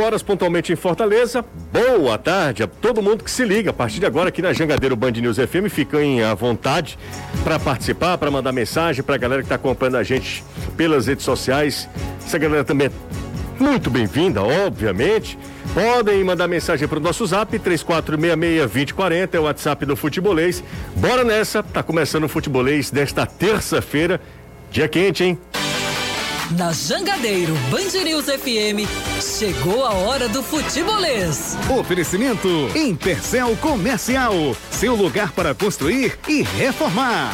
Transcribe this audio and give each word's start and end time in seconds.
horas 0.00 0.22
pontualmente 0.22 0.72
em 0.72 0.76
Fortaleza. 0.76 1.44
Boa 1.72 2.16
tarde 2.18 2.62
a 2.62 2.66
todo 2.66 3.02
mundo 3.02 3.24
que 3.24 3.30
se 3.30 3.44
liga. 3.44 3.70
A 3.70 3.72
partir 3.72 4.00
de 4.00 4.06
agora 4.06 4.28
aqui 4.28 4.40
na 4.40 4.52
Jangadeiro 4.52 4.96
Band 4.96 5.12
News 5.12 5.36
FM, 5.36 5.68
fiquem 5.68 6.22
à 6.22 6.34
vontade 6.34 6.98
para 7.44 7.58
participar, 7.58 8.16
para 8.18 8.30
mandar 8.30 8.52
mensagem 8.52 9.02
para 9.02 9.14
a 9.14 9.18
galera 9.18 9.42
que 9.42 9.46
está 9.46 9.56
acompanhando 9.56 9.96
a 9.96 10.02
gente 10.02 10.44
pelas 10.76 11.06
redes 11.06 11.24
sociais. 11.24 11.88
Essa 12.24 12.38
galera 12.38 12.64
também 12.64 12.88
é 12.88 13.62
muito 13.62 13.90
bem-vinda, 13.90 14.42
obviamente. 14.42 15.38
Podem 15.74 16.22
mandar 16.24 16.48
mensagem 16.48 16.86
para 16.88 16.98
o 16.98 17.00
nosso 17.00 17.24
zap 17.26 17.58
3466-2040, 17.58 19.34
é 19.34 19.40
o 19.40 19.44
WhatsApp 19.44 19.86
do 19.86 19.96
Futebolês. 19.96 20.62
Bora 20.96 21.24
nessa, 21.24 21.62
tá 21.62 21.82
começando 21.82 22.24
o 22.24 22.28
Futebolês 22.28 22.90
desta 22.90 23.24
terça-feira. 23.24 24.20
Dia 24.70 24.88
quente, 24.88 25.22
hein? 25.24 25.38
Na 26.56 26.72
Jangadeiro 26.72 27.54
Band 27.70 28.04
News 28.04 28.26
FM, 28.26 28.86
chegou 29.20 29.86
a 29.86 29.92
hora 29.94 30.28
do 30.28 30.42
futebolês. 30.42 31.56
Oferecimento 31.78 32.48
Impercel 32.74 33.56
Comercial, 33.56 34.34
seu 34.70 34.94
lugar 34.94 35.32
para 35.32 35.54
construir 35.54 36.18
e 36.28 36.42
reformar. 36.42 37.32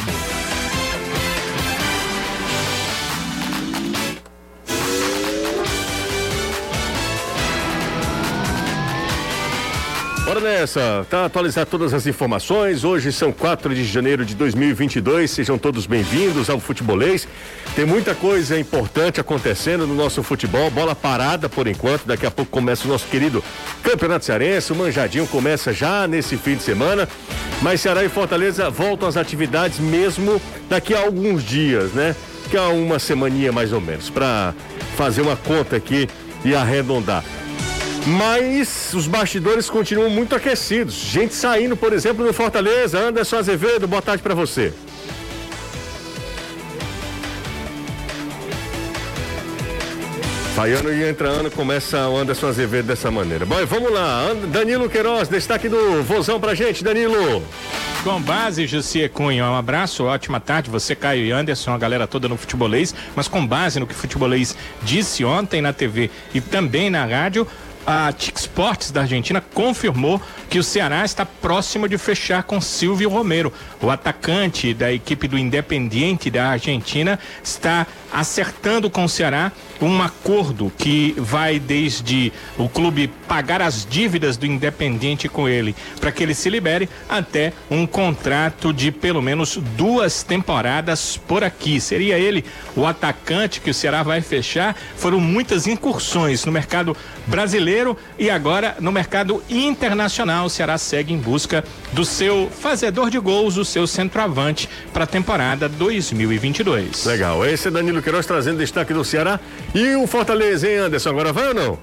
Nessa, 10.41 11.05
tá 11.09 11.25
atualizar 11.25 11.65
todas 11.65 11.93
as 11.93 12.07
informações. 12.07 12.85
Hoje 12.85 13.11
são 13.11 13.29
4 13.29 13.75
de 13.75 13.83
janeiro 13.83 14.23
de 14.23 14.33
2022. 14.35 15.29
Sejam 15.29 15.57
todos 15.57 15.85
bem-vindos 15.85 16.49
ao 16.49 16.61
Futebolês. 16.61 17.27
Tem 17.75 17.85
muita 17.85 18.15
coisa 18.15 18.57
importante 18.57 19.19
acontecendo 19.19 19.85
no 19.85 19.93
nosso 19.93 20.23
futebol. 20.23 20.71
Bola 20.71 20.95
parada 20.95 21.49
por 21.49 21.67
enquanto. 21.67 22.05
Daqui 22.05 22.25
a 22.25 22.31
pouco 22.31 22.49
começa 22.49 22.87
o 22.87 22.87
nosso 22.87 23.05
querido 23.07 23.43
Campeonato 23.83 24.23
Cearense. 24.23 24.71
O 24.71 24.75
Manjadinho 24.75 25.27
começa 25.27 25.73
já 25.73 26.07
nesse 26.07 26.37
fim 26.37 26.55
de 26.55 26.63
semana. 26.63 27.07
Mas 27.61 27.81
Ceará 27.81 28.05
e 28.05 28.09
Fortaleza 28.09 28.69
voltam 28.69 29.09
às 29.09 29.17
atividades 29.17 29.77
mesmo 29.79 30.41
daqui 30.69 30.93
a 30.93 31.01
alguns 31.01 31.43
dias, 31.43 31.91
né? 31.91 32.15
Que 32.49 32.55
há 32.55 32.69
uma 32.69 32.97
semaninha 32.97 33.51
mais 33.51 33.73
ou 33.73 33.81
menos, 33.81 34.09
para 34.09 34.53
fazer 34.95 35.21
uma 35.21 35.35
conta 35.35 35.75
aqui 35.75 36.07
e 36.45 36.55
arredondar. 36.55 37.23
Mas 38.07 38.93
os 38.93 39.07
bastidores 39.07 39.69
continuam 39.69 40.09
muito 40.09 40.35
aquecidos. 40.35 40.95
Gente 40.95 41.33
saindo, 41.33 41.75
por 41.75 41.93
exemplo, 41.93 42.25
no 42.25 42.33
Fortaleza. 42.33 42.99
Anderson 42.99 43.37
Azevedo, 43.37 43.87
boa 43.87 44.01
tarde 44.01 44.23
para 44.23 44.33
você. 44.33 44.73
Saindo 50.55 50.91
e 50.91 51.09
entrando, 51.09 51.49
começa 51.51 52.09
o 52.09 52.17
Anderson 52.17 52.47
Azevedo 52.47 52.87
dessa 52.87 53.09
maneira. 53.09 53.45
Bom, 53.45 53.65
vamos 53.65 53.93
lá. 53.93 54.33
Danilo 54.51 54.89
Queiroz, 54.89 55.29
destaque 55.29 55.69
do 55.69 56.03
Vozão 56.03 56.39
pra 56.39 56.53
gente, 56.53 56.83
Danilo. 56.83 57.41
Com 58.03 58.21
base, 58.21 58.65
Jussi 58.65 59.07
Cunha, 59.09 59.45
um 59.45 59.55
abraço, 59.55 60.05
ótima 60.05 60.39
tarde, 60.39 60.69
você, 60.69 60.95
Caio 60.95 61.25
e 61.25 61.31
Anderson, 61.31 61.73
a 61.73 61.77
galera 61.77 62.07
toda 62.07 62.29
no 62.29 62.37
futebolês, 62.37 62.95
mas 63.13 63.27
com 63.27 63.45
base 63.45 63.77
no 63.77 63.85
que 63.85 63.93
o 63.93 63.97
futebolês 63.97 64.55
disse 64.83 65.23
ontem 65.25 65.61
na 65.61 65.73
TV 65.73 66.09
e 66.33 66.39
também 66.39 66.89
na 66.89 67.05
rádio, 67.05 67.45
a 67.85 68.11
TIC 68.11 68.37
Sports 68.37 68.91
da 68.91 69.01
Argentina 69.01 69.41
confirmou 69.53 70.21
que 70.49 70.59
o 70.59 70.63
Ceará 70.63 71.03
está 71.05 71.25
próximo 71.25 71.87
de 71.87 71.97
fechar 71.97 72.43
com 72.43 72.59
Silvio 72.59 73.09
Romero. 73.09 73.53
O 73.81 73.89
atacante 73.89 74.73
da 74.73 74.91
equipe 74.91 75.27
do 75.27 75.37
Independiente 75.37 76.29
da 76.29 76.49
Argentina 76.49 77.19
está 77.43 77.87
acertando 78.11 78.89
com 78.89 79.05
o 79.05 79.09
Ceará 79.09 79.51
um 79.81 80.01
acordo 80.01 80.71
que 80.77 81.15
vai 81.17 81.57
desde 81.59 82.33
o 82.57 82.67
clube 82.67 83.07
pagar 83.27 83.61
as 83.61 83.85
dívidas 83.85 84.35
do 84.35 84.45
Independiente 84.45 85.29
com 85.29 85.47
ele, 85.47 85.75
para 86.01 86.11
que 86.11 86.21
ele 86.21 86.33
se 86.33 86.49
libere, 86.49 86.89
até 87.07 87.53
um 87.71 87.87
contrato 87.87 88.73
de 88.73 88.91
pelo 88.91 89.21
menos 89.21 89.57
duas 89.77 90.21
temporadas 90.21 91.17
por 91.27 91.43
aqui. 91.43 91.79
Seria 91.79 92.19
ele 92.19 92.43
o 92.75 92.85
atacante 92.85 93.61
que 93.61 93.69
o 93.69 93.73
Ceará 93.73 94.03
vai 94.03 94.19
fechar. 94.21 94.75
Foram 94.97 95.19
muitas 95.19 95.65
incursões 95.65 96.43
no 96.43 96.51
mercado 96.51 96.97
brasileiro 97.25 97.78
e 98.17 98.29
agora 98.29 98.75
no 98.79 98.91
mercado 98.91 99.43
internacional. 99.49 100.45
O 100.45 100.49
Ceará 100.49 100.77
segue 100.77 101.13
em 101.13 101.17
busca 101.17 101.63
do 101.93 102.03
seu 102.03 102.49
fazedor 102.49 103.09
de 103.09 103.19
gols, 103.19 103.57
o 103.57 103.65
seu 103.65 103.87
centroavante 103.87 104.69
para 104.93 105.03
a 105.03 105.07
temporada 105.07 105.69
2022. 105.69 107.05
Legal. 107.05 107.45
Esse 107.45 107.67
é 107.67 107.71
Danilo 107.71 108.01
Queiroz 108.01 108.25
trazendo 108.25 108.57
destaque 108.57 108.93
do 108.93 109.03
Ceará. 109.03 109.39
E 109.73 109.95
o 109.95 110.07
Fortaleza, 110.07 110.67
hein, 110.67 110.77
Anderson? 110.77 111.09
Agora 111.09 111.31
vai 111.31 111.47
ou 111.49 111.53
não? 111.53 111.79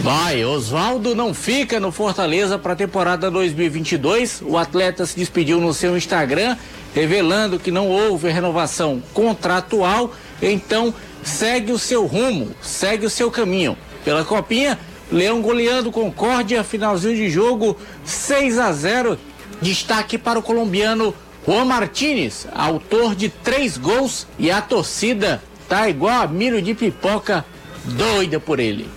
Vai, 0.00 0.44
Oswaldo 0.44 1.14
não 1.14 1.32
fica 1.32 1.78
no 1.78 1.92
Fortaleza 1.92 2.58
para 2.58 2.72
a 2.72 2.76
temporada 2.76 3.30
2022. 3.30 4.42
O 4.44 4.56
atleta 4.56 5.06
se 5.06 5.16
despediu 5.16 5.60
no 5.60 5.72
seu 5.72 5.96
Instagram, 5.96 6.56
revelando 6.94 7.58
que 7.58 7.70
não 7.70 7.88
houve 7.88 8.28
renovação 8.30 9.02
contratual. 9.12 10.12
Então, 10.42 10.92
segue 11.22 11.70
o 11.72 11.78
seu 11.78 12.06
rumo, 12.06 12.50
segue 12.62 13.06
o 13.06 13.10
seu 13.10 13.30
caminho. 13.30 13.76
Pela 14.04 14.24
Copinha, 14.24 14.78
Leão 15.10 15.42
goleando 15.42 15.90
Concórdia, 15.90 16.62
finalzinho 16.62 17.16
de 17.16 17.28
jogo, 17.30 17.76
6 18.04 18.58
a 18.58 18.72
0. 18.72 19.18
Destaque 19.60 20.16
para 20.16 20.38
o 20.38 20.42
colombiano 20.42 21.14
Juan 21.46 21.64
Martínez, 21.64 22.46
autor 22.54 23.14
de 23.14 23.28
três 23.28 23.76
gols, 23.76 24.26
e 24.38 24.50
a 24.50 24.60
torcida 24.60 25.42
tá 25.68 25.88
igual 25.88 26.22
a 26.22 26.26
milho 26.26 26.62
de 26.62 26.74
pipoca, 26.74 27.44
doida 27.84 28.38
por 28.38 28.60
ele. 28.60 28.88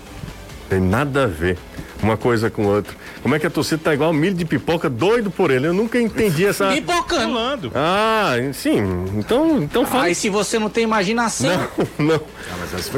Tem 0.69 0.79
nada 0.79 1.23
a 1.23 1.27
ver 1.27 1.57
uma 2.03 2.17
coisa 2.17 2.49
com 2.49 2.65
outra. 2.65 2.93
Como 3.21 3.33
é 3.33 3.39
que 3.39 3.47
a 3.47 3.49
torcida 3.49 3.81
tá 3.83 3.93
igual 3.93 4.11
milho 4.13 4.35
de 4.35 4.45
pipoca, 4.45 4.89
doido 4.89 5.31
por 5.31 5.51
ele? 5.51 5.67
Eu 5.67 5.73
nunca 5.73 5.99
entendi 5.99 6.45
essa. 6.47 6.71
Pipocando. 6.71 7.71
Ah, 7.73 8.33
sim. 8.53 8.77
Então, 9.17 9.61
então 9.63 9.85
fala. 9.85 10.05
Aí 10.05 10.15
se 10.15 10.29
você 10.29 10.59
não 10.59 10.69
tem 10.69 10.83
imaginação. 10.83 11.49
Não, 11.97 12.05
não. 12.19 12.21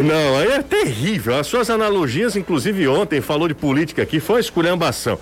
Não, 0.04 0.38
aí 0.38 0.48
é 0.48 0.62
terrível. 0.62 1.38
As 1.38 1.48
suas 1.48 1.70
analogias, 1.70 2.36
inclusive 2.36 2.88
ontem, 2.88 3.22
falou 3.22 3.48
de 3.48 3.54
política 3.54 4.02
aqui, 4.02 4.20
foi 4.20 4.36
uma 4.36 4.42
esculhambação. 4.42 5.20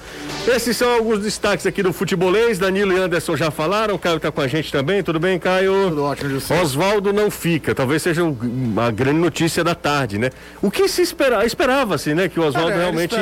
Esses 0.47 0.77
são 0.77 0.89
alguns 0.93 1.19
destaques 1.19 1.65
aqui 1.65 1.83
do 1.83 1.91
futebolês. 1.91 2.59
Danilo 2.59 2.93
e 2.93 2.97
Anderson 2.99 3.35
já 3.35 3.51
falaram. 3.51 3.97
Caio 3.97 4.19
tá 4.19 4.31
com 4.31 4.41
a 4.41 4.47
gente 4.47 4.71
também. 4.71 5.03
Tudo 5.03 5.19
bem, 5.19 5.39
Caio? 5.39 5.89
Tudo 5.89 6.03
ótimo. 6.03 6.39
Oswaldo 6.61 7.11
não 7.11 7.29
fica. 7.29 7.75
Talvez 7.75 8.01
seja 8.01 8.21
a 8.77 8.91
grande 8.91 9.19
notícia 9.19 9.63
da 9.63 9.75
tarde, 9.75 10.17
né? 10.17 10.29
O 10.61 10.69
que 10.71 10.87
se 10.87 11.01
esperava? 11.01 11.45
Esperava-se, 11.45 12.13
né? 12.13 12.27
Que 12.29 12.39
o 12.39 12.43
Oswaldo 12.43 12.75
realmente 12.75 13.15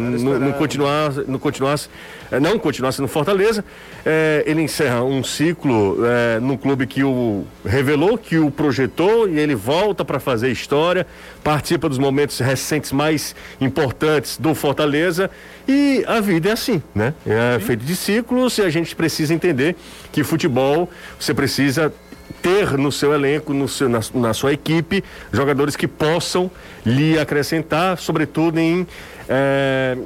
não, 0.00 0.38
não 0.38 0.52
continuasse, 0.52 1.24
não 1.26 1.38
continuasse, 1.38 1.88
eh, 2.30 2.40
não 2.40 2.58
continuasse 2.58 3.00
no 3.00 3.08
Fortaleza. 3.08 3.64
Eh, 4.04 4.44
ele 4.46 4.62
encerra 4.62 5.02
um 5.02 5.22
ciclo 5.22 5.98
eh, 6.04 6.38
num 6.40 6.56
clube 6.56 6.86
que 6.86 7.04
o 7.04 7.44
revelou, 7.64 8.16
que 8.16 8.38
o 8.38 8.50
projetou 8.50 9.28
e 9.28 9.38
ele 9.38 9.54
volta 9.54 10.04
para 10.04 10.18
fazer 10.18 10.50
história, 10.50 11.06
participa 11.44 11.88
dos 11.88 11.98
momentos 11.98 12.38
recentes 12.38 12.92
mais 12.92 13.34
importantes 13.60 14.36
do 14.38 14.54
Fortaleza 14.54 15.30
e 15.68 16.04
a 16.06 16.20
vida 16.20 16.48
é 16.48 16.52
assim, 16.52 16.82
né? 16.94 17.14
É 17.26 17.58
feito 17.60 17.84
de 17.84 17.94
ciclos 17.94 18.58
e 18.58 18.62
a 18.62 18.70
gente 18.70 18.96
precisa 18.96 19.34
entender 19.34 19.76
que 20.10 20.24
futebol 20.24 20.88
você 21.18 21.34
precisa 21.34 21.92
ter 22.42 22.76
no 22.78 22.90
seu 22.90 23.12
elenco, 23.12 23.52
no 23.52 23.68
seu, 23.68 23.88
na, 23.88 24.00
na 24.14 24.34
sua 24.34 24.52
equipe, 24.52 25.02
jogadores 25.32 25.76
que 25.76 25.86
possam 25.86 26.50
lhe 26.84 27.18
acrescentar, 27.18 27.98
sobretudo 27.98 28.58
em 28.58 28.86
é, 29.28 29.96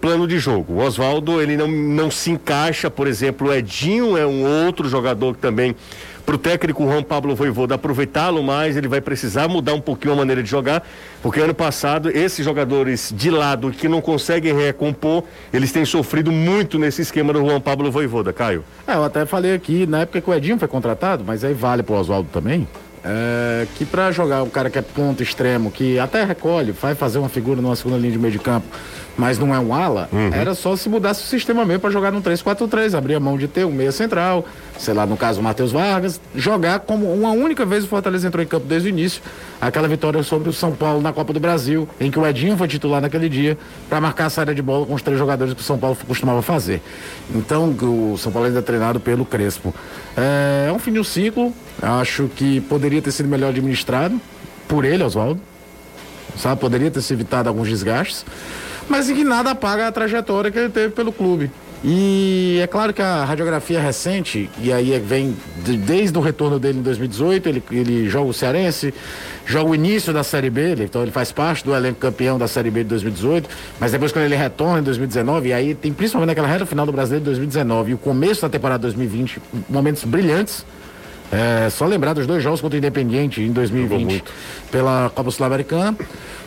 plano 0.00 0.28
de 0.28 0.38
jogo. 0.38 0.74
O 0.74 0.78
Oswaldo, 0.78 1.40
ele 1.40 1.56
não, 1.56 1.66
não 1.66 2.10
se 2.10 2.30
encaixa, 2.30 2.90
por 2.90 3.06
exemplo, 3.06 3.48
o 3.48 3.54
Edinho 3.54 4.16
é 4.16 4.26
um 4.26 4.66
outro 4.66 4.88
jogador 4.88 5.34
que 5.34 5.40
também, 5.40 5.74
para 6.24 6.34
o 6.34 6.38
técnico 6.38 6.84
Juan 6.84 7.02
Pablo 7.02 7.34
Voivoda 7.34 7.74
aproveitá-lo 7.74 8.42
mais, 8.42 8.76
ele 8.76 8.88
vai 8.88 9.00
precisar 9.00 9.46
mudar 9.48 9.74
um 9.74 9.80
pouquinho 9.80 10.14
a 10.14 10.16
maneira 10.16 10.42
de 10.42 10.48
jogar, 10.48 10.86
porque 11.22 11.40
ano 11.40 11.54
passado 11.54 12.10
esses 12.10 12.44
jogadores 12.44 13.12
de 13.14 13.30
lado 13.30 13.70
que 13.70 13.88
não 13.88 14.00
conseguem 14.00 14.54
recompor, 14.54 15.24
eles 15.52 15.70
têm 15.70 15.84
sofrido 15.84 16.32
muito 16.32 16.78
nesse 16.78 17.02
esquema 17.02 17.32
do 17.32 17.40
Juan 17.40 17.60
Pablo 17.60 17.90
Voivoda, 17.90 18.32
Caio. 18.32 18.64
É, 18.86 18.94
eu 18.94 19.04
até 19.04 19.26
falei 19.26 19.54
aqui 19.54 19.86
na 19.86 20.00
época 20.00 20.20
que 20.20 20.30
o 20.30 20.34
Edinho 20.34 20.58
foi 20.58 20.68
contratado, 20.68 21.22
mas 21.26 21.44
aí 21.44 21.52
vale 21.52 21.82
pro 21.82 21.94
Oswaldo 21.94 22.28
também. 22.32 22.66
é, 23.04 23.66
que 23.74 23.84
pra 23.84 24.10
jogar 24.10 24.42
um 24.42 24.48
cara 24.48 24.70
que 24.70 24.78
é 24.78 24.82
ponto 24.82 25.22
extremo, 25.22 25.70
que 25.70 25.98
até 25.98 26.24
recolhe, 26.24 26.72
vai 26.72 26.94
fazer 26.94 27.18
uma 27.18 27.28
figura 27.28 27.60
numa 27.60 27.76
segunda 27.76 27.98
linha 27.98 28.12
de 28.12 28.18
meio 28.18 28.32
de 28.32 28.38
campo, 28.38 28.66
mas 29.16 29.38
não 29.38 29.54
é 29.54 29.58
um 29.58 29.72
ala, 29.72 30.08
era 30.32 30.54
só 30.54 30.74
se 30.76 30.88
mudasse 30.88 31.22
o 31.22 31.26
sistema 31.26 31.64
mesmo 31.64 31.80
pra 31.80 31.90
jogar 31.90 32.10
no 32.10 32.20
3-4-3, 32.20 32.94
abrir 32.96 33.14
a 33.14 33.20
mão 33.20 33.38
de 33.38 33.46
ter 33.46 33.64
um 33.64 33.70
meia 33.70 33.92
central, 33.92 34.44
sei 34.78 34.92
lá, 34.92 35.06
no 35.06 35.16
caso 35.16 35.40
o 35.40 35.42
Matheus 35.42 35.70
Vargas, 35.70 36.20
jogar 36.34 36.80
como 36.80 37.12
uma 37.12 37.30
única 37.30 37.64
vez 37.64 37.84
o 37.84 37.86
Fortaleza 37.86 38.26
entrou 38.26 38.42
em 38.42 38.46
campo 38.46 38.66
desde 38.66 38.88
o 38.88 38.90
início, 38.90 39.22
aquela 39.60 39.86
vitória 39.86 40.22
sobre 40.22 40.48
o 40.48 40.52
São 40.52 40.72
Paulo 40.72 41.00
na 41.00 41.12
Copa 41.12 41.32
do 41.32 41.38
Brasil, 41.38 41.88
em 42.00 42.10
que 42.10 42.18
o 42.18 42.26
Edinho 42.26 42.56
foi 42.56 42.66
titular 42.66 43.00
naquele 43.00 43.28
dia, 43.28 43.56
pra 43.88 44.00
marcar 44.00 44.26
a 44.26 44.30
saída 44.30 44.54
de 44.54 44.60
bola 44.62 44.84
com 44.84 44.94
os 44.94 45.02
três 45.02 45.18
jogadores 45.18 45.54
que 45.54 45.60
o 45.60 45.64
São 45.64 45.78
Paulo 45.78 45.96
costumava 46.06 46.42
fazer. 46.42 46.82
Então, 47.34 47.70
o 47.70 48.16
São 48.18 48.32
Paulo 48.32 48.48
ainda 48.48 48.58
é 48.58 48.62
treinado 48.62 48.98
pelo 48.98 49.24
Crespo. 49.24 49.72
É, 50.16 50.66
é 50.68 50.72
um 50.72 50.78
fim 50.78 50.92
de 50.92 50.98
um 50.98 51.04
ciclo, 51.04 51.52
acho 51.80 52.28
que 52.34 52.60
poderia 52.62 53.00
ter 53.00 53.12
sido 53.12 53.28
melhor 53.28 53.50
administrado 53.50 54.20
por 54.66 54.84
ele, 54.84 55.02
Oswaldo. 55.04 55.40
sabe? 56.36 56.60
Poderia 56.60 56.90
ter 56.90 57.00
se 57.00 57.12
evitado 57.12 57.48
alguns 57.48 57.68
desgastes, 57.68 58.24
mas 58.88 59.08
em 59.08 59.14
que 59.14 59.24
nada 59.24 59.50
apaga 59.50 59.88
a 59.88 59.92
trajetória 59.92 60.50
que 60.50 60.58
ele 60.58 60.70
teve 60.70 60.92
pelo 60.92 61.12
clube. 61.12 61.50
E 61.86 62.60
é 62.62 62.66
claro 62.66 62.94
que 62.94 63.02
a 63.02 63.26
radiografia 63.26 63.78
recente, 63.78 64.48
e 64.58 64.72
aí 64.72 64.98
vem 64.98 65.36
de, 65.62 65.76
desde 65.76 66.16
o 66.16 66.20
retorno 66.22 66.58
dele 66.58 66.78
em 66.78 66.82
2018, 66.82 67.46
ele, 67.46 67.62
ele 67.70 68.08
joga 68.08 68.30
o 68.30 68.32
Cearense, 68.32 68.94
joga 69.44 69.68
o 69.68 69.74
início 69.74 70.10
da 70.10 70.24
Série 70.24 70.48
B, 70.48 70.62
ele, 70.62 70.84
então 70.84 71.02
ele 71.02 71.10
faz 71.10 71.30
parte 71.30 71.62
do 71.62 71.74
elenco 71.74 72.00
campeão 72.00 72.38
da 72.38 72.48
Série 72.48 72.70
B 72.70 72.84
de 72.84 72.88
2018, 72.88 73.50
mas 73.78 73.92
depois 73.92 74.12
quando 74.12 74.24
ele 74.24 74.34
retorna 74.34 74.78
em 74.80 74.82
2019, 74.82 75.50
e 75.50 75.52
aí 75.52 75.74
tem 75.74 75.92
principalmente 75.92 76.28
naquela 76.28 76.48
reta 76.48 76.64
final 76.64 76.86
do 76.86 76.92
Brasileiro 76.92 77.22
de 77.22 77.26
2019 77.26 77.90
e 77.90 77.94
o 77.94 77.98
começo 77.98 78.40
da 78.40 78.48
temporada 78.48 78.80
2020, 78.80 79.42
momentos 79.68 80.04
brilhantes, 80.04 80.64
é, 81.34 81.68
só 81.68 81.84
lembrar 81.84 82.12
dos 82.12 82.28
dois 82.28 82.40
jogos 82.40 82.60
contra 82.60 82.76
o 82.76 82.78
Independiente 82.78 83.42
em 83.42 83.50
2020 83.50 84.22
pela 84.70 85.10
Copa 85.12 85.32
Sul-Americana. 85.32 85.96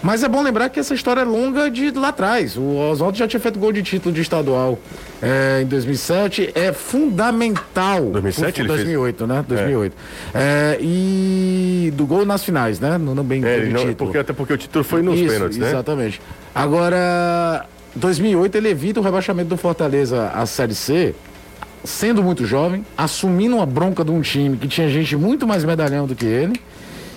Mas 0.02 0.24
é 0.24 0.30
bom 0.30 0.42
lembrar 0.42 0.70
que 0.70 0.80
essa 0.80 0.94
história 0.94 1.22
é 1.22 1.24
longa 1.26 1.70
de 1.70 1.92
lá 1.92 2.10
atrás. 2.10 2.56
O 2.56 2.78
Oswaldo 2.78 3.18
já 3.18 3.28
tinha 3.28 3.40
feito 3.40 3.60
gol 3.60 3.74
de 3.74 3.84
título 3.84 4.16
de 4.16 4.22
estadual 4.22 4.80
é, 5.22 5.62
em 5.62 5.66
2007. 5.66 6.52
É 6.56 6.72
fundamental. 6.72 8.06
2007 8.12 8.62
ele 8.62 8.68
2008, 8.70 9.18
fez? 9.18 9.30
né? 9.30 9.46
2008. 9.46 9.98
É. 10.34 10.40
É, 10.40 10.78
e 10.80 11.92
do 11.96 12.06
gol 12.06 12.26
nas 12.26 12.44
finais, 12.44 12.80
né? 12.80 12.98
No, 12.98 13.14
no 13.14 13.24
bem 13.24 13.44
é, 13.44 13.66
não, 13.66 13.94
porque, 13.94 14.20
até 14.20 14.32
porque 14.32 14.54
o 14.54 14.58
título 14.58 14.86
foi 14.86 15.02
nos 15.02 15.20
Isso, 15.20 15.34
pênaltis, 15.34 15.58
né? 15.58 15.68
Exatamente. 15.68 16.22
Agora, 16.56 17.66
2008 17.96 18.56
ele 18.56 18.70
evita 18.70 19.02
o 19.02 19.04
rebaixamento 19.04 19.50
do 19.50 19.58
Fortaleza 19.58 20.30
à 20.34 20.46
Série 20.46 20.76
C 20.76 21.14
sendo 21.84 22.24
muito 22.24 22.46
jovem, 22.46 22.86
assumindo 22.98 23.56
uma 23.56 23.66
bronca 23.66 24.04
de 24.04 24.12
um 24.12 24.22
time 24.22 24.58
que 24.58 24.68
tinha 24.68 24.90
gente 24.90 25.16
muito 25.16 25.48
mais 25.48 25.64
medalhão 25.64 26.06
do 26.06 26.16
que 26.16 26.26
ele. 26.26 26.60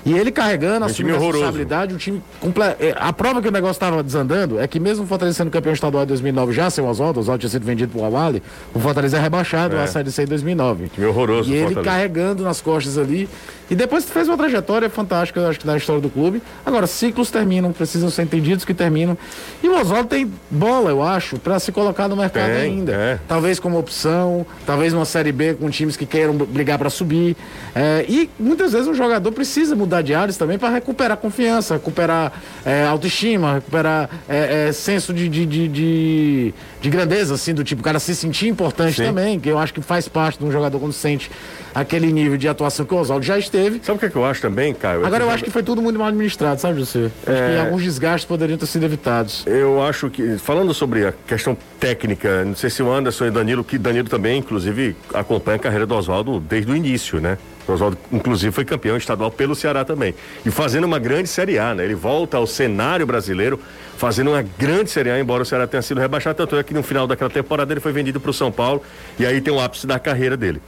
E 0.04 0.14
ele 0.14 0.30
carregando, 0.30 0.86
assumindo 0.86 1.16
a 1.16 1.20
responsabilidade, 1.20 1.94
o 1.94 1.98
time 1.98 2.22
completo. 2.40 2.82
É, 2.82 2.94
a 2.96 3.12
prova 3.12 3.42
que 3.42 3.48
o 3.48 3.50
negócio 3.50 3.72
estava 3.72 4.02
desandando 4.02 4.58
é 4.58 4.66
que 4.66 4.80
mesmo 4.80 5.04
o 5.04 5.06
Fortaleza 5.06 5.36
sendo 5.36 5.50
campeão 5.50 5.72
estadual 5.72 6.04
em 6.04 6.06
2009 6.06 6.52
já 6.52 6.70
sem 6.70 6.82
o 6.82 6.88
Oswaldo, 6.88 7.18
o 7.18 7.20
Oswaldo 7.20 7.40
tinha 7.40 7.50
sido 7.50 7.64
vendido 7.64 7.92
para 7.92 8.00
o 8.00 8.04
Awali, 8.04 8.42
o 8.72 8.80
Fortaleza 8.80 9.18
é 9.18 9.20
rebaixado 9.20 9.76
é. 9.76 9.82
a 9.82 9.86
Série 9.86 10.10
C 10.10 10.22
em 10.22 10.26
2009. 10.26 10.88
Time 10.88 11.06
horroroso. 11.06 11.50
E 11.50 11.54
ele 11.54 11.74
carregando 11.76 12.42
nas 12.42 12.60
costas 12.60 12.96
ali. 12.96 13.28
E 13.70 13.76
depois 13.76 14.04
fez 14.04 14.26
uma 14.26 14.36
trajetória 14.36 14.90
fantástica, 14.90 15.46
acho 15.48 15.60
que 15.60 15.66
na 15.66 15.76
história 15.76 16.02
do 16.02 16.10
clube. 16.10 16.42
Agora, 16.66 16.88
ciclos 16.88 17.30
terminam, 17.30 17.72
precisam 17.72 18.10
ser 18.10 18.22
entendidos 18.22 18.64
que 18.64 18.74
terminam. 18.74 19.16
E 19.62 19.68
o 19.68 19.78
Oswaldo 19.78 20.08
tem 20.08 20.30
bola, 20.50 20.90
eu 20.90 21.02
acho, 21.02 21.38
para 21.38 21.58
se 21.60 21.70
colocar 21.70 22.08
no 22.08 22.16
mercado 22.16 22.46
tem, 22.46 22.62
ainda. 22.62 22.92
É. 22.92 23.18
Talvez 23.28 23.60
como 23.60 23.78
opção, 23.78 24.44
talvez 24.66 24.92
uma 24.92 25.04
Série 25.04 25.30
B 25.30 25.54
com 25.54 25.70
times 25.70 25.96
que 25.96 26.04
queiram 26.04 26.34
brigar 26.34 26.78
para 26.78 26.90
subir. 26.90 27.36
É, 27.74 28.04
e 28.08 28.28
muitas 28.38 28.72
vezes 28.72 28.88
um 28.88 28.94
jogador 28.94 29.30
precisa 29.30 29.76
mudar 29.76 30.02
de 30.02 30.14
áreas 30.14 30.36
também 30.36 30.58
para 30.58 30.70
recuperar 30.70 31.16
confiança, 31.16 31.74
recuperar 31.74 32.32
é, 32.64 32.84
autoestima, 32.86 33.54
recuperar 33.54 34.10
é, 34.28 34.68
é, 34.68 34.72
senso 34.72 35.14
de, 35.14 35.28
de, 35.28 35.46
de, 35.46 35.68
de, 35.68 36.54
de 36.80 36.88
grandeza, 36.88 37.34
assim, 37.34 37.52
do 37.52 37.62
tipo, 37.62 37.80
o 37.80 37.84
cara 37.84 37.98
se 37.98 38.14
sentir 38.14 38.48
importante 38.48 38.96
Sim. 38.96 39.04
também, 39.04 39.38
que 39.38 39.48
eu 39.48 39.58
acho 39.58 39.74
que 39.74 39.82
faz 39.82 40.08
parte 40.08 40.38
de 40.38 40.44
um 40.44 40.50
jogador 40.50 40.78
quando 40.78 40.92
sente 40.92 41.30
aquele 41.74 42.12
nível 42.12 42.36
de 42.36 42.48
atuação 42.48 42.86
que 42.86 42.94
o 42.94 42.96
Oswaldo 42.96 43.24
já 43.24 43.38
esteve. 43.38 43.80
Sabe 43.82 43.96
o 43.96 44.00
que, 44.00 44.06
é 44.06 44.10
que 44.10 44.16
eu 44.16 44.24
acho 44.24 44.40
também, 44.40 44.72
Caio? 44.74 45.04
Agora 45.04 45.24
eu 45.24 45.30
acho 45.30 45.44
que 45.44 45.50
foi 45.50 45.62
tudo 45.62 45.82
muito 45.82 45.98
mal 45.98 46.08
administrado, 46.08 46.60
sabe, 46.60 46.78
José? 46.78 47.10
É... 47.26 47.32
Acho 47.32 47.42
que 47.42 47.56
é. 47.56 47.60
alguns 47.60 47.82
desgastes 47.82 48.24
poderiam 48.24 48.58
ter 48.58 48.66
sido 48.66 48.84
evitados. 48.84 49.44
Eu 49.46 49.82
acho 49.82 50.08
que, 50.08 50.38
falando 50.38 50.72
sobre 50.72 51.06
a 51.06 51.12
questão 51.26 51.56
técnica, 51.78 52.44
não 52.44 52.56
sei 52.56 52.70
se 52.70 52.82
o 52.82 52.90
Anderson 52.90 53.26
e 53.26 53.30
Danilo, 53.30 53.62
que 53.62 53.78
Danilo 53.78 54.08
também, 54.08 54.38
inclusive, 54.38 54.96
acompanha 55.12 55.56
a 55.56 55.60
carreira 55.60 55.86
do 55.86 55.94
Oswaldo 55.94 56.40
desde 56.40 56.72
o 56.72 56.76
início, 56.76 57.20
né? 57.20 57.38
O 57.68 57.72
Oswaldo, 57.72 57.98
inclusive, 58.10 58.52
foi 58.52 58.64
campeão 58.64 58.96
estadual 58.96 59.30
pelo 59.30 59.54
Ceará 59.54 59.84
também. 59.84 60.14
E 60.44 60.50
fazendo 60.50 60.84
uma 60.84 60.98
grande 60.98 61.28
Série 61.28 61.58
A, 61.58 61.74
né? 61.74 61.84
Ele 61.84 61.94
volta 61.94 62.36
ao 62.36 62.46
cenário 62.46 63.06
brasileiro 63.06 63.60
fazendo 64.00 64.30
uma 64.30 64.40
grande 64.40 64.90
Série 64.90 65.10
A, 65.10 65.20
embora 65.20 65.42
o 65.42 65.46
Ceará 65.46 65.66
tenha 65.66 65.82
sido 65.82 66.00
rebaixado, 66.00 66.34
tanto 66.34 66.56
é 66.56 66.62
que 66.62 66.72
no 66.72 66.82
final 66.82 67.06
daquela 67.06 67.28
temporada 67.28 67.70
ele 67.70 67.80
foi 67.80 67.92
vendido 67.92 68.18
para 68.18 68.30
o 68.30 68.34
São 68.34 68.50
Paulo 68.50 68.82
e 69.18 69.26
aí 69.26 69.42
tem 69.42 69.52
o 69.52 69.60
ápice 69.60 69.86
da 69.86 69.98
carreira 69.98 70.38
dele. 70.38 70.62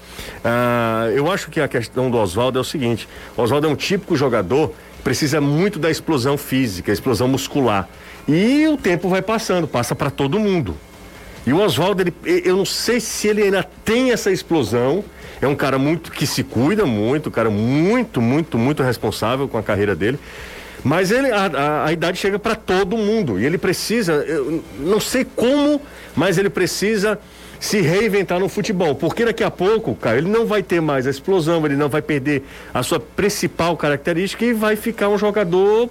Ah, 0.44 1.08
eu 1.14 1.32
acho 1.32 1.50
que 1.50 1.58
a 1.58 1.66
questão 1.66 2.10
do 2.10 2.18
Oswaldo 2.18 2.58
é 2.58 2.60
o 2.60 2.64
seguinte: 2.64 3.08
Oswaldo 3.34 3.66
é 3.66 3.70
um 3.70 3.74
típico 3.74 4.14
jogador 4.16 4.68
que 4.98 5.02
precisa 5.02 5.40
muito 5.40 5.78
da 5.78 5.90
explosão 5.90 6.36
física, 6.36 6.92
explosão 6.92 7.26
muscular. 7.26 7.88
E 8.28 8.68
o 8.68 8.76
tempo 8.76 9.08
vai 9.08 9.22
passando, 9.22 9.66
passa 9.66 9.94
para 9.94 10.10
todo 10.10 10.38
mundo. 10.38 10.76
E 11.46 11.54
o 11.54 11.60
Oswaldo, 11.60 12.04
eu 12.24 12.56
não 12.56 12.66
sei 12.66 13.00
se 13.00 13.28
ele 13.28 13.44
ainda 13.44 13.66
tem 13.84 14.12
essa 14.12 14.30
explosão. 14.30 15.02
É 15.42 15.48
um 15.48 15.56
cara 15.56 15.76
muito 15.76 16.12
que 16.12 16.24
se 16.24 16.44
cuida 16.44 16.86
muito, 16.86 17.28
um 17.28 17.32
cara 17.32 17.50
muito, 17.50 18.22
muito, 18.22 18.56
muito 18.56 18.82
responsável 18.82 19.48
com 19.48 19.58
a 19.58 19.62
carreira 19.62 19.96
dele. 19.96 20.18
Mas 20.84 21.10
ele, 21.10 21.32
a, 21.32 21.46
a, 21.46 21.84
a 21.86 21.92
idade 21.92 22.16
chega 22.16 22.38
para 22.38 22.54
todo 22.54 22.96
mundo 22.96 23.40
e 23.40 23.44
ele 23.44 23.58
precisa, 23.58 24.12
eu 24.12 24.62
não 24.78 25.00
sei 25.00 25.24
como, 25.24 25.80
mas 26.14 26.38
ele 26.38 26.48
precisa 26.48 27.18
se 27.58 27.80
reinventar 27.80 28.40
no 28.40 28.48
futebol, 28.48 28.94
porque 28.94 29.24
daqui 29.24 29.44
a 29.44 29.50
pouco, 29.50 29.94
cara, 29.94 30.18
ele 30.18 30.28
não 30.28 30.46
vai 30.46 30.62
ter 30.62 30.80
mais 30.80 31.06
a 31.06 31.10
explosão, 31.10 31.64
ele 31.64 31.76
não 31.76 31.88
vai 31.88 32.02
perder 32.02 32.44
a 32.74 32.82
sua 32.82 32.98
principal 32.98 33.76
característica 33.76 34.44
e 34.44 34.52
vai 34.52 34.74
ficar 34.74 35.08
um 35.08 35.18
jogador 35.18 35.88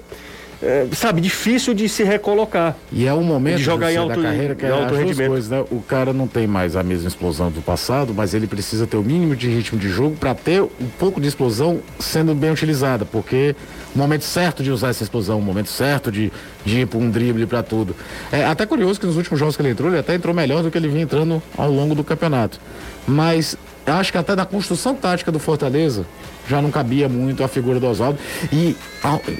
é, 0.61 0.87
sabe, 0.93 1.21
difícil 1.21 1.73
de 1.73 1.89
se 1.89 2.03
recolocar. 2.03 2.75
E 2.91 3.07
é 3.07 3.13
um 3.13 3.23
momento 3.23 3.57
de 3.57 3.63
jogar 3.63 3.91
em 3.91 3.97
alto, 3.97 4.15
da 4.15 4.21
carreira 4.21 4.55
que 4.55 4.65
é 4.65 4.69
alto 4.69 4.93
rendimento. 4.93 5.29
Coisas, 5.29 5.49
né? 5.49 5.63
O 5.71 5.81
cara 5.81 6.13
não 6.13 6.27
tem 6.27 6.45
mais 6.45 6.75
a 6.75 6.83
mesma 6.83 7.07
explosão 7.07 7.49
do 7.49 7.61
passado, 7.61 8.13
mas 8.13 8.33
ele 8.33 8.45
precisa 8.45 8.85
ter 8.85 8.97
o 8.97 9.03
mínimo 9.03 9.35
de 9.35 9.49
ritmo 9.49 9.79
de 9.79 9.89
jogo 9.89 10.15
para 10.15 10.35
ter 10.35 10.61
um 10.61 10.87
pouco 10.99 11.19
de 11.19 11.27
explosão 11.27 11.79
sendo 11.99 12.35
bem 12.35 12.51
utilizada, 12.51 13.05
porque 13.05 13.55
o 13.95 13.97
momento 13.97 14.23
certo 14.23 14.63
de 14.63 14.71
usar 14.71 14.89
essa 14.89 15.03
explosão, 15.03 15.39
o 15.39 15.41
momento 15.41 15.69
certo 15.69 16.11
de, 16.11 16.31
de 16.63 16.81
ir 16.81 16.87
para 16.87 16.99
um 16.99 17.09
drible 17.09 17.45
para 17.47 17.63
tudo. 17.63 17.95
É 18.31 18.45
até 18.45 18.65
curioso 18.65 18.99
que 18.99 19.05
nos 19.05 19.17
últimos 19.17 19.39
jogos 19.39 19.55
que 19.55 19.61
ele 19.61 19.69
entrou, 19.69 19.89
ele 19.89 19.99
até 19.99 20.13
entrou 20.13 20.33
melhor 20.33 20.61
do 20.61 20.69
que 20.69 20.77
ele 20.77 20.87
vinha 20.87 21.03
entrando 21.03 21.41
ao 21.57 21.71
longo 21.71 21.95
do 21.95 22.03
campeonato. 22.03 22.59
Mas 23.07 23.57
acho 23.85 24.11
que 24.11 24.17
até 24.17 24.35
na 24.35 24.45
construção 24.45 24.95
tática 24.95 25.31
do 25.31 25.39
Fortaleza 25.39 26.05
já 26.47 26.61
não 26.61 26.71
cabia 26.71 27.07
muito 27.07 27.43
a 27.43 27.47
figura 27.47 27.79
do 27.79 27.87
Oswaldo. 27.87 28.19
E 28.51 28.75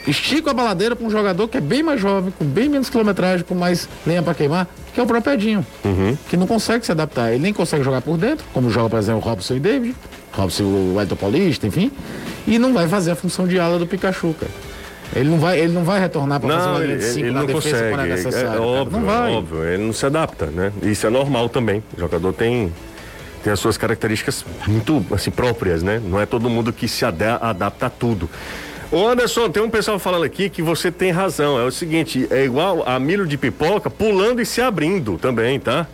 estica 0.08 0.52
a 0.52 0.54
baladeira 0.54 0.96
para 0.96 1.06
um 1.06 1.10
jogador 1.10 1.48
que 1.48 1.58
é 1.58 1.62
bem 1.62 1.84
mais 1.84 2.00
jovem, 2.00 2.34
com 2.38 2.46
bem 2.46 2.70
menos 2.70 2.90
quilometragem, 2.90 3.46
com 3.46 3.56
mais 3.56 3.88
lenha 4.06 4.22
para 4.22 4.34
queimar, 4.34 4.68
que 4.94 5.00
é 5.00 5.04
o 5.04 5.06
próprio 5.06 5.34
Edinho, 5.34 5.66
uhum. 5.84 6.18
que 6.30 6.38
não 6.38 6.48
consegue 6.48 6.86
se 6.86 6.92
adaptar. 6.92 7.32
Ele 7.32 7.44
nem 7.44 7.54
consegue 7.54 7.84
jogar 7.84 8.02
por 8.02 8.18
dentro, 8.18 8.46
como 8.54 8.70
joga, 8.70 8.90
por 8.90 9.00
exemplo, 9.00 9.22
o 9.22 9.24
Robson 9.24 9.56
e 9.56 9.60
David, 9.60 9.96
Robson 10.32 10.64
o 10.64 10.98
Elton 11.00 11.16
Paulista, 11.16 11.68
enfim, 11.68 11.92
e 12.48 12.58
não 12.58 12.74
vai 12.74 12.88
fazer 12.88 13.12
a 13.12 13.16
função 13.16 13.48
de 13.48 13.60
ala 13.60 13.78
do 13.78 13.88
Pikachu, 13.88 14.34
cara. 14.40 14.52
Ele 15.14 15.30
não 15.30 15.40
vai, 15.40 15.60
ele 15.60 15.74
não 15.74 15.84
vai 15.84 16.00
retornar 16.00 16.40
para 16.40 16.56
fazer 16.56 16.70
uma 16.70 16.80
linha 16.80 16.98
de 16.98 17.04
cinco 17.04 17.26
ele, 17.26 17.32
na 17.32 17.44
defesa 17.44 17.70
consegue. 17.70 17.90
quando 17.90 18.06
é 18.06 18.10
necessário. 18.10 18.50
É, 18.50 18.56
é 18.56 18.60
óbvio, 18.60 19.00
não 19.00 19.06
vai. 19.06 19.34
É 19.34 19.36
óbvio, 19.36 19.64
ele 19.66 19.84
não 19.84 19.94
se 19.94 20.06
adapta, 20.06 20.46
né? 20.46 20.72
Isso 20.82 21.06
é 21.06 21.10
normal 21.10 21.50
também. 21.50 21.84
O 21.98 22.00
jogador 22.00 22.32
tem 22.32 22.72
tem 23.44 23.52
as 23.52 23.60
suas 23.60 23.78
características 23.78 24.46
muito 24.68 25.06
assim 25.12 25.32
próprias, 25.32 25.82
né? 25.84 26.02
Não 26.04 26.20
é 26.20 26.26
todo 26.26 26.50
mundo 26.50 26.72
que 26.72 26.88
se 26.88 27.04
adapta 27.06 27.88
a 27.88 27.90
tudo. 27.90 28.30
Ô 28.92 29.08
Anderson, 29.08 29.50
tem 29.50 29.64
um 29.64 29.70
pessoal 29.70 29.98
falando 29.98 30.24
aqui 30.24 30.50
que 30.50 30.62
você 30.62 30.92
tem 30.92 31.12
razão. 31.12 31.58
É 31.58 31.64
o 31.64 31.72
seguinte, 31.72 32.28
é 32.30 32.44
igual 32.44 32.84
a 32.88 33.00
milho 33.00 33.26
de 33.26 33.38
pipoca 33.38 33.90
pulando 33.90 34.42
e 34.42 34.46
se 34.46 34.62
abrindo 34.62 35.18
também, 35.18 35.60
tá? 35.60 35.88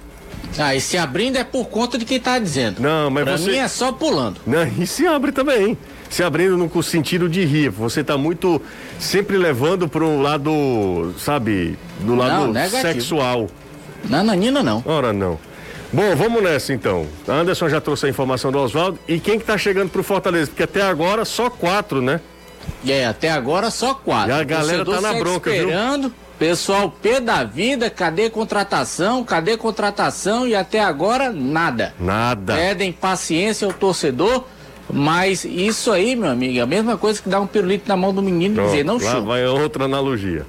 Ah, 0.57 0.75
e 0.75 0.81
se 0.81 0.97
abrindo 0.97 1.37
é 1.37 1.43
por 1.43 1.65
conta 1.65 1.97
de 1.97 2.05
quem 2.05 2.19
tá 2.19 2.39
dizendo. 2.39 2.81
Não, 2.81 3.11
mas 3.11 3.23
pra 3.23 3.37
você... 3.37 3.51
mim 3.51 3.57
é 3.57 3.67
só 3.67 3.91
pulando. 3.91 4.41
Não, 4.47 4.67
e 4.79 4.87
se 4.87 5.05
abre 5.05 5.31
também. 5.31 5.77
Se 6.09 6.23
abrindo 6.23 6.57
no 6.57 6.83
sentido 6.83 7.29
de 7.29 7.45
rir. 7.45 7.69
Você 7.69 8.03
tá 8.03 8.17
muito 8.17 8.61
sempre 8.97 9.37
levando 9.37 9.87
para 9.87 10.03
um 10.03 10.21
lado, 10.21 11.13
sabe, 11.19 11.77
do 11.99 12.15
lado 12.15 12.51
não, 12.51 12.69
sexual. 12.69 13.47
Não, 14.05 14.23
Nanina 14.23 14.63
não. 14.63 14.81
Ora 14.85 15.11
não. 15.13 15.37
Bom, 15.91 16.15
vamos 16.15 16.43
nessa 16.43 16.73
então. 16.73 17.07
A 17.27 17.33
Anderson 17.33 17.69
já 17.69 17.79
trouxe 17.79 18.05
a 18.05 18.09
informação 18.09 18.51
do 18.51 18.59
Oswaldo. 18.59 18.99
E 19.07 19.19
quem 19.19 19.39
que 19.39 19.45
tá 19.45 19.57
chegando 19.57 19.89
pro 19.89 20.03
Fortaleza? 20.03 20.47
Porque 20.47 20.63
até 20.63 20.81
agora 20.81 21.23
só 21.23 21.49
quatro, 21.49 22.01
né? 22.01 22.19
É, 22.85 23.05
até 23.05 23.31
agora 23.31 23.71
só 23.71 23.93
quatro. 23.93 24.31
E 24.31 24.33
a 24.33 24.43
galera 24.43 24.83
tá 24.83 24.99
na 24.99 25.13
bronca, 25.13 25.49
esperando. 25.49 26.09
Viu? 26.09 26.13
Pessoal, 26.37 26.91
pé 27.01 27.19
da 27.19 27.43
vida, 27.43 27.89
cadê 27.89 28.29
contratação? 28.29 29.23
Cadê 29.23 29.57
contratação? 29.57 30.47
E 30.47 30.53
até 30.53 30.79
agora, 30.79 31.31
nada. 31.31 31.95
Nada. 31.99 32.53
Pedem 32.53 32.91
paciência 32.91 33.65
ao 33.65 33.73
torcedor, 33.73 34.43
mas 34.87 35.43
isso 35.45 35.91
aí, 35.91 36.15
meu 36.15 36.29
amigo, 36.29 36.59
é 36.59 36.61
a 36.61 36.67
mesma 36.67 36.95
coisa 36.95 37.19
que 37.19 37.27
dar 37.27 37.41
um 37.41 37.47
pirulito 37.47 37.89
na 37.89 37.97
mão 37.97 38.13
do 38.13 38.21
menino 38.21 38.53
Pronto, 38.55 38.67
e 38.67 38.71
dizer, 38.71 38.85
não 38.85 38.99
chupa. 38.99 39.21
vai 39.21 39.47
outra 39.47 39.85
analogia. 39.85 40.45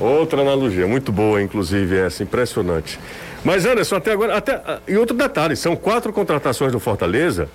Outra 0.00 0.40
analogia, 0.40 0.86
muito 0.86 1.12
boa, 1.12 1.42
inclusive, 1.42 1.98
essa, 1.98 2.22
impressionante. 2.22 2.98
Mas, 3.44 3.66
Anderson, 3.66 3.96
até 3.96 4.12
agora, 4.12 4.36
até, 4.36 4.54
ah, 4.54 4.80
e 4.88 4.96
outro 4.96 5.16
detalhe, 5.16 5.54
são 5.54 5.76
quatro 5.76 6.12
contratações 6.12 6.72
do 6.72 6.80
Fortaleza, 6.80 7.48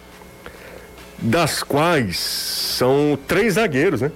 das 1.17 1.63
quais 1.63 2.17
são 2.19 3.17
três 3.27 3.55
zagueiros, 3.55 4.01
né? 4.01 4.11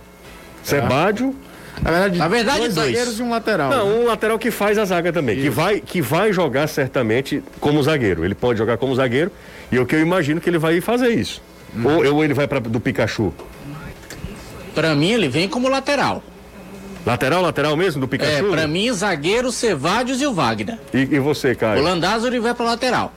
É. 0.63 0.65
Sebádio. 0.65 1.35
Na 1.81 1.89
verdade, 1.89 2.19
Na 2.19 2.27
verdade 2.27 2.59
dois, 2.59 2.75
dois, 2.75 2.87
zagueiros 2.87 3.19
e 3.19 3.23
um 3.23 3.29
lateral. 3.31 3.69
Não, 3.71 3.89
né? 3.89 3.95
um 3.95 4.05
lateral 4.05 4.37
que 4.37 4.51
faz 4.51 4.77
a 4.77 4.85
zaga 4.85 5.11
também, 5.11 5.41
que 5.41 5.49
vai, 5.49 5.79
que 5.79 6.01
vai 6.01 6.31
jogar 6.31 6.67
certamente 6.67 7.43
como 7.59 7.81
zagueiro. 7.81 8.23
Ele 8.23 8.35
pode 8.35 8.59
jogar 8.59 8.77
como 8.77 8.95
zagueiro 8.95 9.31
e 9.71 9.79
o 9.79 9.85
que 9.85 9.95
eu 9.95 9.99
imagino 9.99 10.39
que 10.39 10.49
ele 10.49 10.59
vai 10.59 10.79
fazer 10.79 11.09
isso. 11.09 11.41
Hum. 11.75 11.83
Ou, 11.85 12.13
ou 12.13 12.23
ele 12.23 12.33
vai 12.33 12.47
para 12.47 12.59
do 12.59 12.79
Pikachu. 12.79 13.33
Para 14.75 14.93
mim 14.93 15.11
ele 15.11 15.27
vem 15.27 15.49
como 15.49 15.67
lateral. 15.67 16.23
Lateral, 17.05 17.41
lateral 17.41 17.75
mesmo, 17.75 17.99
do 17.99 18.05
É, 18.05 18.17
Pikachu? 18.17 18.49
pra 18.51 18.67
mim, 18.67 18.91
zagueiro, 18.93 19.51
Cevadios 19.51 20.21
e 20.21 20.25
o 20.25 20.33
Wagner. 20.33 20.77
E, 20.93 20.99
e 20.99 21.19
você, 21.19 21.51
O 21.51 21.57
Caio? 21.57 21.83
Landázuri 21.83 22.39
vai 22.39 22.53
pra 22.53 22.65
lateral. 22.65 23.11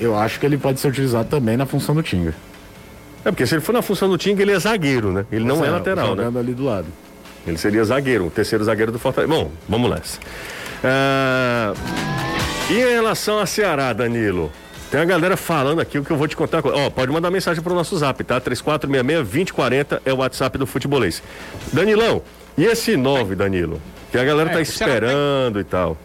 Eu 0.00 0.16
acho 0.16 0.38
que 0.38 0.46
ele 0.46 0.56
pode 0.56 0.78
ser 0.78 0.88
utilizado 0.88 1.28
também 1.28 1.56
na 1.56 1.66
função 1.66 1.94
do 1.94 2.02
Tinga. 2.02 2.32
É 3.24 3.30
porque 3.32 3.44
se 3.46 3.54
ele 3.54 3.60
for 3.62 3.72
na 3.72 3.82
função 3.82 4.08
do 4.08 4.16
Tinga, 4.16 4.40
ele 4.42 4.52
é 4.52 4.58
zagueiro, 4.58 5.12
né? 5.12 5.26
Ele 5.32 5.44
não 5.44 5.64
é, 5.64 5.70
lateral, 5.70 6.14
né? 6.14 6.22
jogando 6.22 6.38
ali 6.38 6.54
do 6.54 6.64
lado. 6.64 6.86
Ele 7.44 7.58
seria 7.58 7.84
zagueiro, 7.84 8.26
o 8.26 8.30
terceiro 8.30 8.62
zagueiro 8.64 8.92
do 8.92 8.98
Fortaleza. 8.98 9.32
Bom, 9.34 9.50
vamos 9.68 9.90
nessa. 9.90 10.18
Ah, 10.84 11.74
e 12.70 12.74
em 12.74 12.92
relação 12.92 13.40
a 13.40 13.46
Ceará, 13.46 13.92
Danilo? 13.92 14.52
Tem 14.90 15.00
a 15.00 15.04
galera 15.04 15.36
falando 15.36 15.80
aqui 15.80 15.98
o 15.98 16.04
que 16.04 16.10
eu 16.10 16.16
vou 16.16 16.28
te 16.28 16.36
contar. 16.36 16.62
Ó, 16.64 16.88
pode 16.90 17.10
mandar 17.12 17.30
mensagem 17.30 17.62
pro 17.62 17.74
nosso 17.74 17.96
zap, 17.98 18.22
tá? 18.24 18.40
3466-2040 18.40 20.00
é 20.04 20.12
o 20.12 20.16
WhatsApp 20.18 20.56
do 20.56 20.66
Futebolês. 20.66 21.22
Danilão, 21.72 22.22
e 22.58 22.64
esse 22.66 22.96
9, 22.96 23.34
Danilo? 23.34 23.80
Que 24.12 24.18
a 24.18 24.24
galera 24.24 24.50
É, 24.50 24.52
tá 24.54 24.60
o 24.60 24.64
Ceará 24.66 24.92
esperando 24.94 25.60
e 25.60 25.64
tal. 25.64 25.96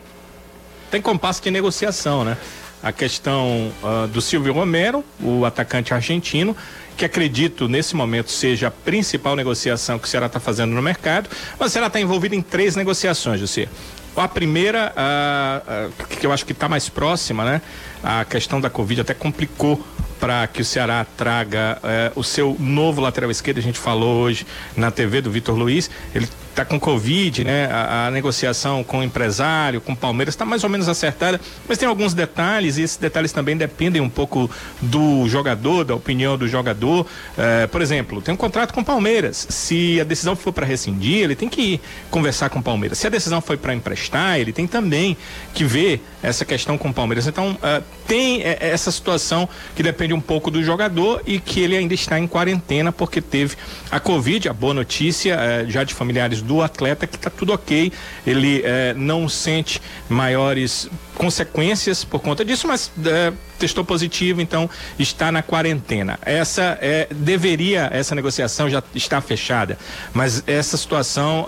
tem 0.92 1.02
compasso 1.02 1.42
de 1.42 1.50
negociação, 1.52 2.24
né? 2.24 2.38
A 2.82 2.92
questão 2.92 3.72
ah, 3.84 4.08
do 4.12 4.22
Silvio 4.22 4.54
Romero, 4.54 5.04
o 5.22 5.44
atacante 5.46 5.94
argentino, 5.94 6.56
que 6.96 7.04
acredito 7.06 7.68
nesse 7.68 7.96
momento 7.96 8.30
seja 8.30 8.68
a 8.68 8.72
principal 8.72 9.36
negociação 9.36 9.98
que 9.98 10.06
o 10.06 10.08
Ceará 10.08 10.28
está 10.28 10.40
fazendo 10.40 10.72
no 10.74 10.82
mercado, 10.82 11.28
mas 11.58 11.70
o 11.70 11.74
Ceará 11.74 11.88
está 11.88 12.00
envolvido 12.00 12.36
em 12.36 12.42
três 12.42 12.76
negociações, 12.76 13.40
José. 13.40 13.68
A 14.16 14.28
primeira, 14.28 14.94
ah, 14.96 15.62
ah, 15.68 15.90
que 16.20 16.24
eu 16.28 16.32
acho 16.32 16.46
que 16.46 16.52
está 16.52 16.70
mais 16.70 16.88
próxima, 16.90 17.44
né? 17.44 17.62
A 18.04 18.24
questão 18.26 18.62
da 18.62 18.70
Covid 18.70 19.02
até 19.02 19.14
complicou 19.14 19.84
para 20.24 20.48
que 20.48 20.62
o 20.62 20.66
Ceará 20.66 21.06
traga 21.18 21.78
eh, 21.84 22.12
o 22.16 22.24
seu 22.24 22.56
novo 22.58 23.02
lateral 23.02 23.30
esquerdo. 23.30 23.58
A 23.58 23.62
gente 23.62 23.78
falou 23.78 24.22
hoje 24.22 24.48
na 24.74 24.90
TV 24.90 25.20
do 25.20 25.30
Vitor 25.30 25.54
Luiz. 25.54 25.92
Ele 26.16 26.30
está 26.50 26.64
com 26.64 26.80
Covid, 26.80 27.44
né? 27.44 27.66
A, 27.66 28.08
a 28.08 28.12
negociação 28.12 28.86
com 28.86 29.00
o 29.00 29.04
empresário, 29.04 29.82
com 29.82 29.92
o 29.92 29.98
Palmeiras, 29.98 30.34
está 30.34 30.46
mais 30.46 30.64
ou 30.64 30.70
menos 30.70 30.88
acertada, 30.88 31.42
mas 31.68 31.78
tem 31.78 31.90
alguns 31.90 32.14
detalhes 32.14 32.78
e 32.78 32.84
esses 32.84 32.96
detalhes 32.96 33.34
também 33.34 33.58
dependem 33.58 34.02
um 34.02 34.10
pouco 34.10 34.50
do 34.82 35.28
jogador, 35.28 35.84
da 35.84 35.94
opinião 35.94 36.38
do 36.38 36.48
jogador. 36.48 37.06
Eh, 37.38 37.68
por 37.68 37.82
exemplo, 37.82 38.22
tem 38.22 38.34
um 38.34 38.38
contrato 38.38 38.74
com 38.74 38.80
o 38.80 38.86
Palmeiras. 38.86 39.46
Se 39.50 40.00
a 40.00 40.06
decisão 40.06 40.38
for 40.38 40.54
para 40.54 40.66
rescindir, 40.66 41.24
ele 41.24 41.36
tem 41.36 41.50
que 41.50 41.62
ir 41.62 41.82
conversar 42.10 42.50
com 42.50 42.60
o 42.60 42.64
Palmeiras. 42.64 42.98
Se 42.98 43.08
a 43.08 43.10
decisão 43.10 43.42
foi 43.42 43.58
para 43.58 43.74
emprestar, 43.74 44.40
ele 44.40 44.54
tem 44.54 44.68
também 44.68 45.18
que 45.54 45.66
ver 45.66 46.02
essa 46.22 46.46
questão 46.46 46.78
com 46.78 46.90
o 46.90 46.94
Palmeiras. 46.94 47.28
Então, 47.28 47.58
ah, 47.62 47.82
tem 48.08 48.42
eh, 48.44 48.58
essa 48.62 48.92
situação 48.92 49.50
que 49.76 49.82
depende 49.82 50.13
um 50.14 50.22
pouco 50.22 50.50
do 50.52 50.64
jogador 50.64 51.22
e 51.26 51.40
que 51.40 51.60
ele 51.60 51.76
ainda 51.76 51.94
está 51.94 52.20
em 52.20 52.28
quarentena 52.28 52.92
porque 52.92 53.22
teve 53.22 53.56
a 53.92 54.00
Covid. 54.00 54.50
A 54.50 54.54
boa 54.54 54.74
notícia 54.74 55.36
eh, 55.36 55.66
já 55.68 55.84
de 55.84 55.94
familiares 55.94 56.42
do 56.42 56.62
atleta 56.62 57.08
que 57.08 57.16
está 57.16 57.30
tudo 57.30 57.54
ok. 57.54 57.92
Ele 58.26 58.62
eh, 58.64 58.94
não 58.96 59.28
sente 59.28 59.82
maiores 60.10 60.90
consequências 61.16 62.04
por 62.04 62.20
conta 62.20 62.44
disso, 62.44 62.68
mas 62.68 62.92
eh, 63.06 63.34
testou 63.60 63.86
positivo, 63.86 64.42
então 64.42 64.70
está 64.98 65.32
na 65.32 65.42
quarentena. 65.42 66.20
Essa 66.26 66.78
deveria 67.12 67.90
essa 67.94 68.14
negociação 68.14 68.70
já 68.70 68.84
está 68.94 69.22
fechada, 69.22 69.78
mas 70.14 70.44
essa 70.46 70.76
situação 70.76 71.46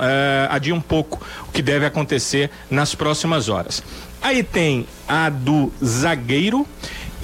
adia 0.49 0.73
um 0.73 0.79
pouco 0.79 1.25
o 1.47 1.51
que 1.51 1.61
deve 1.61 1.85
acontecer 1.85 2.49
nas 2.69 2.95
próximas 2.95 3.49
horas. 3.49 3.83
Aí 4.21 4.41
tem 4.43 4.87
a 5.07 5.29
do 5.29 5.71
zagueiro 5.83 6.65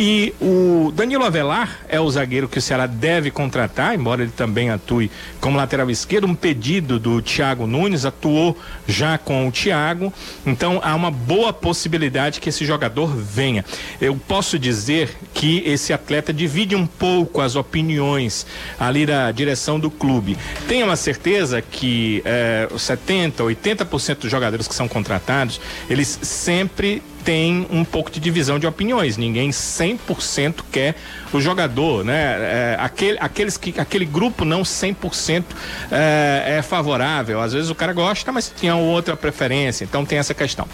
e 0.04 0.34
o 0.42 0.92
Danilo 0.96 1.24
Avelar 1.24 1.82
é 1.88 2.00
o 2.00 2.10
zagueiro 2.10 2.50
que 2.50 2.58
o 2.58 2.62
Ceará 2.62 2.88
deve 2.88 3.30
contratar, 3.30 3.94
embora 3.94 4.24
ele 4.24 4.32
também 4.32 4.72
atue 4.72 5.12
como 5.40 5.56
lateral 5.56 5.92
esquerdo. 5.92 6.26
Um 6.26 6.34
pedido 6.34 6.98
do 6.98 7.22
Thiago 7.22 7.68
Nunes, 7.68 8.04
atuou 8.04 8.58
já 8.88 9.20
com 9.20 9.48
o 9.48 9.52
Thiago. 9.52 10.12
Então 10.44 10.82
há 10.84 10.96
uma 10.96 11.12
boa 11.12 11.54
possibilidade 11.54 12.40
que 12.40 12.50
esse 12.50 12.66
jogador 12.66 13.16
venha. 13.16 13.64
Eu 14.02 14.16
posso 14.16 14.58
dizer 14.58 15.16
que 15.36 15.62
esse 15.68 15.94
atleta 15.94 16.34
divide 16.34 16.76
um 16.76 16.88
pouco 16.88 17.40
as 17.40 17.56
opiniões 17.56 18.48
ali 18.80 19.06
da 19.06 19.32
direção 19.32 19.80
do 19.80 19.92
clube. 19.92 20.36
Tenha 20.68 20.84
uma 20.84 20.96
certeza 20.96 21.62
que 21.62 22.24
eh, 22.26 22.68
os 22.72 22.82
70, 22.82 23.44
80% 23.44 24.16
dos 24.16 24.32
jogadores 24.32 24.68
que 24.68 24.74
são 24.74 24.88
contratados, 24.88 25.62
eles 25.88 26.18
sempre 26.24 27.04
tem 27.24 27.68
um 27.70 27.84
pouco 27.84 28.12
de 28.12 28.20
divisão 28.20 28.60
de 28.60 28.68
opiniões. 28.68 29.18
Ninguém 29.18 29.50
100% 29.50 30.64
quer 30.72 30.96
o 31.32 31.40
jogador, 31.40 32.04
né? 32.04 32.38
É, 32.40 32.78
aquele, 32.80 33.18
aqueles 33.20 33.58
que, 33.58 33.80
aquele 33.80 34.06
grupo 34.06 34.44
não 34.44 34.62
100% 34.62 35.44
é, 35.92 36.58
é 36.58 36.62
favorável. 36.62 37.40
Às 37.40 37.54
vezes 37.54 37.70
o 37.70 37.76
cara 37.76 37.94
gosta, 37.94 38.32
mas 38.32 38.52
tinha 38.56 38.76
outra 38.76 39.16
preferência. 39.16 39.84
Então 39.84 40.06
tem 40.06 40.18
essa 40.18 40.34
questão. 40.34 40.68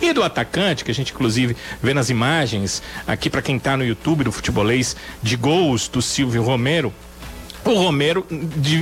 E 0.00 0.12
do 0.12 0.22
atacante, 0.22 0.84
que 0.84 0.90
a 0.90 0.94
gente 0.94 1.12
inclusive 1.12 1.56
vê 1.80 1.94
nas 1.94 2.10
imagens 2.10 2.82
aqui 3.06 3.30
para 3.30 3.40
quem 3.40 3.58
tá 3.58 3.76
no 3.76 3.84
YouTube 3.84 4.24
do 4.24 4.32
futebolês 4.32 4.96
de 5.22 5.36
gols 5.36 5.86
do 5.86 6.02
Silvio 6.02 6.42
Romero. 6.42 6.92
O 7.64 7.74
Romero 7.74 8.26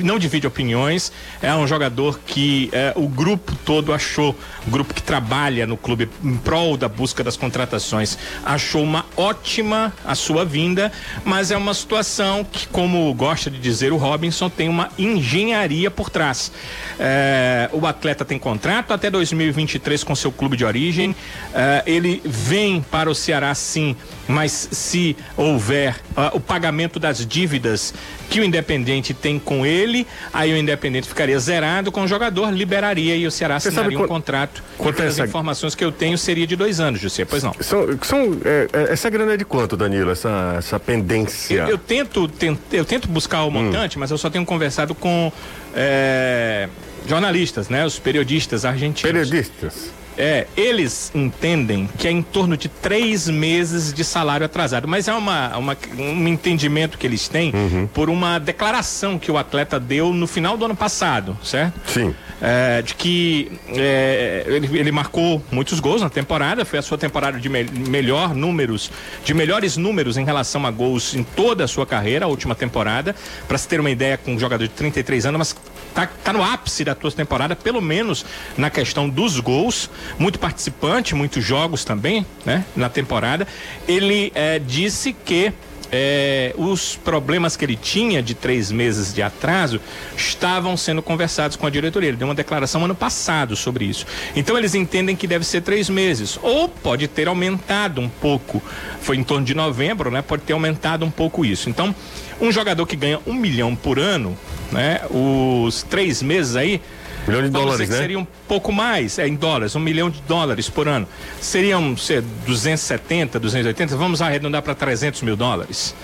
não 0.03 0.19
divide 0.19 0.47
opiniões, 0.47 1.13
é 1.43 1.55
um 1.55 1.67
jogador 1.67 2.19
que 2.25 2.71
é, 2.73 2.95
o 2.97 3.07
grupo 3.07 3.55
todo 3.65 3.93
achou, 3.93 4.35
o 4.67 4.71
grupo 4.71 4.95
que 4.95 5.03
trabalha 5.03 5.67
no 5.67 5.77
clube 5.77 6.09
em 6.25 6.37
prol 6.37 6.79
da 6.79 6.89
busca 6.89 7.23
das 7.23 7.37
contratações, 7.37 8.17
achou 8.43 8.83
uma 8.83 9.05
ótima 9.19 9.93
a 10.03 10.15
sua 10.15 10.47
vinda, 10.47 10.91
mas 11.25 11.51
é 11.51 11.57
uma 11.59 11.75
situação 11.75 12.43
que, 12.43 12.67
como 12.69 13.13
gosta 13.13 13.51
de 13.51 13.59
dizer 13.59 13.93
o 13.93 13.99
Robinson, 13.99 14.49
tem 14.49 14.69
uma 14.69 14.89
engenharia 14.99 15.91
por 15.91 16.09
trás. 16.09 16.51
É, 16.99 17.69
o 17.73 17.87
atleta 17.87 18.25
tem 18.25 18.39
contrato 18.39 18.95
até 18.95 19.11
2023 19.11 20.03
com 20.05 20.15
seu 20.15 20.33
clube 20.33 20.57
de 20.57 20.65
origem, 20.65 21.15
é, 21.53 21.83
ele 21.87 22.23
vem 22.25 22.81
para 22.81 23.11
o 23.11 23.15
Ceará 23.15 23.55
sim, 23.55 23.95
mas 24.31 24.69
se 24.71 25.17
houver 25.37 25.97
ah, 26.17 26.31
o 26.35 26.41
pagamento 26.41 26.99
das 27.01 27.27
dívidas 27.27 27.93
que 28.31 28.41
o 28.41 28.45
Independente 28.45 29.13
tem 29.13 29.39
com 29.39 29.67
ele, 29.67 30.07
aí 30.33 30.53
o 30.53 30.57
Independente 30.57 31.09
ficaria 31.09 31.39
zerado 31.39 31.91
com 31.91 32.03
o 32.03 32.09
jogador, 32.09 32.51
liberaria 32.53 33.17
e 33.17 33.27
o 33.27 33.31
Ceará 33.31 33.59
Você 33.59 33.69
assinaria 33.69 33.99
um 33.99 34.07
contrato. 34.07 34.63
quanto 34.79 35.03
é 35.03 35.07
essa- 35.09 35.25
informações 35.25 35.75
que 35.75 35.85
eu 35.85 35.91
tenho 35.91 36.17
seria 36.17 36.47
de 36.47 36.55
dois 36.55 36.79
anos, 36.81 37.01
José. 37.01 37.25
Pois 37.25 37.43
não. 37.43 37.53
São, 37.61 37.87
são, 38.03 38.37
é, 38.45 38.69
é, 38.73 38.93
essa 38.93 39.11
grana 39.11 39.33
é 39.35 39.37
de 39.37 39.45
quanto, 39.45 39.77
Danilo? 39.77 40.11
Essa, 40.11 40.55
essa 40.59 40.79
pendência? 40.79 41.55
Eu, 41.63 41.69
eu 41.71 41.79
tento, 41.79 42.29
ten- 42.29 42.59
eu 42.73 42.85
tento 42.85 43.09
buscar 43.09 43.43
o 43.45 43.51
montante, 43.51 43.99
mas 43.99 44.11
eu 44.11 44.19
só 44.19 44.31
tenho 44.31 44.45
conversado 44.45 44.95
com 44.95 45.33
é, 45.75 46.69
jornalistas, 47.07 47.69
né? 47.69 47.85
Os 47.85 47.99
periodistas 47.99 48.65
argentinos. 48.65 49.03
Periodistas. 49.11 49.91
É, 50.23 50.47
eles 50.55 51.11
entendem 51.15 51.89
que 51.97 52.07
é 52.07 52.11
em 52.11 52.21
torno 52.21 52.55
de 52.55 52.69
três 52.69 53.27
meses 53.27 53.91
de 53.91 54.05
salário 54.05 54.45
atrasado, 54.45 54.87
mas 54.87 55.09
é 55.09 55.15
uma, 55.15 55.57
uma- 55.57 55.77
um 55.99 56.29
entendimento 56.29 56.99
que 56.99 57.07
eles 57.07 57.27
têm 57.27 57.51
por 57.95 58.11
uma 58.11 58.39
declaração 58.39 59.19
que 59.19 59.31
o 59.33 59.39
atleta 59.39 59.81
deu 59.81 60.13
no 60.13 60.27
final 60.27 60.59
do 60.59 60.67
ano 60.67 60.77
passado, 60.77 61.39
certo? 61.43 61.81
Sim. 61.87 62.15
É, 62.43 62.83
de 62.83 62.95
que 62.95 63.51
é, 63.69 64.45
ele, 64.47 64.79
ele 64.79 64.93
marcou 64.93 65.43
muitos 65.51 65.81
gols 65.81 66.03
na 66.03 66.11
temporada, 66.11 66.65
foi 66.67 66.79
a 66.79 66.83
sua 66.83 66.99
temporada 66.99 67.39
de 67.41 67.49
me- 67.49 67.65
melhor 67.65 68.35
números, 68.35 68.91
de 69.25 69.33
melhores 69.33 69.79
números 69.79 70.19
em 70.19 70.25
relação 70.25 70.67
a 70.67 70.71
gols 70.71 71.15
em 71.15 71.23
toda 71.23 71.65
a 71.65 71.69
sua 71.69 71.87
carreira, 71.87 72.27
a 72.27 72.29
última 72.29 72.55
temporada. 72.55 73.17
Para 73.49 73.57
se 73.57 73.67
ter 73.67 73.81
uma 73.81 73.91
ideia, 73.91 74.19
com 74.19 74.35
um 74.35 74.39
jogador 74.39 74.65
de 74.65 74.71
33 74.75 75.25
anos, 75.25 75.39
mas 75.39 75.57
tá, 75.95 76.07
tá 76.07 76.33
no 76.33 76.43
ápice 76.43 76.85
da 76.85 76.95
tua 76.95 77.11
temporada, 77.11 77.55
pelo 77.55 77.81
menos 77.81 78.25
na 78.57 78.71
questão 78.71 79.09
dos 79.09 79.41
gols, 79.41 79.91
muito 80.19 80.39
participante, 80.39 81.15
muitos 81.15 81.45
jogos 81.45 81.85
também, 81.85 82.27
né, 82.45 82.65
na 82.75 82.89
temporada. 82.89 83.47
Ele 83.87 84.33
é, 84.35 84.59
disse 84.59 85.13
que 85.13 85.53
é, 85.93 86.55
os 86.57 86.97
problemas 86.97 87.57
que 87.57 87.65
ele 87.65 87.77
tinha 87.77 88.23
de 88.23 88.35
três 88.35 88.71
meses 88.71 89.13
de 89.13 89.23
atraso 89.23 89.81
estavam 90.17 90.77
sendo 90.77 91.03
conversados 91.03 91.57
com 91.57 91.67
a 91.67 91.71
diretoria. 91.71 92.11
Ele 92.11 92.17
deu 92.17 92.29
uma 92.29 92.35
declaração 92.35 92.85
ano 92.85 92.95
passado 92.95 93.57
sobre 93.57 93.85
isso. 93.85 94.07
Então 94.37 94.57
eles 94.57 94.75
entendem 94.75 95.17
que 95.17 95.27
deve 95.27 95.45
ser 95.45 95.63
três 95.63 95.89
meses. 95.89 96.39
Ou 96.43 96.69
pode 96.69 97.09
ter 97.09 97.29
aumentado 97.29 98.01
um 98.01 98.09
pouco. 98.09 98.63
Foi 99.01 99.17
em 99.17 99.25
torno 99.25 99.45
de 99.45 99.55
novembro, 99.55 100.11
né? 100.11 100.23
Pode 100.23 100.43
ter 100.43 100.53
aumentado 100.53 101.05
um 101.05 101.11
pouco 101.11 101.45
isso. 101.45 101.69
Então, 101.69 101.95
um 102.41 102.51
jogador 102.51 102.87
que 102.87 102.97
ganha 102.97 103.21
um 103.27 103.35
milhão 103.35 103.75
por 103.77 103.99
ano, 103.99 104.37
né? 104.73 105.01
Os 105.11 105.83
três 105.83 106.23
meses 106.23 106.57
aí. 106.57 106.81
Milhão 107.27 107.43
de 107.43 107.51
dólares, 107.51 107.89
né? 107.89 107.99
Seria 107.99 108.19
um 108.19 108.27
pouco 108.49 108.73
mais, 108.73 109.19
é, 109.19 109.29
em 109.29 109.35
dólares, 109.35 109.77
um 109.77 109.81
milhão 109.81 110.09
de 110.09 110.21
dólares 110.23 110.71
por 110.71 110.89
ano. 110.89 111.07
Seriam, 111.41 111.97
sei, 111.97 112.23
270, 112.47 113.39
280, 113.39 113.97
vamos 113.97 114.23
arredondar 114.23 114.63
para 114.63 114.75
300 114.75 115.21
mil 115.23 115.37
dólares. 115.37 115.95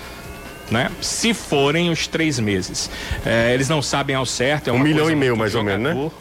Né? 0.69 0.91
Se 1.01 1.33
forem 1.33 1.89
os 1.89 2.07
três 2.07 2.39
meses. 2.39 2.89
É, 3.25 3.53
eles 3.53 3.67
não 3.69 3.81
sabem 3.81 4.15
ao 4.15 4.25
certo. 4.25 4.69
É 4.69 4.73
Um 4.73 4.79
milhão 4.79 5.09
e 5.09 5.15
meio, 5.15 5.35
mais 5.35 5.55
ou 5.55 5.63
menos, 5.63 5.95
né? 5.95 6.11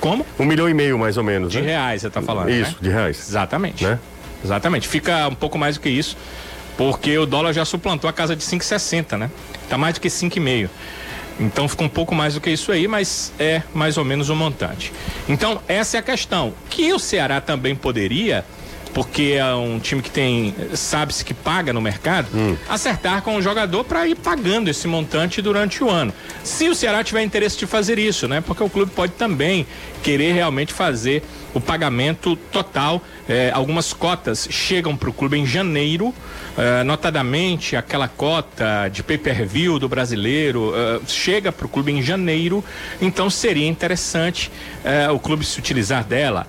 Como? 0.00 0.24
Um 0.38 0.44
milhão 0.44 0.68
e 0.68 0.74
meio, 0.74 0.98
mais 0.98 1.16
ou 1.16 1.24
menos, 1.24 1.52
De 1.52 1.60
né? 1.60 1.68
reais, 1.68 2.02
você 2.02 2.08
está 2.08 2.22
falando. 2.22 2.50
Isso, 2.50 2.72
né? 2.72 2.76
de 2.80 2.88
reais. 2.90 3.28
Exatamente. 3.28 3.84
Né? 3.84 3.98
Exatamente. 4.44 4.86
Fica 4.86 5.26
um 5.28 5.34
pouco 5.34 5.58
mais 5.58 5.76
do 5.76 5.80
que 5.80 5.88
isso, 5.88 6.16
porque 6.76 7.16
o 7.18 7.26
dólar 7.26 7.52
já 7.52 7.64
suplantou 7.64 8.08
a 8.08 8.12
casa 8.12 8.34
de 8.34 8.42
5,60, 8.42 9.16
né? 9.16 9.30
Tá 9.68 9.78
mais 9.78 9.94
do 9.94 10.00
que 10.00 10.08
5,5. 10.08 10.68
Então 11.38 11.68
fica 11.68 11.82
um 11.82 11.88
pouco 11.88 12.14
mais 12.14 12.34
do 12.34 12.40
que 12.40 12.50
isso 12.50 12.70
aí, 12.70 12.86
mas 12.86 13.32
é 13.38 13.62
mais 13.72 13.96
ou 13.96 14.04
menos 14.04 14.28
o 14.28 14.34
um 14.34 14.36
montante. 14.36 14.92
Então, 15.28 15.60
essa 15.66 15.96
é 15.96 16.00
a 16.00 16.02
questão. 16.02 16.54
Que 16.70 16.92
o 16.92 16.98
Ceará 16.98 17.40
também 17.40 17.74
poderia 17.74 18.44
porque 18.94 19.34
é 19.36 19.54
um 19.54 19.80
time 19.80 20.00
que 20.00 20.08
tem, 20.08 20.54
sabe-se 20.72 21.24
que 21.24 21.34
paga 21.34 21.72
no 21.72 21.80
mercado, 21.80 22.28
hum. 22.32 22.56
acertar 22.68 23.22
com 23.22 23.36
o 23.36 23.42
jogador 23.42 23.82
para 23.82 24.06
ir 24.06 24.14
pagando 24.14 24.70
esse 24.70 24.86
montante 24.86 25.42
durante 25.42 25.82
o 25.82 25.90
ano. 25.90 26.14
Se 26.44 26.68
o 26.68 26.74
Ceará 26.76 27.02
tiver 27.02 27.22
interesse 27.22 27.58
de 27.58 27.66
fazer 27.66 27.98
isso, 27.98 28.28
né? 28.28 28.40
Porque 28.40 28.62
o 28.62 28.70
clube 28.70 28.92
pode 28.92 29.12
também 29.14 29.66
querer 30.00 30.32
realmente 30.32 30.72
fazer 30.72 31.24
o 31.54 31.60
pagamento 31.60 32.36
total. 32.36 33.00
É, 33.28 33.50
algumas 33.54 33.92
cotas 33.92 34.46
chegam 34.50 34.96
para 34.96 35.08
o 35.08 35.12
clube 35.12 35.38
em 35.38 35.46
janeiro 35.46 36.12
Uh, 36.54 36.84
notadamente 36.84 37.74
aquela 37.74 38.06
cota 38.06 38.88
de 38.88 39.02
pay-per-view 39.02 39.76
do 39.80 39.88
brasileiro 39.88 40.70
uh, 40.70 41.02
chega 41.04 41.50
para 41.50 41.66
o 41.66 41.68
clube 41.68 41.90
em 41.90 42.00
janeiro, 42.00 42.64
então 43.02 43.28
seria 43.28 43.66
interessante 43.66 44.52
uh, 44.84 45.12
o 45.12 45.18
clube 45.18 45.44
se 45.44 45.58
utilizar 45.58 46.04
dela. 46.04 46.46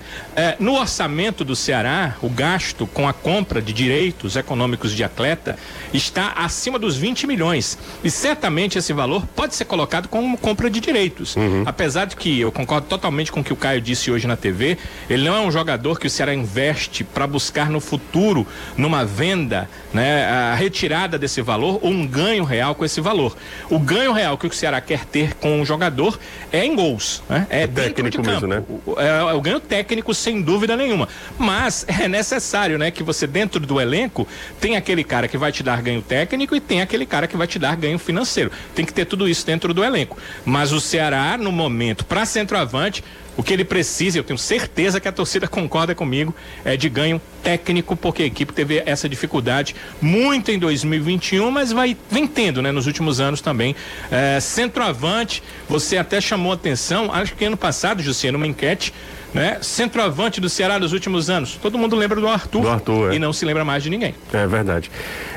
no 0.60 0.74
orçamento 0.74 1.44
do 1.44 1.56
Ceará, 1.56 2.14
o 2.22 2.28
gasto 2.28 2.86
com 2.86 3.08
a 3.08 3.12
compra 3.12 3.60
de 3.60 3.72
direitos 3.72 4.36
econômicos 4.36 4.92
de 4.92 5.02
atleta 5.02 5.58
está 5.92 6.34
acima 6.36 6.78
dos 6.78 6.96
20 6.96 7.26
milhões 7.26 7.76
e 8.04 8.10
certamente 8.10 8.78
esse 8.78 8.92
valor 8.92 9.26
pode 9.34 9.56
ser 9.56 9.64
colocado 9.64 10.06
como 10.06 10.38
compra 10.38 10.70
de 10.70 10.78
direitos. 10.78 11.34
Uhum. 11.34 11.64
Apesar 11.66 12.04
de 12.04 12.14
que 12.14 12.40
eu 12.40 12.52
concordo 12.52 12.86
totalmente 12.86 13.32
com 13.32 13.40
o 13.40 13.44
que 13.44 13.52
o 13.52 13.56
Caio 13.56 13.80
disse 13.80 14.08
hoje 14.08 14.28
na 14.28 14.36
TV, 14.36 14.78
ele 15.08 15.24
não 15.28 15.36
é 15.36 15.40
um 15.40 15.50
jogador 15.50 15.98
que 15.98 16.06
o 16.06 16.10
Ceará 16.10 16.34
investe 16.34 17.04
para 17.04 17.26
buscar 17.26 17.70
no 17.70 17.80
futuro 17.80 18.46
numa 18.76 19.04
venda 19.04 19.68
né, 19.96 20.26
a 20.26 20.54
retirada 20.54 21.18
desse 21.18 21.40
valor 21.40 21.80
ou 21.82 21.90
um 21.90 22.06
ganho 22.06 22.44
real 22.44 22.74
com 22.74 22.84
esse 22.84 23.00
valor. 23.00 23.34
O 23.70 23.78
ganho 23.78 24.12
real 24.12 24.36
que 24.36 24.46
o 24.46 24.52
Ceará 24.52 24.78
quer 24.78 25.06
ter 25.06 25.34
com 25.34 25.62
o 25.62 25.64
jogador 25.64 26.18
é 26.52 26.64
em 26.64 26.76
gols, 26.76 27.22
né? 27.28 27.46
É, 27.48 27.62
é 27.62 27.66
técnico 27.66 28.22
mesmo, 28.22 28.46
né? 28.46 28.62
É, 28.98 29.30
é, 29.30 29.32
o 29.32 29.40
ganho 29.40 29.58
técnico 29.58 30.12
sem 30.12 30.42
dúvida 30.42 30.76
nenhuma. 30.76 31.08
Mas 31.38 31.86
é 31.88 32.06
necessário, 32.06 32.78
né, 32.78 32.90
que 32.90 33.02
você 33.02 33.26
dentro 33.26 33.58
do 33.58 33.80
elenco 33.80 34.28
tem 34.60 34.76
aquele 34.76 35.02
cara 35.02 35.26
que 35.26 35.38
vai 35.38 35.50
te 35.50 35.62
dar 35.62 35.80
ganho 35.80 36.02
técnico 36.02 36.54
e 36.54 36.60
tem 36.60 36.82
aquele 36.82 37.06
cara 37.06 37.26
que 37.26 37.36
vai 37.36 37.46
te 37.46 37.58
dar 37.58 37.74
ganho 37.74 37.98
financeiro. 37.98 38.52
Tem 38.74 38.84
que 38.84 38.92
ter 38.92 39.06
tudo 39.06 39.26
isso 39.26 39.46
dentro 39.46 39.72
do 39.72 39.82
elenco. 39.82 40.18
Mas 40.44 40.72
o 40.72 40.80
Ceará 40.80 41.38
no 41.38 41.50
momento 41.50 42.04
para 42.04 42.26
centroavante 42.26 43.02
o 43.36 43.42
que 43.42 43.52
ele 43.52 43.64
precisa, 43.64 44.18
eu 44.18 44.24
tenho 44.24 44.38
certeza 44.38 44.98
que 44.98 45.06
a 45.06 45.12
torcida 45.12 45.46
concorda 45.46 45.94
comigo, 45.94 46.34
é 46.64 46.76
de 46.76 46.88
ganho 46.88 47.20
técnico, 47.42 47.94
porque 47.94 48.22
a 48.22 48.26
equipe 48.26 48.52
teve 48.52 48.82
essa 48.86 49.08
dificuldade 49.08 49.76
muito 50.00 50.50
em 50.50 50.58
2021, 50.58 51.50
mas 51.50 51.72
vai 51.72 51.96
vem 52.10 52.26
tendo, 52.26 52.62
né, 52.62 52.72
nos 52.72 52.86
últimos 52.86 53.20
anos 53.20 53.40
também. 53.40 53.74
É, 54.10 54.38
centroavante, 54.40 55.42
você 55.68 55.96
até 55.96 56.20
chamou 56.20 56.52
atenção, 56.52 57.12
acho 57.12 57.34
que 57.34 57.44
ano 57.44 57.56
passado, 57.56 58.02
José, 58.02 58.30
numa 58.30 58.46
enquete, 58.46 58.92
né? 59.34 59.58
Centroavante 59.60 60.40
do 60.40 60.48
Ceará 60.48 60.78
dos 60.78 60.92
últimos 60.92 61.28
anos. 61.28 61.58
Todo 61.60 61.76
mundo 61.76 61.94
lembra 61.94 62.18
do 62.20 62.26
Arthur. 62.26 62.62
Do 62.62 62.68
Arthur, 62.68 63.12
é. 63.12 63.16
E 63.16 63.18
não 63.18 63.32
se 63.32 63.44
lembra 63.44 63.64
mais 63.64 63.82
de 63.82 63.90
ninguém. 63.90 64.14
É 64.32 64.46
verdade. 64.46 64.90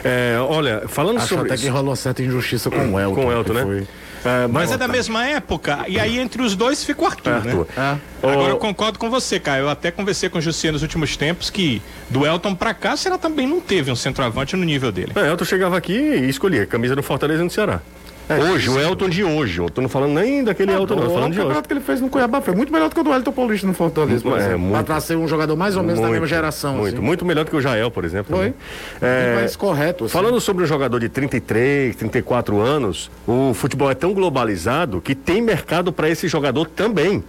É, 0.03 0.38
olha, 0.39 0.84
falando 0.88 1.18
Acho 1.18 1.27
sobre. 1.27 1.46
Até 1.46 1.56
isso... 1.56 1.63
que 1.65 1.70
rolou 1.70 1.96
certa 1.96 2.24
injustiça 2.24 2.70
com 2.70 2.94
o 2.94 3.00
Elton. 3.00 3.15
Com 3.15 3.27
o 3.27 3.32
Elton, 3.32 3.53
né? 3.53 3.63
Foi... 3.63 3.88
É, 4.25 4.47
mas 4.47 4.71
é 4.71 4.77
da 4.77 4.88
mesma 4.88 5.25
época, 5.25 5.85
e 5.88 5.99
aí 5.99 6.19
entre 6.19 6.41
os 6.41 6.55
dois 6.55 6.83
fica 6.83 7.01
o 7.01 7.05
Arthur? 7.05 7.33
Arthur. 7.33 7.67
né? 7.75 7.99
É. 8.21 8.27
Agora 8.31 8.49
eu 8.49 8.57
concordo 8.57 8.99
com 8.99 9.09
você, 9.09 9.39
Caio. 9.39 9.63
Eu 9.63 9.69
até 9.69 9.91
conversei 9.91 10.29
com 10.29 10.39
o 10.39 10.41
Jussier 10.41 10.73
nos 10.73 10.81
últimos 10.81 11.15
tempos 11.15 11.49
que 11.49 11.81
do 12.09 12.25
Elton 12.25 12.53
pra 12.53 12.73
cá, 12.73 12.97
será 12.97 13.17
também 13.17 13.47
não 13.47 13.61
teve 13.61 13.91
um 13.91 13.95
centroavante 13.95 14.55
no 14.55 14.63
nível 14.65 14.91
dele. 14.91 15.13
É, 15.15 15.27
Elton 15.27 15.45
chegava 15.45 15.77
aqui 15.77 15.93
e 15.93 16.29
escolhia 16.29 16.65
camisa 16.65 16.95
do 16.95 17.03
Fortaleza 17.03 17.43
no 17.43 17.49
Ceará. 17.49 17.81
É, 18.29 18.38
hoje, 18.38 18.69
o 18.69 18.79
Elton 18.79 19.09
de 19.09 19.24
hoje. 19.24 19.59
Eu 19.59 19.69
tô 19.69 19.81
não 19.81 19.89
falando 19.89 20.13
nem 20.13 20.43
daquele 20.43 20.71
ah, 20.71 20.75
Elton, 20.75 20.95
não. 20.95 21.09
falando 21.09 21.33
de 21.33 21.41
hoje. 21.41 21.57
O 21.57 21.63
que 21.63 21.74
ele 21.74 21.79
fez 21.79 22.00
no 22.00 22.09
Cuiabá 22.09 22.39
foi 22.41 22.53
muito 22.53 22.71
melhor 22.71 22.88
do 22.88 22.93
que 22.93 23.01
o 23.01 23.03
do 23.03 23.12
Elton 23.12 23.31
Paulista 23.31 23.65
no 23.65 23.74
Fortaleza, 23.74 24.21
por 24.21 24.39
é, 24.39 24.55
Muito, 24.55 24.86
pra 24.86 25.00
ser 25.01 25.15
um 25.15 25.27
jogador 25.27 25.55
mais 25.55 25.75
ou 25.75 25.81
menos 25.81 26.00
muito, 26.00 26.07
da 26.07 26.12
mesma 26.12 26.27
geração. 26.27 26.75
Muito, 26.75 26.95
assim. 26.95 27.03
muito 27.03 27.25
melhor 27.25 27.43
do 27.43 27.50
que 27.50 27.57
o 27.57 27.62
Jael, 27.62 27.89
por 27.89 28.05
exemplo. 28.05 28.38
Foi. 28.38 28.48
Né? 28.50 28.53
É, 29.01 29.36
mais 29.36 29.55
correto. 29.55 30.05
Assim. 30.05 30.13
Falando 30.13 30.39
sobre 30.39 30.63
um 30.63 30.68
jogador 30.68 31.00
de 31.00 31.09
33, 31.09 31.96
34 31.96 32.59
anos, 32.59 33.09
o 33.27 33.51
futebol 33.55 33.89
é 33.89 33.96
tão 33.96 34.13
globalizado 34.13 35.01
que 35.01 35.15
tem 35.15 35.42
mercado 35.42 35.92
para 35.92 36.07
esse 36.07 36.27
jogador 36.27 36.68
também. 36.68 37.24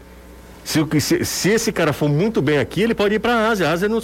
Se, 0.71 1.01
se, 1.01 1.25
se, 1.25 1.49
esse 1.49 1.73
cara 1.73 1.93
for 1.93 2.09
muito 2.09 2.41
bem 2.41 2.59
aqui, 2.59 2.83
ele 2.83 2.95
pode 2.95 3.17
ir 3.17 3.19
para 3.19 3.35
a 3.35 3.49
Ásia. 3.49 3.69
A 3.69 3.73
Ásia 3.73 3.89
não, 3.89 3.99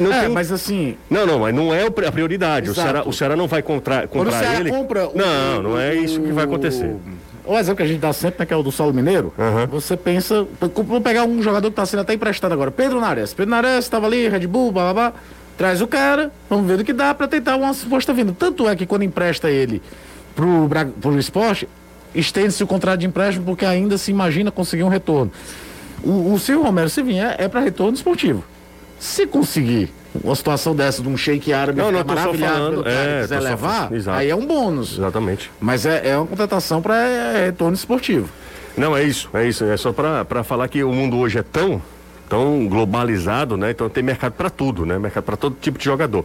não 0.00 0.10
é, 0.10 0.20
tem... 0.20 0.28
mas 0.30 0.50
assim. 0.50 0.96
Não, 1.10 1.26
não, 1.26 1.40
mas 1.40 1.54
não 1.54 1.74
é 1.74 1.84
a 1.86 2.10
prioridade. 2.10 2.70
O 2.70 2.74
Ceará, 2.74 3.02
o 3.06 3.12
Ceará, 3.12 3.36
não 3.36 3.46
vai 3.46 3.60
contra, 3.60 4.08
comprar 4.08 4.58
ele. 4.58 4.70
Compra 4.70 5.08
o, 5.08 5.12
não, 5.14 5.62
não 5.62 5.78
é 5.78 5.94
isso 5.94 6.18
que 6.18 6.32
vai 6.32 6.44
acontecer. 6.44 6.96
O 7.44 7.58
exemplo 7.58 7.76
que 7.76 7.82
a 7.82 7.86
gente 7.86 8.00
dá 8.00 8.10
sempre, 8.14 8.38
né, 8.38 8.46
que 8.46 8.54
é 8.54 8.56
o 8.56 8.62
do 8.62 8.72
Saulo 8.72 8.94
Mineiro, 8.94 9.34
uhum. 9.36 9.66
você 9.66 9.98
pensa. 9.98 10.46
Vou 10.74 10.98
pegar 11.02 11.24
um 11.24 11.42
jogador 11.42 11.68
que 11.68 11.72
está 11.72 11.84
sendo 11.84 12.00
até 12.00 12.14
emprestado 12.14 12.52
agora, 12.52 12.70
Pedro 12.70 13.02
Nares. 13.02 13.34
Pedro 13.34 13.50
Nares 13.50 13.84
estava 13.84 14.06
ali, 14.06 14.30
Red 14.30 14.46
Bull, 14.46 14.72
blá, 14.72 14.94
blá, 14.94 15.10
blá. 15.10 15.20
Traz 15.58 15.82
o 15.82 15.86
cara, 15.86 16.32
vamos 16.48 16.66
ver 16.66 16.80
o 16.80 16.84
que 16.84 16.94
dá 16.94 17.12
para 17.12 17.28
tentar 17.28 17.56
uma 17.56 17.74
suposta 17.74 18.14
vinda. 18.14 18.34
Tanto 18.38 18.66
é 18.66 18.74
que 18.74 18.86
quando 18.86 19.02
empresta 19.02 19.50
ele 19.50 19.82
pro, 20.34 20.70
pro 21.02 21.18
esporte, 21.18 21.68
estende-se 22.14 22.64
o 22.64 22.66
contrato 22.66 23.00
de 23.00 23.06
empréstimo 23.06 23.44
porque 23.44 23.66
ainda 23.66 23.98
se 23.98 24.10
imagina 24.10 24.50
conseguir 24.50 24.84
um 24.84 24.88
retorno. 24.88 25.30
O, 26.02 26.32
o 26.32 26.38
Silvio 26.38 26.64
Romero, 26.64 26.88
se 26.88 27.02
vier, 27.02 27.34
é 27.38 27.48
para 27.48 27.60
retorno 27.60 27.94
esportivo. 27.94 28.44
Se 28.98 29.26
conseguir 29.26 29.90
uma 30.22 30.34
situação 30.34 30.74
dessa 30.74 31.02
de 31.02 31.08
um 31.08 31.16
shake 31.16 31.52
árabe 31.52 31.78
não, 31.78 31.92
não, 31.92 32.04
maravilhado 32.04 32.58
falando, 32.58 32.88
é, 32.88 33.22
quiser 33.22 33.40
levar, 33.40 33.90
aí 34.08 34.30
é 34.30 34.34
um 34.34 34.46
bônus. 34.46 34.98
Exatamente. 34.98 35.50
Mas 35.60 35.86
é, 35.86 36.10
é 36.10 36.16
uma 36.16 36.26
contratação 36.26 36.80
para 36.80 36.96
é, 36.96 37.46
retorno 37.46 37.74
esportivo. 37.74 38.28
Não, 38.76 38.96
é 38.96 39.02
isso, 39.02 39.28
é 39.34 39.46
isso. 39.46 39.64
É 39.64 39.76
só 39.76 39.92
para 39.92 40.44
falar 40.44 40.68
que 40.68 40.82
o 40.82 40.92
mundo 40.92 41.18
hoje 41.18 41.38
é 41.38 41.42
tão, 41.42 41.82
tão 42.28 42.66
globalizado, 42.68 43.56
né? 43.56 43.72
Então 43.72 43.88
tem 43.88 44.02
mercado 44.02 44.32
para 44.32 44.48
tudo, 44.48 44.86
né? 44.86 44.98
Mercado 44.98 45.24
para 45.24 45.36
todo 45.36 45.56
tipo 45.60 45.78
de 45.78 45.84
jogador. 45.84 46.24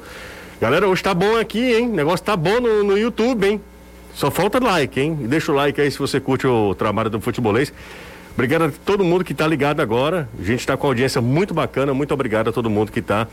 Galera, 0.62 0.88
hoje 0.88 1.03
tá 1.03 1.13
bom 1.13 1.38
aqui, 1.38 1.73
hein? 1.73 1.89
O 1.89 1.93
negócio 1.93 2.23
tá 2.23 2.38
bom 2.38 2.59
no, 2.59 2.83
no 2.83 2.97
YouTube, 2.97 3.45
hein? 3.45 3.62
Só 4.13 4.29
falta 4.29 4.63
like, 4.63 4.99
hein? 4.99 5.17
Deixa 5.27 5.51
o 5.51 5.55
like 5.55 5.81
aí 5.81 5.89
se 5.89 5.97
você 5.97 6.19
curte 6.19 6.45
o 6.45 6.75
trabalho 6.75 7.09
do 7.09 7.19
futebolês. 7.19 7.73
Obrigado 8.34 8.63
a 8.63 8.72
todo 8.84 9.04
mundo 9.04 9.24
que 9.24 9.32
está 9.32 9.46
ligado 9.46 9.80
agora. 9.80 10.28
A 10.39 10.43
gente 10.43 10.62
está 10.62 10.76
com 10.76 10.88
audiência 10.88 11.22
muito 11.22 11.54
bacana. 11.54 11.93
Muito 11.93 12.13
obrigado 12.13 12.50
a 12.50 12.52
todo 12.52 12.67
mundo 12.67 12.91
que 12.91 13.00
está 13.00 13.28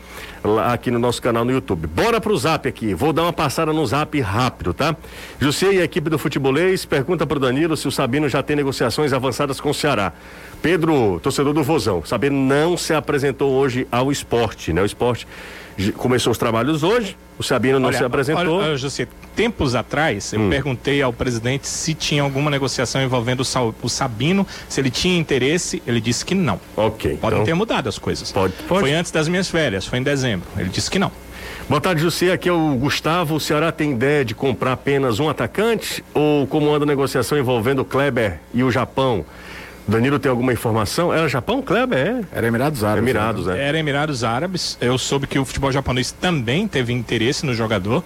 aqui 0.71 0.91
no 0.91 0.99
nosso 0.99 1.19
canal 1.19 1.43
no 1.43 1.51
YouTube. 1.51 1.87
Bora 1.87 2.21
pro 2.21 2.37
zap 2.37 2.67
aqui. 2.67 2.93
Vou 2.93 3.11
dar 3.11 3.23
uma 3.23 3.33
passada 3.33 3.73
no 3.73 3.83
zap 3.85 4.19
rápido, 4.21 4.75
tá? 4.75 4.95
José 5.39 5.73
e 5.73 5.81
a 5.81 5.83
equipe 5.83 6.07
do 6.07 6.19
futebolês 6.19 6.85
pergunta 6.85 7.25
para 7.25 7.37
o 7.37 7.39
Danilo 7.39 7.75
se 7.75 7.87
o 7.87 7.91
Sabino 7.91 8.29
já 8.29 8.43
tem 8.43 8.55
negociações 8.55 9.11
avançadas 9.11 9.59
com 9.59 9.71
o 9.71 9.73
Ceará. 9.73 10.13
Pedro, 10.61 11.19
torcedor 11.21 11.53
do 11.53 11.63
Vozão, 11.63 12.03
Sabino 12.05 12.37
não 12.37 12.77
se 12.77 12.93
apresentou 12.93 13.51
hoje 13.51 13.87
ao 13.91 14.11
esporte, 14.11 14.71
né? 14.71 14.81
O 14.81 14.85
esporte 14.85 15.27
começou 15.97 16.31
os 16.31 16.37
trabalhos 16.37 16.83
hoje, 16.83 17.17
o 17.39 17.43
Sabino 17.43 17.79
não 17.79 17.87
olha, 17.87 17.97
se 17.97 18.03
apresentou. 18.03 18.59
Olha, 18.59 18.77
José, 18.77 19.07
tempos 19.35 19.73
atrás, 19.73 20.31
eu 20.33 20.39
hum. 20.39 20.49
perguntei 20.49 21.01
ao 21.01 21.11
presidente 21.11 21.67
se 21.67 21.95
tinha 21.95 22.21
alguma 22.21 22.51
negociação 22.51 23.01
envolvendo 23.01 23.41
o 23.81 23.89
Sabino, 23.89 24.45
se 24.69 24.79
ele 24.79 24.91
tinha 24.91 25.17
interesse, 25.17 25.81
ele 25.87 25.99
disse 25.99 26.23
que 26.23 26.35
não. 26.35 26.59
Ok. 26.75 27.17
Podem 27.19 27.39
então... 27.39 27.45
ter 27.45 27.53
mudado 27.55 27.89
as 27.89 27.97
coisas. 27.97 28.31
Pode, 28.31 28.53
pode. 28.67 28.81
Foi 28.81 28.93
antes 28.93 29.11
das 29.11 29.27
minhas 29.27 29.49
férias, 29.49 29.87
foi 29.87 29.97
em 29.97 30.03
dezembro. 30.03 30.47
Ele 30.57 30.69
disse 30.69 30.91
que 30.91 30.99
não. 30.99 31.11
Boa 31.67 31.81
tarde, 31.81 32.01
José. 32.01 32.31
Aqui 32.31 32.49
é 32.49 32.51
o 32.51 32.75
Gustavo. 32.75 33.35
O 33.35 33.39
Ceará 33.39 33.71
tem 33.71 33.93
ideia 33.93 34.25
de 34.25 34.35
comprar 34.35 34.73
apenas 34.73 35.19
um 35.19 35.29
atacante? 35.29 36.03
Ou 36.13 36.45
como 36.45 36.71
anda 36.71 36.83
a 36.83 36.87
negociação 36.87 37.37
envolvendo 37.37 37.79
o 37.79 37.85
Kleber 37.85 38.39
e 38.53 38.63
o 38.63 38.69
Japão? 38.69 39.25
Danilo 39.87 40.19
tem 40.19 40.29
alguma 40.29 40.53
informação? 40.53 41.13
Era 41.13 41.27
Japão, 41.27 41.61
Kleber? 41.61 41.97
É. 41.97 42.21
Era 42.37 42.47
Emirados 42.47 42.83
Árabes. 42.83 43.09
Emirados, 43.09 43.45
né? 43.47 43.59
é. 43.59 43.67
Era 43.67 43.79
Emirados 43.79 44.23
Árabes. 44.23 44.77
Eu 44.79 44.97
soube 44.97 45.27
que 45.27 45.39
o 45.39 45.45
futebol 45.45 45.71
japonês 45.71 46.11
também 46.11 46.67
teve 46.67 46.93
interesse 46.93 47.45
no 47.45 47.53
jogador 47.53 48.03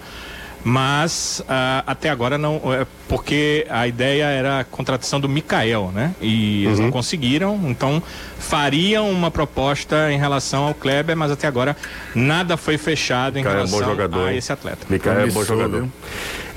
mas 0.68 1.44
uh, 1.44 1.84
até 1.86 2.10
agora 2.10 2.36
não, 2.36 2.60
é, 2.74 2.84
porque 3.08 3.64
a 3.70 3.86
ideia 3.86 4.24
era 4.24 4.58
a 4.58 4.64
contratação 4.64 5.20
do 5.20 5.28
Mikael, 5.28 5.92
né? 5.94 6.12
E 6.20 6.66
eles 6.66 6.80
uhum. 6.80 6.86
não 6.86 6.90
conseguiram, 6.90 7.60
então 7.68 8.02
fariam 8.36 9.08
uma 9.08 9.30
proposta 9.30 10.10
em 10.10 10.18
relação 10.18 10.64
ao 10.64 10.74
Kleber, 10.74 11.16
mas 11.16 11.30
até 11.30 11.46
agora 11.46 11.76
nada 12.16 12.56
foi 12.56 12.76
fechado 12.78 13.36
em 13.36 13.42
Mikael 13.42 13.54
relação 13.58 13.78
é 13.78 13.82
bom 13.82 13.88
jogador, 13.90 14.26
a 14.26 14.34
esse 14.34 14.52
atleta. 14.52 14.84
Mikael 14.90 15.20
é 15.20 15.30
bom 15.30 15.44
jogador. 15.44 15.86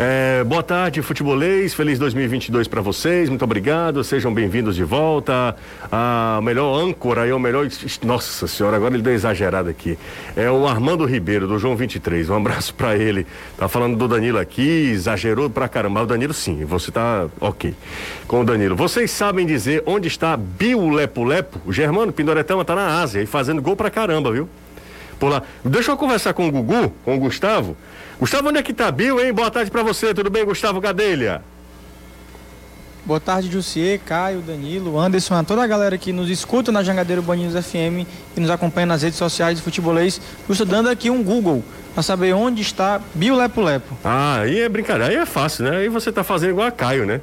É, 0.02 0.46
boa 0.46 0.64
tarde, 0.64 1.02
futebolês. 1.02 1.74
Feliz 1.74 2.00
2022 2.00 2.70
para 2.70 2.80
vocês. 2.80 3.28
Muito 3.28 3.44
obrigado. 3.44 4.02
Sejam 4.02 4.34
bem-vindos 4.34 4.74
de 4.74 4.84
volta. 4.86 5.54
A 5.92 6.40
melhor 6.42 6.74
âncora 6.80 7.28
e 7.28 7.34
o 7.34 7.38
melhor. 7.38 7.68
Nossa 8.04 8.48
senhora, 8.48 8.78
agora 8.78 8.94
ele 8.94 9.04
deu 9.04 9.14
exagerado 9.14 9.68
aqui. 9.68 10.00
É 10.38 10.50
o 10.50 10.66
Armando 10.66 11.04
Ribeiro, 11.04 11.50
do 11.50 11.60
João 11.60 11.76
23. 11.76 12.30
Um 12.30 12.38
abraço 12.38 12.74
para 12.76 12.96
ele. 12.96 13.28
Tá 13.58 13.68
falando 13.68 13.98
do 13.98 14.08
Danilo 14.08 14.40
aqui, 14.40 14.90
exagerou 14.90 15.50
pra 15.50 15.68
caramba. 15.68 16.04
O 16.04 16.06
Danilo 16.06 16.34
sim, 16.34 16.64
você 16.64 16.94
tá 16.94 17.28
ok 17.42 17.76
com 18.26 18.40
o 18.40 18.46
Danilo. 18.46 18.78
Vocês 18.78 19.12
sabem 19.12 19.46
dizer 19.46 19.84
onde 19.86 20.08
está 20.08 20.38
Bio 20.38 20.92
Lepo 20.92 21.26
Lepo? 21.26 21.60
O 21.66 21.74
Germano 21.74 22.14
Pindoretama 22.14 22.64
tá 22.64 22.74
na 22.74 23.02
Ásia 23.02 23.22
e 23.22 23.26
fazendo 23.26 23.62
gol 23.62 23.76
pra 23.76 23.90
caramba, 23.90 24.32
viu? 24.32 24.48
Por 25.20 25.30
lá. 25.30 25.44
Deixa 25.66 25.92
eu 25.92 25.98
conversar 25.98 26.34
com 26.34 26.48
o 26.48 26.52
Gugu, 26.54 26.94
com 27.04 27.18
o 27.18 27.20
Gustavo. 27.20 27.76
Gustavo, 28.20 28.50
onde 28.50 28.60
é 28.60 28.64
que 28.64 28.74
tá 28.74 28.92
Bio, 28.92 29.20
hein? 29.20 29.32
Boa 29.34 29.50
tarde 29.50 29.72
pra 29.72 29.82
você, 29.82 30.14
tudo 30.14 30.30
bem, 30.30 30.44
Gustavo 30.46 30.82
Gadelha? 30.82 31.42
Boa 33.06 33.20
tarde, 33.20 33.50
Jussier, 33.50 34.00
Caio, 34.06 34.42
Danilo, 34.42 35.00
Anderson, 35.00 35.36
a 35.36 35.44
toda 35.44 35.64
a 35.64 35.68
galera 35.68 35.98
que 35.98 36.12
nos 36.12 36.30
escuta 36.30 36.72
na 36.72 36.84
Jangadeiro 36.84 37.22
Banhinhos 37.22 37.54
FM 37.66 38.06
e 38.36 38.40
nos 38.40 38.50
acompanha 38.50 38.86
nas 38.86 39.02
redes 39.02 39.18
sociais 39.18 39.58
de 39.58 39.64
futebolês. 39.64 40.22
Estou 40.50 40.66
dando 40.66 40.90
aqui 40.90 41.10
um 41.10 41.24
Google 41.24 41.64
para 41.94 42.04
saber 42.04 42.34
onde 42.34 42.62
está 42.62 43.02
Bio 43.16 43.36
Lepo 43.36 43.62
Lepo. 43.62 43.98
Ah, 44.04 44.42
aí 44.42 44.60
é 44.60 44.70
brincadeira, 44.70 45.12
aí 45.12 45.16
é 45.18 45.26
fácil, 45.26 45.64
né? 45.66 45.78
Aí 45.78 45.90
você 45.90 46.12
tá 46.12 46.24
fazendo 46.24 46.52
igual 46.52 46.68
a 46.68 46.72
Caio, 46.72 47.06
né? 47.06 47.22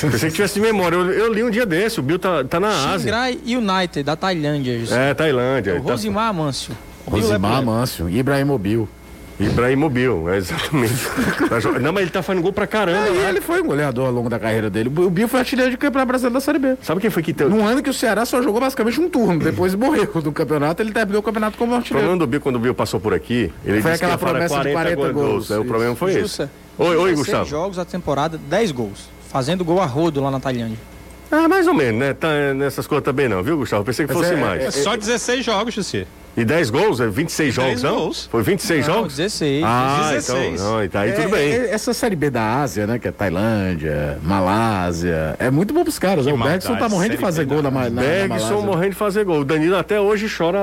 Pensei 0.00 0.28
que 0.28 0.34
tivesse 0.36 0.54
de 0.54 0.60
memória. 0.60 0.96
Eu, 0.96 1.10
eu 1.12 1.32
li 1.32 1.44
um 1.44 1.50
dia 1.50 1.64
desse, 1.64 2.00
o 2.00 2.02
Bill 2.02 2.18
tá, 2.18 2.44
tá 2.44 2.58
na 2.60 2.68
Ásia. 2.92 2.98
Xingrai 2.98 3.38
United, 3.46 4.02
da 4.02 4.16
Tailândia. 4.16 4.72
É, 4.90 5.14
Tailândia. 5.14 5.76
O 5.80 5.84
Tá- 5.84 5.92
Rosimar 5.92 6.28
Amâncio. 6.28 6.76
Bio 7.06 7.16
Lepo 7.16 7.26
Rosimar 7.28 7.52
Lepo. 7.60 7.64
Mâncio, 7.66 8.10
Ibrahimobil. 8.10 8.88
Ibrahimobil, 9.46 10.28
é 10.28 10.36
exatamente. 10.36 10.94
Tá 11.48 11.78
Não, 11.80 11.92
mas 11.92 12.02
ele 12.02 12.10
tá 12.10 12.22
fazendo 12.22 12.42
gol 12.42 12.52
pra 12.52 12.66
caramba. 12.66 13.08
E 13.08 13.18
lá. 13.22 13.28
ele 13.30 13.40
foi 13.40 13.60
um 13.62 13.66
goleador 13.66 14.06
ao 14.06 14.12
longo 14.12 14.28
da 14.28 14.38
carreira 14.38 14.68
dele. 14.70 14.88
O 14.88 15.10
Bill 15.10 15.26
foi 15.26 15.40
artilheiro 15.40 15.70
de 15.70 15.76
campeonato 15.76 16.08
brasileiro 16.08 16.34
da 16.34 16.40
Série 16.40 16.58
B. 16.58 16.76
Sabe 16.82 17.00
quem 17.00 17.10
foi 17.10 17.22
que 17.22 17.32
teve? 17.32 17.50
Num 17.50 17.66
ano 17.66 17.82
que 17.82 17.90
o 17.90 17.94
Ceará 17.94 18.24
só 18.24 18.42
jogou 18.42 18.60
basicamente 18.60 19.00
um 19.00 19.08
turno. 19.08 19.40
Depois 19.40 19.74
morreu 19.74 20.06
do 20.06 20.30
campeonato, 20.32 20.82
ele 20.82 20.92
terminou 20.92 21.20
o 21.20 21.22
campeonato 21.22 21.56
como 21.58 21.72
O 21.72 21.76
artilheiro. 21.76 22.06
problema 22.06 22.18
do 22.18 22.26
Bill, 22.30 22.40
quando 22.40 22.56
o 22.56 22.58
Bill 22.58 22.74
passou 22.74 23.00
por 23.00 23.14
aqui, 23.14 23.52
ele 23.64 23.80
Foi 23.80 23.90
disse 23.92 24.04
aquela 24.04 24.18
que 24.18 24.24
promessa 24.24 24.60
de 24.62 24.72
40 24.72 25.12
gols. 25.12 25.50
Aí 25.50 25.56
o 25.58 25.60
Isso. 25.62 25.68
problema 25.68 25.96
foi 25.96 26.10
esse. 26.12 26.20
Jussa, 26.20 26.50
Oi, 26.78 26.88
oi, 26.88 26.96
16 27.10 27.18
Gustavo. 27.18 27.44
jogos 27.48 27.78
a 27.78 27.84
temporada, 27.84 28.38
10 28.48 28.70
gols. 28.72 29.08
Fazendo 29.30 29.64
gol 29.64 29.80
a 29.80 29.86
rodo 29.86 30.20
lá 30.22 30.30
na 30.30 30.40
Tailândia. 30.40 30.78
Ah, 31.30 31.48
mais 31.48 31.66
ou 31.68 31.74
menos, 31.74 32.00
né? 32.00 32.12
Tá 32.12 32.28
é, 32.28 32.52
nessas 32.52 32.86
coisas 32.86 33.04
também 33.04 33.28
não, 33.28 33.42
viu, 33.42 33.56
Gustavo? 33.56 33.84
Pensei 33.84 34.04
que 34.06 34.12
Mas 34.12 34.22
fosse 34.22 34.34
é- 34.34 34.40
mais. 34.40 34.64
É 34.64 34.70
só 34.70 34.96
16 34.96 35.44
jogos, 35.44 35.72
Jussi. 35.74 36.06
E 36.36 36.44
10 36.44 36.70
gols? 36.70 37.00
É 37.00 37.08
26 37.08 37.54
jogos, 37.54 37.70
10 37.70 37.82
não? 37.82 37.96
gols. 37.96 38.28
Foi 38.30 38.42
26 38.42 38.86
Não, 38.86 38.94
jogos? 38.94 39.16
16. 39.16 39.62
Ah, 39.64 40.10
16. 40.14 40.54
então, 40.54 40.80
não, 40.80 40.88
tá 40.88 41.00
aí 41.00 41.10
É, 41.10 41.12
tudo 41.12 41.28
bem. 41.30 41.52
é, 41.52 41.70
essa 41.74 41.92
Série 41.92 42.14
B 42.16 42.30
da 42.30 42.60
Ásia, 42.62 42.86
né? 42.86 42.98
Que 42.98 43.08
é 43.08 43.10
Tailândia, 43.10 44.18
Malásia. 44.22 45.34
É 45.38 45.50
muito 45.50 45.74
bom 45.74 45.82
pros 45.82 45.98
caras. 45.98 46.24
né? 46.26 46.32
Que 46.32 46.38
O 46.38 46.42
Bergson 46.42 46.76
tá 46.76 46.88
morrendo 46.88 47.12
de 47.12 47.16
fazer 47.18 47.44
B 47.44 47.54
gol 47.54 47.62
da 47.62 47.70
na, 47.70 47.80
na, 47.84 47.90
na 47.90 48.00
Bergson 48.02 48.28
Malásia. 48.28 48.56
morrendo 48.66 48.90
de 48.90 48.96
fazer 48.96 49.24
gol. 49.24 49.40
O 49.40 49.44
Danilo 49.44 49.76
até 49.76 50.00
hoje 50.00 50.26
chora 50.34 50.60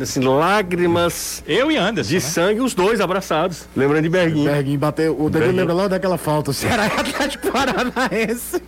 assim, 0.00 0.20
lágrimas 0.20 1.42
Eu 1.46 1.70
e 1.70 1.76
Anderson. 1.76 2.08
de 2.08 2.14
né? 2.14 2.20
sangue, 2.20 2.60
os 2.60 2.72
dois 2.74 3.00
abraçados. 3.00 3.66
Lembrando 3.76 4.02
de 4.04 4.08
Berguinho. 4.08 4.50
Berguinho 4.50 4.78
bateu. 4.78 5.12
O 5.12 5.16
Danilo 5.28 5.32
Berguinho. 5.32 5.56
lembra 5.56 5.74
logo 5.74 5.88
daquela 5.88 6.16
falta. 6.18 6.50
O 6.50 6.54
Ceará 6.54 6.86
e 6.86 7.00
Atlético 7.00 7.50
Paranaense. 7.50 8.62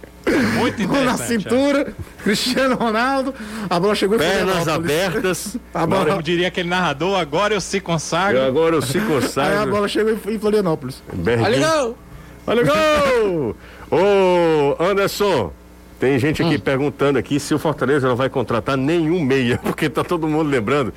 Muito 0.59 0.87
Gol 0.87 0.97
na 1.05 1.13
interessante. 1.13 1.43
cintura. 1.43 1.95
Cristiano 2.23 2.77
Ronaldo. 2.77 3.35
A 3.69 3.81
bola 3.81 3.95
chegou 3.95 4.17
em 4.17 4.21
Pernas 4.21 4.69
abertas. 4.69 5.57
A 5.75 5.83
Agora, 5.83 6.01
bola, 6.01 6.11
como 6.13 6.23
diria 6.23 6.49
aquele 6.49 6.69
narrador, 6.69 7.19
agora 7.19 7.55
eu 7.55 7.61
se 7.61 7.81
consagro. 7.81 8.39
E 8.39 8.45
agora 8.47 8.77
o 8.77 8.83
Cico 8.83 9.13
aí 9.41 9.57
a 9.57 9.67
bola 9.67 9.89
chegou 9.89 10.13
em 10.13 10.39
Florianópolis. 10.39 11.03
Berguinho. 11.13 11.47
Olha 11.47 11.59
o 11.59 11.85
gol! 11.85 11.99
Olha 12.47 12.63
o 12.63 12.67
gol! 12.67 13.57
Ô, 14.79 14.83
Anderson, 14.83 15.53
tem 16.01 16.19
gente 16.19 16.43
Hum. 16.43 16.47
aqui 16.49 16.59
perguntando 16.59 17.19
aqui 17.19 17.39
se 17.39 17.55
o 17.55 17.59
Fortaleza 17.59 18.09
não 18.09 18.17
vai 18.17 18.29
contratar 18.29 18.77
nenhum 18.77 19.21
meia, 19.21 19.59
porque 19.63 19.89
tá 19.91 20.03
todo 20.03 20.27
mundo 20.27 20.49
lembrando 20.49 20.93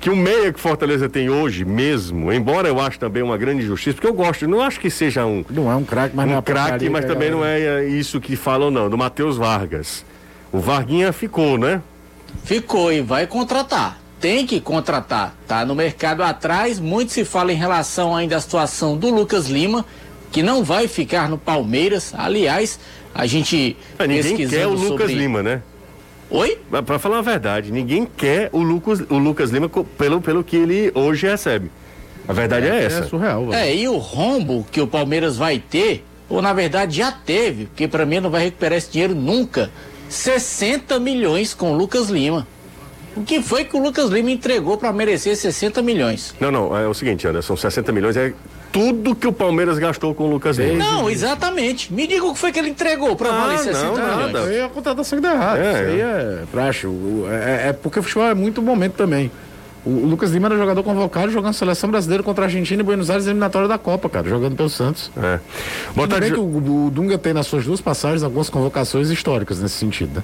que 0.00 0.08
o 0.10 0.16
meia 0.16 0.52
que 0.52 0.60
Fortaleza 0.60 1.08
tem 1.08 1.28
hoje 1.28 1.64
mesmo, 1.64 2.32
embora 2.32 2.68
eu 2.68 2.80
acho 2.80 2.98
também 2.98 3.22
uma 3.22 3.36
grande 3.36 3.64
injustiça, 3.64 3.94
porque 3.94 4.06
eu 4.06 4.14
gosto, 4.14 4.46
não 4.46 4.60
acho 4.60 4.78
que 4.78 4.90
seja 4.90 5.26
um, 5.26 5.44
Não 5.50 5.70
é 5.70 5.74
um 5.74 5.84
craque, 5.84 6.14
mas 6.14 6.26
não 6.26 6.34
é 6.34 6.38
um 6.38 6.42
craque, 6.42 6.88
mas 6.88 7.04
também 7.04 7.30
não 7.30 7.40
galera- 7.40 7.82
é 7.84 7.88
isso 7.88 8.20
que 8.20 8.36
falam 8.36 8.70
não, 8.70 8.88
do 8.88 8.96
Matheus 8.96 9.36
Vargas. 9.36 10.04
O 10.52 10.58
Varguinha 10.60 11.12
ficou, 11.12 11.58
né? 11.58 11.82
Ficou 12.44 12.92
e 12.92 13.00
vai 13.00 13.26
contratar. 13.26 13.98
Tem 14.20 14.46
que 14.46 14.60
contratar. 14.60 15.34
Tá 15.46 15.64
no 15.64 15.74
mercado 15.74 16.22
atrás. 16.22 16.80
Muito 16.80 17.12
se 17.12 17.24
fala 17.24 17.52
em 17.52 17.56
relação 17.56 18.14
ainda 18.16 18.36
à 18.36 18.40
situação 18.40 18.96
do 18.96 19.10
Lucas 19.10 19.46
Lima, 19.48 19.84
que 20.32 20.42
não 20.42 20.64
vai 20.64 20.88
ficar 20.88 21.28
no 21.28 21.36
Palmeiras. 21.38 22.12
Aliás, 22.16 22.78
a 23.14 23.26
gente 23.26 23.76
Ah, 23.98 24.06
ninguém 24.06 24.48
quer 24.48 24.66
o 24.66 24.70
Lucas 24.70 24.88
sobre... 25.08 25.14
Lima, 25.14 25.42
né? 25.42 25.62
Oi? 26.30 26.58
Mas 26.70 26.84
Pra 26.84 26.98
falar 26.98 27.18
a 27.18 27.22
verdade, 27.22 27.72
ninguém 27.72 28.06
quer 28.16 28.48
o 28.52 28.62
Lucas, 28.62 29.00
o 29.08 29.16
Lucas 29.18 29.50
Lima 29.50 29.68
pelo, 29.68 30.20
pelo 30.20 30.44
que 30.44 30.56
ele 30.56 30.90
hoje 30.94 31.26
recebe. 31.26 31.70
A 32.26 32.32
verdade 32.32 32.66
é, 32.66 32.80
É 32.80 32.84
essa. 32.84 33.04
surreal, 33.04 33.46
velho. 33.46 33.54
É, 33.54 33.74
e 33.74 33.88
o 33.88 33.96
rombo 33.96 34.66
que 34.70 34.80
o 34.80 34.86
Palmeiras 34.86 35.36
vai 35.36 35.58
ter, 35.58 36.04
ou 36.28 36.42
na 36.42 36.52
verdade 36.52 36.96
já 36.98 37.10
teve, 37.10 37.66
porque 37.66 37.88
pra 37.88 38.04
mim 38.04 38.20
não 38.20 38.28
vai 38.30 38.44
recuperar 38.44 38.76
esse 38.76 38.90
dinheiro 38.90 39.14
nunca. 39.14 39.70
60 40.10 40.98
milhões 41.00 41.54
com 41.54 41.72
o 41.72 41.76
Lucas 41.76 42.08
Lima. 42.10 42.46
O 43.16 43.22
que 43.22 43.40
foi 43.42 43.64
que 43.64 43.76
o 43.76 43.82
Lucas 43.82 44.10
Lima 44.10 44.30
entregou 44.30 44.76
pra 44.76 44.92
merecer 44.92 45.34
60 45.36 45.82
milhões? 45.82 46.34
Não, 46.38 46.50
não, 46.50 46.76
é 46.76 46.86
o 46.86 46.94
seguinte, 46.94 47.26
Anderson, 47.26 47.56
60 47.56 47.90
milhões 47.92 48.16
é 48.16 48.32
tudo 48.72 49.14
que 49.14 49.26
o 49.26 49.32
Palmeiras 49.32 49.78
gastou 49.78 50.14
com 50.14 50.24
o 50.24 50.30
Lucas 50.30 50.58
Lima. 50.58 50.78
Não, 50.84 51.08
exatamente. 51.10 51.92
Me 51.92 52.06
diga 52.06 52.24
o 52.24 52.32
que 52.34 52.38
foi 52.38 52.52
que 52.52 52.58
ele 52.58 52.68
entregou 52.70 53.16
pra 53.16 53.28
Ah, 53.30 53.40
valer 53.40 53.58
60 53.58 53.84
não, 53.84 53.92
milhões. 53.94 54.32
nada. 54.32 54.44
Aí 54.44 54.56
é 54.56 54.64
a 54.64 54.68
contratação 54.68 55.18
que 55.18 55.22
dá 55.22 55.32
errado. 55.34 55.58
É, 55.58 55.72
Isso 55.72 55.82
aí 55.92 56.00
é 56.00 56.42
praxe. 56.52 56.86
O- 56.86 57.26
É, 57.30 57.68
é 57.68 57.72
porque 57.72 57.98
o 57.98 58.02
futebol 58.02 58.26
é 58.26 58.34
muito 58.34 58.60
momento 58.62 58.94
também. 58.94 59.30
O, 59.84 59.90
o 59.90 60.06
Lucas 60.06 60.30
Lima 60.32 60.48
era 60.48 60.56
jogador 60.58 60.82
convocado 60.82 61.30
jogando 61.32 61.54
seleção 61.54 61.88
brasileira 61.90 62.22
contra 62.22 62.44
a 62.44 62.46
Argentina 62.46 62.82
e 62.82 62.84
Buenos 62.84 63.08
Aires 63.10 63.26
eliminatória 63.26 63.68
da 63.68 63.78
Copa, 63.78 64.08
cara, 64.08 64.28
jogando 64.28 64.56
pelo 64.56 64.68
Santos. 64.68 65.10
É. 65.16 65.38
Boa 65.94 66.06
tarde, 66.08 66.26
bem 66.26 66.34
que 66.34 66.40
o, 66.40 66.86
o 66.86 66.90
Dunga 66.90 67.16
tem 67.16 67.32
nas 67.32 67.46
suas 67.46 67.64
duas 67.64 67.80
passagens 67.80 68.22
algumas 68.22 68.50
convocações 68.50 69.08
históricas 69.08 69.60
nesse 69.60 69.76
sentido, 69.76 70.16
né? 70.16 70.22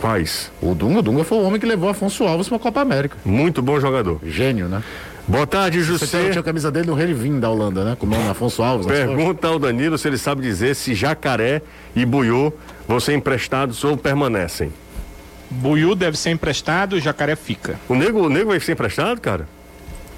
Quais? 0.00 0.50
O 0.60 0.74
Dunga, 0.74 0.98
o 0.98 1.02
Dunga 1.02 1.22
foi 1.22 1.38
o 1.38 1.42
homem 1.42 1.60
que 1.60 1.66
levou 1.66 1.88
Afonso 1.88 2.24
Alves 2.24 2.48
pra 2.48 2.58
Copa 2.58 2.80
América. 2.80 3.16
Muito 3.24 3.62
bom 3.62 3.78
jogador. 3.78 4.18
Gênio, 4.24 4.66
né? 4.66 4.82
Boa 5.26 5.46
tarde, 5.46 5.78
Você 5.82 6.06
tinha, 6.06 6.20
José. 6.22 6.30
tinha 6.30 6.40
a 6.40 6.44
camisa 6.44 6.70
dele 6.70 6.86
no 6.88 6.94
Relivim 6.94 7.38
da 7.38 7.48
Holanda, 7.48 7.84
né? 7.84 7.96
Com 7.98 8.06
o 8.06 8.08
nome 8.10 8.28
Afonso 8.28 8.62
Alves. 8.62 8.86
Pergunta 8.86 9.46
ao 9.48 9.58
Danilo 9.58 9.96
se 9.96 10.08
ele 10.08 10.18
sabe 10.18 10.42
dizer 10.42 10.74
se 10.74 10.94
Jacaré 10.94 11.62
e 11.94 12.04
Buiô 12.04 12.52
vão 12.88 12.98
ser 12.98 13.14
emprestados 13.14 13.82
ou 13.84 13.96
permanecem. 13.96 14.72
Buiu 15.48 15.94
deve 15.94 16.16
ser 16.18 16.30
emprestado, 16.30 16.98
Jacaré 16.98 17.36
fica. 17.36 17.78
O 17.88 17.94
Nego, 17.94 18.26
o 18.26 18.28
Nego 18.28 18.50
vai 18.50 18.58
ser 18.60 18.72
emprestado, 18.72 19.20
cara? 19.20 19.46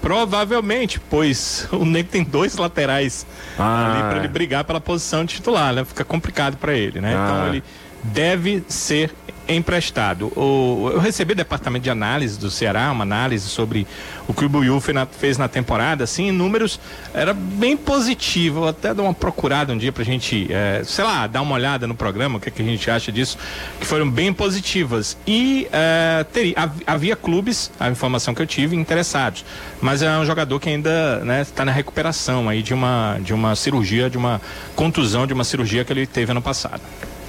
Provavelmente, 0.00 0.98
pois 1.10 1.68
o 1.72 1.84
Nego 1.84 2.08
tem 2.08 2.24
dois 2.24 2.56
laterais 2.56 3.26
Ah. 3.58 3.92
ali 3.92 4.02
para 4.08 4.18
ele 4.18 4.28
brigar 4.28 4.64
pela 4.64 4.80
posição 4.80 5.24
de 5.24 5.34
titular, 5.34 5.74
né? 5.74 5.84
Fica 5.84 6.04
complicado 6.04 6.56
para 6.56 6.72
ele, 6.74 7.00
né? 7.00 7.14
Ah. 7.16 7.24
Então 7.24 7.48
ele 7.48 7.62
deve 8.04 8.62
ser 8.68 9.12
emprestado. 9.48 10.26
O, 10.38 10.90
eu 10.92 10.98
recebi 11.00 11.34
do 11.34 11.38
departamento 11.38 11.84
de 11.84 11.90
análise 11.90 12.38
do 12.38 12.50
Ceará, 12.50 12.90
uma 12.90 13.02
análise 13.02 13.48
sobre 13.48 13.86
o 14.26 14.32
que 14.34 14.44
o 14.44 14.48
na- 14.92 15.06
fez 15.06 15.36
na 15.38 15.48
temporada, 15.48 16.04
assim, 16.04 16.28
em 16.28 16.32
números 16.32 16.80
era 17.12 17.32
bem 17.34 17.76
positivo. 17.76 18.60
Vou 18.60 18.68
até 18.68 18.94
dar 18.94 19.02
uma 19.02 19.14
procurada 19.14 19.72
um 19.72 19.78
dia 19.78 19.92
pra 19.92 20.02
gente, 20.04 20.46
eh, 20.50 20.82
sei 20.84 21.04
lá, 21.04 21.26
dar 21.26 21.42
uma 21.42 21.54
olhada 21.54 21.86
no 21.86 21.94
programa, 21.94 22.38
o 22.38 22.40
que, 22.40 22.50
que 22.50 22.62
a 22.62 22.64
gente 22.64 22.90
acha 22.90 23.10
disso, 23.12 23.36
que 23.80 23.86
foram 23.86 24.08
bem 24.10 24.32
positivas. 24.32 25.16
E 25.26 25.68
eh, 25.72 26.24
teria, 26.32 26.54
hav- 26.56 26.82
havia 26.86 27.16
clubes, 27.16 27.70
a 27.78 27.90
informação 27.90 28.34
que 28.34 28.40
eu 28.42 28.46
tive, 28.46 28.76
interessados. 28.76 29.44
Mas 29.80 30.00
é 30.02 30.10
um 30.18 30.24
jogador 30.24 30.58
que 30.60 30.68
ainda 30.68 31.20
está 31.40 31.64
na 31.64 31.72
recuperação 31.72 32.48
aí 32.48 32.62
de 32.62 32.72
uma, 32.72 33.18
de 33.20 33.34
uma 33.34 33.54
cirurgia, 33.54 34.08
de 34.08 34.16
uma 34.16 34.40
contusão, 34.74 35.26
de 35.26 35.32
uma 35.34 35.44
cirurgia 35.44 35.84
que 35.84 35.92
ele 35.92 36.06
teve 36.06 36.30
ano 36.32 36.40
passado. 36.42 36.80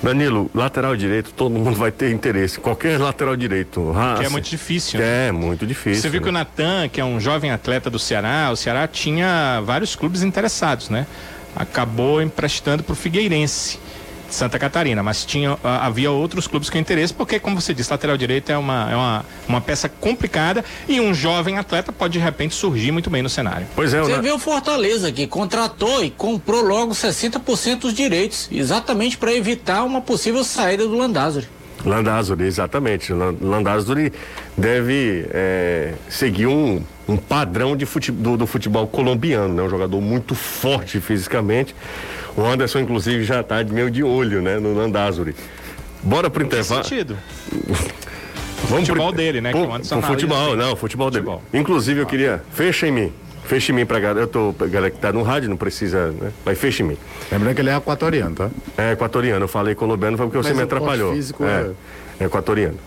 Danilo, 0.04 0.50
lateral 0.54 0.96
direito, 0.96 1.32
todo 1.34 1.52
mundo 1.54 1.76
vai 1.78 1.92
ter 1.92 2.12
interesse. 2.12 2.60
Qualquer 2.60 3.00
lateral 3.00 3.36
direito. 3.36 3.92
Ah, 3.96 4.16
Que 4.20 4.26
é 4.26 4.30
muito 4.30 4.50
difícil. 4.50 5.00
né? 5.00 5.28
É, 5.28 5.32
muito 5.32 5.66
difícil. 5.66 6.02
Você 6.02 6.10
viu 6.10 6.22
que 6.22 6.30
o 6.30 6.32
né? 6.32 6.40
Natan, 6.40 6.88
que 6.90 7.02
é 7.02 7.06
um 7.06 7.20
jovem 7.20 7.52
atleta 7.52 7.90
do 7.90 7.98
Ceará, 7.98 8.50
o 8.52 8.56
Ceará 8.56 8.88
tinha 8.88 9.62
vários 9.66 9.96
clubes 9.96 10.22
interessados, 10.22 10.90
né? 10.90 11.08
Acabou 11.56 12.22
emprestando 12.22 12.84
para 12.84 12.94
o 12.94 12.96
Figueirense 12.96 13.80
Santa 14.30 14.58
Catarina, 14.60 15.02
mas 15.04 15.24
tinha, 15.26 15.58
ah, 15.64 15.86
havia 15.86 16.12
outros 16.12 16.48
clubes 16.48 16.70
com 16.70 16.78
interesse, 16.78 17.14
porque, 17.14 17.40
como 17.40 17.60
você 17.62 17.74
disse, 17.74 17.92
lateral 17.92 18.18
direito 18.18 18.52
é 18.52 18.58
uma, 18.58 18.92
é 18.92 18.96
uma, 18.96 19.26
uma 19.48 19.62
peça 19.62 19.88
complicada 19.88 20.64
e 20.88 21.00
um 21.00 21.14
jovem 21.14 21.58
atleta 21.58 21.92
pode 21.92 22.14
de 22.14 22.20
repente 22.20 22.54
surgir 22.56 22.92
muito 22.92 23.10
bem 23.10 23.22
no 23.22 23.30
cenário. 23.30 23.68
Pois 23.76 23.94
é, 23.94 24.02
o 24.02 24.06
Você 24.06 24.16
Na- 24.16 24.22
vê 24.22 24.32
o 24.32 24.40
Fortaleza 24.40 25.12
que 25.12 25.28
contratou 25.28 26.04
e 26.04 26.10
comprou 26.10 26.62
logo 26.62 26.94
60% 26.94 27.80
dos 27.82 27.94
direitos, 27.94 28.50
exatamente 28.52 29.18
para 29.18 29.34
evitar 29.34 29.84
uma 29.84 30.02
possível 30.02 30.44
saída 30.44 30.88
do 30.88 30.96
Landázuri. 30.98 31.48
Landázuri, 31.86 32.46
exatamente. 32.46 33.14
Lan- 33.14 33.36
Landázuri 33.40 34.12
deve 34.58 35.28
é, 35.30 35.94
seguir 36.10 36.48
um, 36.48 36.82
um 37.08 37.16
padrão 37.16 37.76
de 37.78 37.86
fute- 37.86 38.12
do, 38.12 38.36
do 38.38 38.48
futebol 38.48 38.88
colombiano, 38.88 39.54
né? 39.54 39.62
Um 39.62 39.70
jogador 39.70 40.02
muito 40.02 40.34
forte 40.34 41.00
fisicamente. 41.00 41.76
O 42.36 42.44
Anderson, 42.46 42.80
inclusive, 42.80 43.24
já 43.24 43.42
está 43.42 43.64
meio 43.64 43.90
de 43.90 44.04
olho, 44.04 44.42
né? 44.42 44.60
No 44.60 44.74
Landázuri. 44.74 45.36
Bora 46.04 46.30
pro 46.30 46.44
intervalo. 46.44 46.84
sentido? 46.84 47.18
Vamos 48.68 48.88
futebol 48.88 49.08
pro, 49.10 49.18
dele, 49.18 49.42
né, 49.42 49.54
que 49.54 49.60
Pro, 49.60 50.02
futebol, 50.02 50.56
não, 50.56 50.76
futebol 50.76 51.12
dele. 51.12 51.26
Futebol. 51.26 51.44
Inclusive, 51.54 52.00
eu 52.00 52.06
queria. 52.06 52.42
Fecha 52.52 52.88
em 52.88 52.92
mim. 52.92 53.14
Fecha 53.44 53.72
em 53.72 53.76
mim 53.76 53.86
pra 53.86 54.00
galera. 54.00 54.22
Eu 54.22 54.28
tô. 54.28 54.54
pra 54.58 54.66
galera 54.66 54.90
que 54.92 54.98
tá 54.98 55.14
no 55.14 55.22
rádio, 55.22 55.50
não 55.50 55.58
precisa, 55.58 56.08
né? 56.12 56.32
Mas 56.44 56.58
fecha 56.58 56.82
em 56.82 56.88
mim. 56.88 56.98
Lembrando 57.32 57.54
que 57.56 57.62
ele 57.62 57.70
é 57.70 57.76
equatoriano, 57.76 58.36
tá? 58.36 58.50
É 58.78 58.94
equatoriano. 58.94 59.44
Eu 59.44 59.48
falei 59.48 59.76
colombiano, 59.76 60.18
foi 60.18 60.26
porque 60.26 60.38
você 60.38 60.50
Mas 60.50 60.58
me 60.58 60.64
o 60.64 60.68
porte 60.68 60.84
atrapalhou. 60.84 61.14
físico 61.14 61.44
é, 61.46 61.72
é 62.20 62.26
equatoriano. 62.26 62.78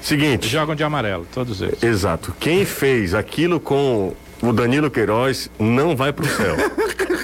Seguinte. 0.00 0.48
Jogam 0.48 0.76
de 0.76 0.84
amarelo, 0.84 1.26
todos 1.34 1.60
eles. 1.60 1.82
Exato. 1.82 2.32
Quem 2.38 2.64
fez 2.64 3.12
aquilo 3.14 3.58
com 3.58 4.14
o 4.40 4.52
Danilo 4.52 4.90
Queiroz 4.90 5.50
não 5.58 5.96
vai 5.96 6.12
pro 6.12 6.26
céu. 6.26 6.54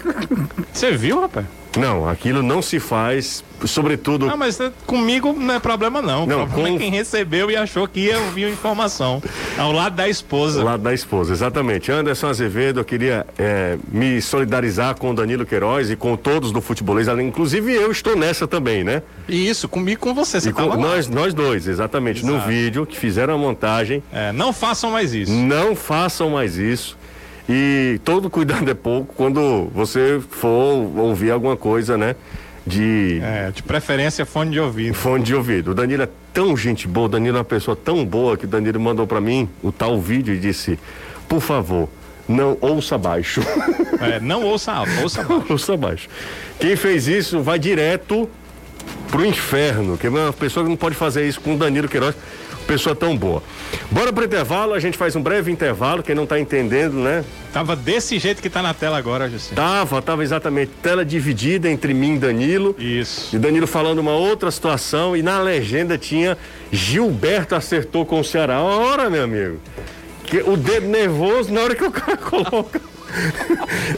Você 0.73 0.93
viu, 0.93 1.21
rapaz? 1.21 1.47
Não, 1.79 2.07
aquilo 2.07 2.43
não 2.43 2.61
se 2.61 2.79
faz, 2.79 3.43
sobretudo. 3.65 4.29
Ah, 4.29 4.37
mas 4.37 4.61
eh, 4.61 4.71
comigo 4.87 5.33
não 5.33 5.55
é 5.55 5.59
problema 5.59 6.03
não. 6.03 6.27
Não, 6.27 6.43
o 6.43 6.47
problema 6.47 6.69
com- 6.69 6.77
é 6.77 6.79
quem 6.79 6.91
recebeu 6.91 7.51
e 7.51 7.57
achou 7.57 7.89
que 7.89 8.01
ia 8.01 8.19
ouvir 8.21 8.51
informação. 8.51 9.23
Ao 9.57 9.73
lado 9.73 9.97
da 9.97 10.07
esposa. 10.07 10.59
Do 10.59 10.67
lado 10.67 10.83
da 10.83 10.93
esposa, 10.93 11.33
exatamente. 11.33 11.91
Anderson 11.91 12.27
Azevedo, 12.29 12.81
eu 12.81 12.85
queria 12.85 13.27
eh, 13.39 13.79
me 13.91 14.21
solidarizar 14.21 14.97
com 14.97 15.13
o 15.13 15.15
Danilo 15.15 15.47
Queiroz 15.47 15.91
e 15.91 15.97
com 15.97 16.15
todos 16.15 16.53
do 16.53 16.61
futebolês, 16.61 17.09
inclusive 17.09 17.73
eu 17.73 17.91
estou 17.91 18.17
nessa 18.17 18.47
também, 18.47 18.85
né? 18.85 19.01
E 19.27 19.49
isso, 19.49 19.67
comigo 19.67 19.93
e 19.93 19.97
com 19.97 20.13
você. 20.13 20.43
Você 20.43 20.51
E 20.51 20.53
com- 20.53 20.77
nós, 20.77 21.09
nós 21.09 21.33
dois, 21.33 21.67
exatamente, 21.67 22.23
no 22.23 22.35
Exato. 22.35 22.49
vídeo 22.49 22.85
que 22.85 22.99
fizeram 22.99 23.33
a 23.35 23.39
montagem. 23.39 24.03
É, 24.13 24.31
não 24.31 24.53
façam 24.53 24.91
mais 24.91 25.15
isso. 25.15 25.33
Não 25.33 25.75
façam 25.75 26.29
mais 26.29 26.59
isso. 26.59 26.99
E 27.55 28.01
todo 28.03 28.31
cuidado 28.31 28.71
é 28.71 28.73
pouco 28.73 29.13
quando 29.15 29.69
você 29.75 30.19
for 30.31 30.91
ouvir 30.97 31.31
alguma 31.31 31.55
coisa, 31.55 31.99
né? 31.99 32.17
De 32.67 33.21
É, 33.23 33.51
de 33.51 33.63
preferência 33.63 34.25
fone 34.25 34.53
de 34.53 34.59
ouvido. 34.59 34.95
fone 34.95 35.23
de 35.23 35.35
ouvido. 35.35 35.73
O 35.73 35.75
Danilo 35.75 36.05
é 36.05 36.09
tão 36.33 36.57
gente 36.57 36.89
boa, 36.89 37.05
o 37.07 37.09
Danilo 37.11 37.37
é 37.37 37.41
uma 37.41 37.45
pessoa 37.45 37.77
tão 37.77 38.07
boa 38.07 38.39
que 38.39 38.47
o 38.47 38.49
Danilo 38.49 38.81
mandou 38.81 39.07
pra 39.07 39.21
mim 39.21 39.51
o 39.63 39.71
tal 39.71 40.01
vídeo 40.01 40.33
e 40.35 40.39
disse: 40.39 40.79
por 41.29 41.43
favor, 41.43 41.91
não 42.27 42.57
ouça 42.63 42.97
baixo. 42.97 43.43
É, 44.01 44.19
não 44.19 44.45
ouça 44.45 44.73
alto, 44.73 44.91
ouça 45.03 45.23
baixo. 45.29 45.47
ouça 45.53 45.77
baixo. 45.77 46.09
Quem 46.59 46.75
fez 46.75 47.07
isso 47.07 47.43
vai 47.43 47.59
direto 47.59 48.27
pro 49.11 49.27
inferno, 49.27 49.99
que 49.99 50.07
é 50.07 50.11
uma 50.11 50.33
pessoa 50.33 50.65
que 50.65 50.71
não 50.71 50.77
pode 50.77 50.95
fazer 50.95 51.29
isso 51.29 51.41
com 51.41 51.55
o 51.55 51.59
Danilo 51.59 51.87
Queiroz, 51.89 52.15
pessoa 52.63 52.95
tão 52.95 53.17
boa. 53.17 53.43
Bora 53.91 54.13
pro 54.13 54.25
intervalo, 54.25 54.75
a 54.75 54.81
gente 54.81 54.97
faz 54.97 55.15
um 55.17 55.23
breve 55.23 55.51
intervalo, 55.51 56.03
quem 56.03 56.15
não 56.15 56.27
tá 56.27 56.39
entendendo, 56.39 56.95
né? 56.95 57.25
Tava 57.53 57.77
desse 57.77 58.19
jeito 58.19 58.41
que 58.41 58.49
tá 58.49 58.63
na 58.63 58.73
tela 58.73 58.97
agora, 58.97 59.29
José. 59.29 59.55
Tava, 59.55 60.01
tava 60.01 60.23
exatamente 60.23 60.73
tela 60.83 61.05
dividida 61.05 61.71
entre 61.71 61.93
mim 61.93 62.15
e 62.15 62.19
Danilo. 62.19 62.75
Isso. 62.79 63.35
E 63.35 63.39
Danilo 63.39 63.67
falando 63.67 63.99
uma 63.99 64.13
outra 64.13 64.51
situação 64.51 65.17
e 65.17 65.23
na 65.23 65.39
legenda 65.39 65.99
tinha 65.99 66.39
Gilberto 66.71 67.55
acertou 67.55 68.07
com 68.07 68.21
o 68.21 68.25
Ceará. 68.25 68.61
Ora, 68.63 69.11
meu 69.11 69.25
amigo. 69.25 69.59
Que 70.25 70.39
o 70.39 70.57
dedo 70.57 70.87
nervoso 70.87 71.53
na 71.53 71.61
hora 71.61 71.75
que 71.75 71.85
o 71.85 71.91
cara 71.91 72.17
coloca. 72.19 72.81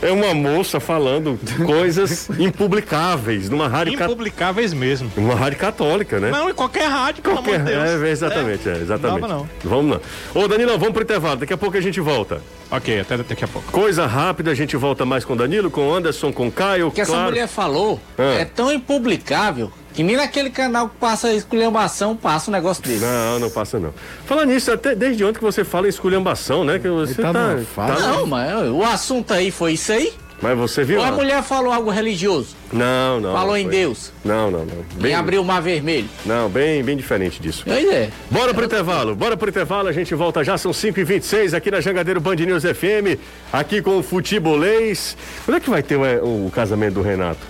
É 0.02 0.10
uma 0.12 0.34
moça 0.34 0.80
falando 0.80 1.38
coisas 1.64 2.28
impublicáveis 2.38 3.48
numa 3.48 3.68
rádio, 3.68 3.96
ca- 3.96 4.04
Impublicáveis 4.04 4.72
mesmo. 4.72 5.10
uma 5.16 5.34
rádio 5.34 5.58
católica, 5.58 6.18
né? 6.20 6.30
Não, 6.30 6.48
em 6.50 6.54
qualquer 6.54 6.88
rádio, 6.88 7.22
pelo 7.22 7.38
amor 7.38 7.58
de 7.58 7.64
Deus. 7.64 8.02
É, 8.02 8.10
exatamente, 8.10 8.68
é, 8.68 8.76
exatamente. 8.76 9.20
Não 9.22 9.28
não. 9.28 9.48
Vamos 9.64 9.96
lá. 9.96 10.00
Ô, 10.34 10.48
Danilo, 10.48 10.78
vamos 10.78 10.92
pro 10.94 11.02
intervalo. 11.02 11.36
Daqui 11.36 11.52
a 11.52 11.56
pouco 11.56 11.76
a 11.76 11.80
gente 11.80 12.00
volta. 12.00 12.40
Ok, 12.76 13.00
até 13.00 13.16
daqui 13.18 13.44
a 13.44 13.48
pouco. 13.48 13.70
Coisa 13.70 14.06
rápida, 14.06 14.50
a 14.50 14.54
gente 14.54 14.76
volta 14.76 15.04
mais 15.04 15.24
com 15.24 15.34
o 15.34 15.36
Danilo, 15.36 15.70
com 15.70 15.88
o 15.88 15.94
Anderson, 15.94 16.32
com 16.32 16.48
o 16.48 16.52
Caio. 16.52 16.88
O 16.88 16.90
que 16.90 17.00
essa 17.00 17.12
claro. 17.12 17.30
mulher 17.30 17.46
falou 17.46 18.00
Ah. 18.18 18.22
é 18.40 18.44
tão 18.44 18.72
impublicável 18.72 19.70
que 19.92 20.02
nem 20.02 20.16
naquele 20.16 20.50
canal 20.50 20.88
que 20.88 20.96
passa 20.96 21.32
esculhambação 21.32 22.16
passa 22.16 22.50
um 22.50 22.52
negócio 22.52 22.82
desse. 22.82 23.04
Não, 23.04 23.38
não 23.38 23.50
passa 23.50 23.78
não. 23.78 23.94
Falando 24.26 24.48
nisso, 24.50 24.72
até 24.72 24.94
desde 24.94 25.24
ontem 25.24 25.38
que 25.38 25.44
você 25.44 25.62
fala 25.62 25.86
em 25.86 25.90
esculhambação, 25.90 26.64
né? 26.64 26.78
Que 26.80 26.88
você 26.88 27.14
tá 27.14 27.32
tá. 27.32 27.56
tá- 27.76 27.98
Não, 28.00 28.26
mas 28.26 28.68
o 28.70 28.82
assunto 28.82 29.32
aí 29.32 29.50
foi 29.52 29.74
isso 29.74 29.92
aí? 29.92 30.12
Mas 30.42 30.58
você 30.58 30.84
viu? 30.84 30.98
Ou 30.98 31.04
a 31.04 31.10
lá? 31.10 31.16
mulher 31.16 31.42
falou 31.42 31.72
algo 31.72 31.90
religioso? 31.90 32.54
Não, 32.72 33.20
não. 33.20 33.32
falou 33.32 33.52
não 33.52 33.56
em. 33.56 33.68
Deus? 33.68 34.12
Não, 34.24 34.50
não, 34.50 34.64
não. 34.64 34.74
Em 34.98 35.02
Bem, 35.02 35.14
abrir 35.14 35.38
o 35.38 35.44
mar 35.44 35.62
vermelho? 35.62 36.08
Não, 36.26 36.48
bem, 36.50 36.82
bem 36.82 36.96
diferente 36.96 37.40
disso. 37.40 37.62
Pois 37.66 37.88
é. 37.88 38.10
Bora 38.30 38.52
pro 38.52 38.64
intervalo, 38.64 39.14
bora 39.14 39.36
pro 39.36 39.48
intervalo, 39.48 39.88
a 39.88 39.92
gente 39.92 40.14
volta 40.14 40.44
já, 40.44 40.58
são 40.58 40.72
5h26 40.72 41.54
aqui 41.54 41.70
na 41.70 41.80
Jangadeiro 41.80 42.20
Band 42.20 42.34
News 42.36 42.62
FM, 42.62 43.18
aqui 43.52 43.80
com 43.80 43.98
o 43.98 44.02
Futebolês. 44.02 45.16
Quando 45.44 45.56
é 45.56 45.60
que 45.60 45.70
vai 45.70 45.82
ter 45.82 45.96
o, 45.96 46.46
o 46.46 46.50
casamento 46.54 46.94
do 46.94 47.02
Renato? 47.02 47.40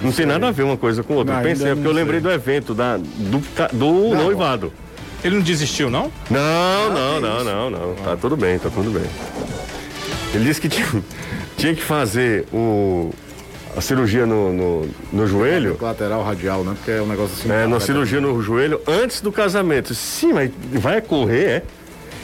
Não 0.00 0.12
tem 0.12 0.24
nada 0.24 0.48
a 0.48 0.50
ver 0.50 0.62
uma 0.62 0.76
coisa 0.76 1.02
com 1.02 1.14
outra. 1.14 1.34
Não, 1.34 1.40
Eu 1.42 1.48
Pensei, 1.48 1.66
ainda 1.66 1.76
porque 1.76 1.88
eu 1.88 1.92
não 1.92 2.00
lembrei 2.00 2.20
sei. 2.20 2.28
do 2.30 2.34
evento, 2.34 2.74
da, 2.74 2.96
do, 2.96 3.42
do 3.72 4.14
noivado. 4.14 4.72
Ele 5.22 5.34
não 5.36 5.42
desistiu, 5.42 5.90
não? 5.90 6.10
Não, 6.30 6.90
não, 6.90 7.20
não, 7.20 7.44
não, 7.44 7.70
não. 7.70 7.94
Tá 7.96 8.16
tudo 8.16 8.36
bem, 8.36 8.58
tá 8.58 8.70
tudo 8.70 8.90
bem. 8.90 9.04
Ele 10.32 10.44
disse 10.44 10.60
que 10.60 10.68
tinha, 10.68 10.86
tinha 11.60 11.74
que 11.74 11.82
fazer 11.82 12.46
o, 12.52 13.10
a 13.76 13.80
cirurgia 13.80 14.26
no, 14.26 14.52
no, 14.52 14.88
no 15.12 15.26
joelho. 15.26 15.76
Lateral 15.80 16.22
radial, 16.24 16.64
né? 16.64 16.74
Porque 16.76 16.90
é 16.90 17.02
um 17.02 17.06
negócio 17.06 17.34
assim. 17.38 17.50
É, 17.52 17.66
na 17.66 17.76
vai- 17.78 17.80
cirurgia 17.86 18.20
no 18.20 18.40
joelho 18.42 18.80
antes 18.86 19.20
do 19.20 19.30
casamento. 19.30 19.94
Sim, 19.94 20.32
mas 20.32 20.50
vai 20.72 21.00
correr, 21.00 21.44
é? 21.44 21.62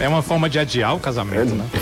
É 0.05 0.09
uma 0.09 0.23
forma 0.23 0.49
de 0.51 0.59
adiar 0.59 0.95
o 0.95 1.01
casamento, 1.01 1.55
né? 1.55 1.65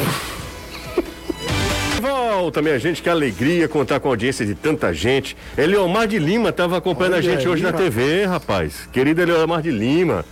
Volta, 2.00 2.60
minha 2.60 2.78
gente, 2.78 3.02
que 3.02 3.08
alegria 3.08 3.66
contar 3.68 3.98
com 4.00 4.08
a 4.08 4.12
audiência 4.12 4.44
de 4.44 4.54
tanta 4.54 4.92
gente. 4.92 5.36
Eliomar 5.56 6.06
de 6.06 6.18
Lima 6.18 6.50
estava 6.50 6.76
acompanhando 6.76 7.14
Olha 7.14 7.20
a 7.20 7.22
gente 7.22 7.40
aí, 7.40 7.48
hoje 7.48 7.62
na 7.62 7.70
rapaz. 7.70 7.84
TV, 7.94 8.24
rapaz. 8.26 8.88
Querido 8.92 9.22
Eliomar 9.22 9.62
de 9.62 9.70
Lima. 9.70 10.24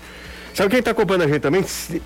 Sabe 0.54 0.68
quem 0.70 0.78
está 0.80 0.90
acompanhando 0.90 1.22
a 1.22 1.28
gente 1.28 1.40
também? 1.40 1.64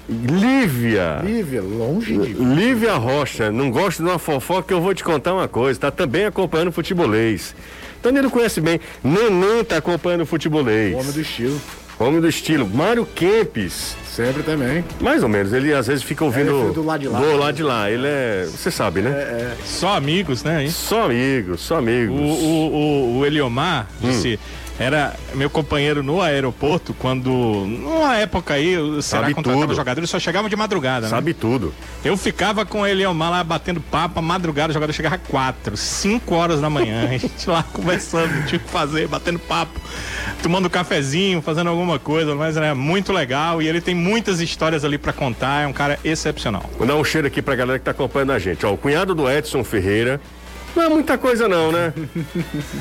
Lívia. 0.09 1.21
Lívia, 1.25 1.63
longe 1.63 2.17
de. 2.17 2.33
Lívia 2.35 2.95
Rocha, 2.95 3.51
não 3.51 3.71
gosto 3.71 4.03
de 4.03 4.09
uma 4.09 4.19
fofoca 4.19 4.69
que 4.69 4.75
eu 4.75 4.81
vou 4.81 4.95
te 4.95 5.03
contar 5.03 5.35
uma 5.35 5.49
coisa, 5.49 5.79
tá 5.81 5.91
também 5.91 6.25
acompanhando 6.27 6.69
o 6.69 6.73
futebolês. 6.73 7.55
Danilo 8.03 8.31
conhece 8.31 8.61
bem. 8.61 8.81
Neném 9.03 9.65
tá 9.65 9.79
acompanhando 9.79 10.21
o 10.23 10.27
futebolês. 10.27 10.95
Homem 10.95 11.11
do 11.13 11.21
estilo. 11.21 11.61
Homem 11.99 12.21
do 12.21 12.29
estilo. 12.29 12.69
Mário 12.69 13.05
Kempis. 13.07 13.97
Sempre 14.07 14.43
também. 14.43 14.85
Mais 15.01 15.23
ou 15.23 15.29
menos, 15.29 15.53
ele 15.53 15.75
às 15.75 15.87
vezes 15.87 16.05
fica 16.05 16.25
ouvindo. 16.25 16.71
é 16.71 16.73
do 16.73 16.85
lado 16.85 17.01
de 17.01 17.09
lá. 17.09 17.19
Do 17.19 17.37
lado 17.37 17.55
de 17.57 17.63
lá. 17.63 17.91
Ele 17.91 18.07
é. 18.07 18.47
Você 18.49 18.71
sabe, 18.71 19.01
né? 19.03 19.57
Só 19.65 19.97
amigos, 19.97 20.45
né? 20.45 20.63
hein? 20.65 20.71
Só 20.71 21.05
amigos, 21.07 21.61
só 21.63 21.77
O, 21.77 21.79
amigos. 21.79 22.15
o, 22.17 22.23
o, 22.23 23.19
o 23.19 23.27
Eliomar 23.27 23.89
Hum. 24.03 24.37
Era 24.79 25.15
meu 25.35 25.49
companheiro 25.49 26.03
no 26.03 26.21
aeroporto 26.21 26.93
quando, 26.95 27.31
numa 27.31 28.17
época 28.17 28.55
aí, 28.55 28.77
o 28.77 29.01
Ceará 29.01 29.25
Sabe 29.25 29.35
contratava 29.35 29.67
tudo. 29.67 29.75
jogador, 29.77 30.01
ele 30.01 30.07
só 30.07 30.19
chegava 30.19 30.51
de 30.51 30.57
madrugada, 30.57 31.07
né? 31.07 31.09
Sabe 31.11 31.33
tudo. 31.33 31.73
Eu 32.05 32.15
ficava 32.17 32.67
com 32.67 32.83
o 32.83 32.87
Eliomar 32.87 33.31
lá 33.31 33.43
batendo 33.43 33.81
papo, 33.81 34.21
madrugada, 34.21 34.71
o 34.71 34.75
jogador 34.75 34.93
chegava 34.93 35.17
quatro, 35.17 35.77
cinco 35.79 36.35
horas 36.35 36.61
da 36.61 36.69
manhã, 36.69 37.09
a 37.09 37.17
gente 37.17 37.49
lá 37.49 37.63
conversando, 37.63 38.45
tinha 38.47 38.59
que 38.59 38.69
fazer, 38.69 39.09
batendo 39.09 39.39
papo, 39.39 39.81
tomando 40.43 40.69
cafezinho, 40.69 41.41
fazendo 41.41 41.71
alguma 41.71 41.99
coisa, 41.99 42.35
mas 42.35 42.57
era 42.57 42.75
muito 42.75 43.15
legal 43.15 43.63
e 43.63 43.69
ele 43.69 43.81
tem 43.81 43.95
muitas 43.95 44.41
histórias 44.43 44.85
ali 44.85 44.99
pra 44.99 45.13
contar, 45.13 45.63
é 45.63 45.67
um 45.67 45.73
cara 45.73 45.99
excepcional. 46.05 46.69
Vou 46.77 46.87
dar 46.87 46.97
um 46.97 47.05
cheiro 47.05 47.27
aqui 47.27 47.41
pra 47.41 47.57
galera 47.57 47.79
que 47.79 47.85
tá 47.87 47.93
acompanhando 47.93 48.33
a 48.33 48.39
gente. 48.39 48.67
Ó, 48.67 48.75
o 48.75 48.77
cunhado 48.77 49.15
do 49.15 49.31
Edson 49.31 49.65
Ferreira. 49.65 50.21
Não 50.77 50.83
é 50.83 50.89
muita 50.91 51.17
coisa 51.17 51.49
não, 51.49 51.73
né? 51.73 51.93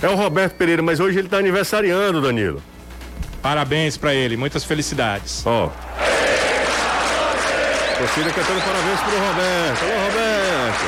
É 0.01 0.10
o 0.10 0.15
Roberto 0.15 0.55
Pereira, 0.55 0.84
mas 0.84 0.99
hoje 0.99 1.17
ele 1.17 1.29
tá 1.29 1.38
aniversariando, 1.38 2.21
Danilo. 2.21 2.62
Parabéns 3.41 3.95
pra 3.95 4.13
ele, 4.13 4.36
muitas 4.36 4.65
felicidades. 4.65 5.41
Ó. 5.45 5.69
Torcida 7.97 8.29
cantando 8.31 8.60
parabéns 8.62 8.99
pro 8.99 9.12
Roberto. 9.12 9.84
Alô, 9.84 9.93
Roberto. 10.08 10.86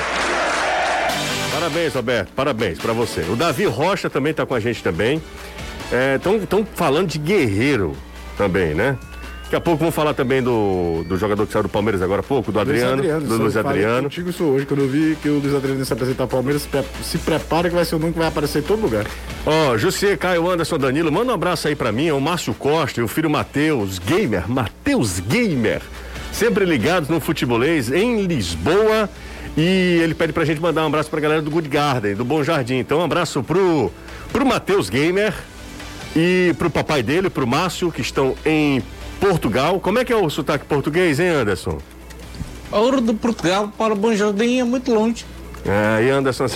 Parabéns, 1.53 1.93
Roberto. 1.93 2.33
Parabéns 2.33 2.77
pra 2.77 2.91
você. 2.91 3.21
O 3.21 3.37
Davi 3.37 3.65
Rocha 3.65 4.09
também 4.09 4.33
tá 4.33 4.45
com 4.45 4.53
a 4.53 4.59
gente 4.59 4.83
também. 4.83 5.23
Estão 6.15 6.67
falando 6.75 7.07
de 7.07 7.17
guerreiro 7.17 7.95
também, 8.37 8.73
né? 8.73 8.97
Daqui 9.47 9.55
a 9.55 9.61
pouco 9.61 9.79
vamos 9.79 9.95
falar 9.95 10.13
também 10.13 10.43
do, 10.43 11.05
do 11.07 11.17
jogador 11.17 11.47
que 11.47 11.53
saiu 11.53 11.63
do 11.63 11.69
Palmeiras 11.69 12.01
agora 12.01 12.19
há 12.19 12.23
pouco, 12.23 12.51
do 12.51 12.59
Adriano. 12.59 13.01
do 13.01 13.07
eu 13.33 13.37
Luiz 13.37 13.55
Adriano. 13.55 14.03
contigo 14.03 14.29
isso 14.29 14.43
hoje, 14.43 14.65
quando 14.65 14.81
eu 14.81 14.89
vi 14.89 15.17
que 15.21 15.29
o 15.29 15.39
Luiz 15.39 15.55
Adriano 15.55 15.79
ia 15.79 15.85
se 15.85 15.93
apresentar 15.93 16.23
ao 16.25 16.27
Palmeiras, 16.27 16.63
se, 16.63 16.67
pre- 16.67 16.83
se 17.01 17.17
prepara 17.19 17.69
que 17.69 17.75
vai 17.75 17.85
ser 17.85 17.95
o 17.95 17.99
nome 17.99 18.11
que 18.11 18.19
vai 18.19 18.27
aparecer 18.27 18.59
em 18.59 18.63
todo 18.63 18.81
lugar. 18.81 19.05
Ó, 19.45 19.77
José, 19.77 20.17
Caio, 20.17 20.49
Anderson, 20.51 20.77
Danilo, 20.77 21.09
manda 21.13 21.31
um 21.31 21.35
abraço 21.35 21.69
aí 21.69 21.77
pra 21.77 21.93
mim, 21.93 22.07
é 22.09 22.13
o 22.13 22.19
Márcio 22.19 22.53
Costa 22.53 22.99
e 22.99 23.03
o 23.03 23.07
filho 23.07 23.29
Matheus 23.29 23.99
Gamer, 23.99 24.51
Matheus 24.51 25.21
Gamer, 25.21 25.81
sempre 26.33 26.65
ligados 26.65 27.07
no 27.07 27.21
futebolês 27.21 27.89
em 27.89 28.25
Lisboa. 28.25 29.09
E 29.55 30.01
ele 30.03 30.13
pede 30.13 30.33
pra 30.33 30.43
gente 30.45 30.61
mandar 30.61 30.83
um 30.83 30.87
abraço 30.87 31.09
pra 31.09 31.19
galera 31.21 31.41
do 31.41 31.49
Good 31.49 31.69
Garden, 31.69 32.15
do 32.15 32.23
Bom 32.25 32.43
Jardim. 32.43 32.75
Então, 32.75 32.99
um 32.99 33.03
abraço 33.03 33.41
pro, 33.41 33.91
pro 34.31 34.45
Matheus 34.45 34.87
Gamer 34.87 35.33
e 36.15 36.53
pro 36.59 36.69
papai 36.69 37.01
dele, 37.01 37.27
pro 37.29 37.47
Márcio, 37.47 37.91
que 37.91 38.01
estão 38.01 38.35
em 38.45 38.83
Portugal. 39.19 39.79
Como 39.79 39.99
é 39.99 40.05
que 40.05 40.13
é 40.13 40.15
o 40.15 40.29
sotaque 40.29 40.65
português, 40.65 41.19
hein, 41.19 41.29
Anderson? 41.29 41.79
Ouro 42.71 43.01
do 43.01 43.13
Portugal 43.13 43.71
para 43.77 43.93
o 43.93 43.95
Bom 43.95 44.13
Jardim 44.13 44.59
é 44.59 44.63
muito 44.63 44.93
longe. 44.93 45.25
É, 45.65 46.03
e 46.03 46.09
Anderson, 46.09 46.47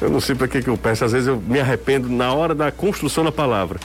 eu 0.00 0.10
não 0.10 0.20
sei 0.20 0.34
para 0.34 0.48
que, 0.48 0.62
que 0.62 0.68
eu 0.68 0.76
peço, 0.76 1.04
às 1.04 1.12
vezes 1.12 1.28
eu 1.28 1.40
me 1.40 1.60
arrependo 1.60 2.08
na 2.08 2.32
hora 2.32 2.54
da 2.54 2.70
construção 2.70 3.24
da 3.24 3.32
palavra. 3.32 3.78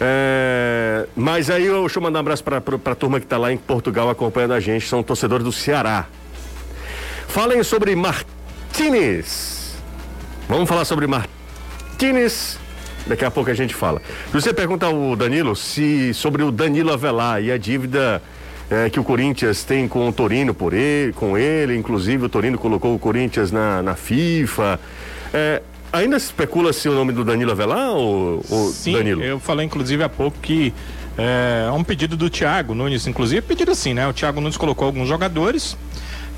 É, 0.00 1.06
mas 1.14 1.48
aí 1.48 1.66
eu, 1.66 1.80
deixa 1.80 1.98
eu 1.98 2.02
mandar 2.02 2.18
um 2.18 2.20
abraço 2.20 2.42
para 2.42 2.56
a 2.58 2.94
turma 2.94 3.20
que 3.20 3.26
está 3.26 3.38
lá 3.38 3.52
em 3.52 3.56
Portugal 3.56 4.10
acompanhando 4.10 4.52
a 4.52 4.60
gente, 4.60 4.86
são 4.88 5.02
torcedores 5.02 5.44
do 5.44 5.52
Ceará. 5.52 6.06
Falem 7.28 7.62
sobre 7.62 7.94
Martínez. 7.94 9.74
Vamos 10.48 10.68
falar 10.68 10.84
sobre 10.84 11.06
Martínez. 11.06 12.58
Daqui 13.06 13.24
a 13.24 13.30
pouco 13.30 13.50
a 13.50 13.54
gente 13.54 13.74
fala. 13.74 14.00
Você 14.32 14.52
pergunta 14.52 14.86
ao 14.86 15.16
Danilo 15.16 15.56
se 15.56 16.14
sobre 16.14 16.42
o 16.42 16.52
Danilo 16.52 16.92
Avelar 16.92 17.42
e 17.42 17.50
a 17.50 17.58
dívida 17.58 18.22
eh, 18.70 18.88
que 18.90 19.00
o 19.00 19.04
Corinthians 19.04 19.64
tem 19.64 19.88
com 19.88 20.08
o 20.08 20.12
Torino 20.12 20.54
por 20.54 20.72
ele, 20.72 21.12
com 21.12 21.36
ele, 21.36 21.76
inclusive 21.76 22.26
o 22.26 22.28
Torino 22.28 22.56
colocou 22.58 22.94
o 22.94 22.98
Corinthians 22.98 23.50
na, 23.50 23.82
na 23.82 23.94
FIFA. 23.94 24.78
Eh, 25.34 25.62
ainda 25.92 26.18
se 26.18 26.26
especula 26.26 26.72
se 26.72 26.88
o 26.88 26.92
nome 26.94 27.12
do 27.12 27.24
Danilo 27.24 27.50
Avelar 27.50 27.90
ou, 27.90 28.42
ou 28.48 28.68
Sim, 28.68 28.92
Danilo? 28.92 29.22
eu 29.22 29.38
falei 29.40 29.66
inclusive 29.66 30.02
há 30.02 30.08
pouco 30.08 30.38
que 30.40 30.72
é 31.18 31.70
um 31.70 31.84
pedido 31.84 32.16
do 32.16 32.30
Thiago 32.30 32.74
Nunes, 32.74 33.06
inclusive 33.06 33.42
pedido 33.42 33.70
assim, 33.72 33.92
né? 33.92 34.06
O 34.08 34.12
Thiago 34.12 34.40
Nunes 34.40 34.56
colocou 34.56 34.86
alguns 34.86 35.08
jogadores 35.08 35.76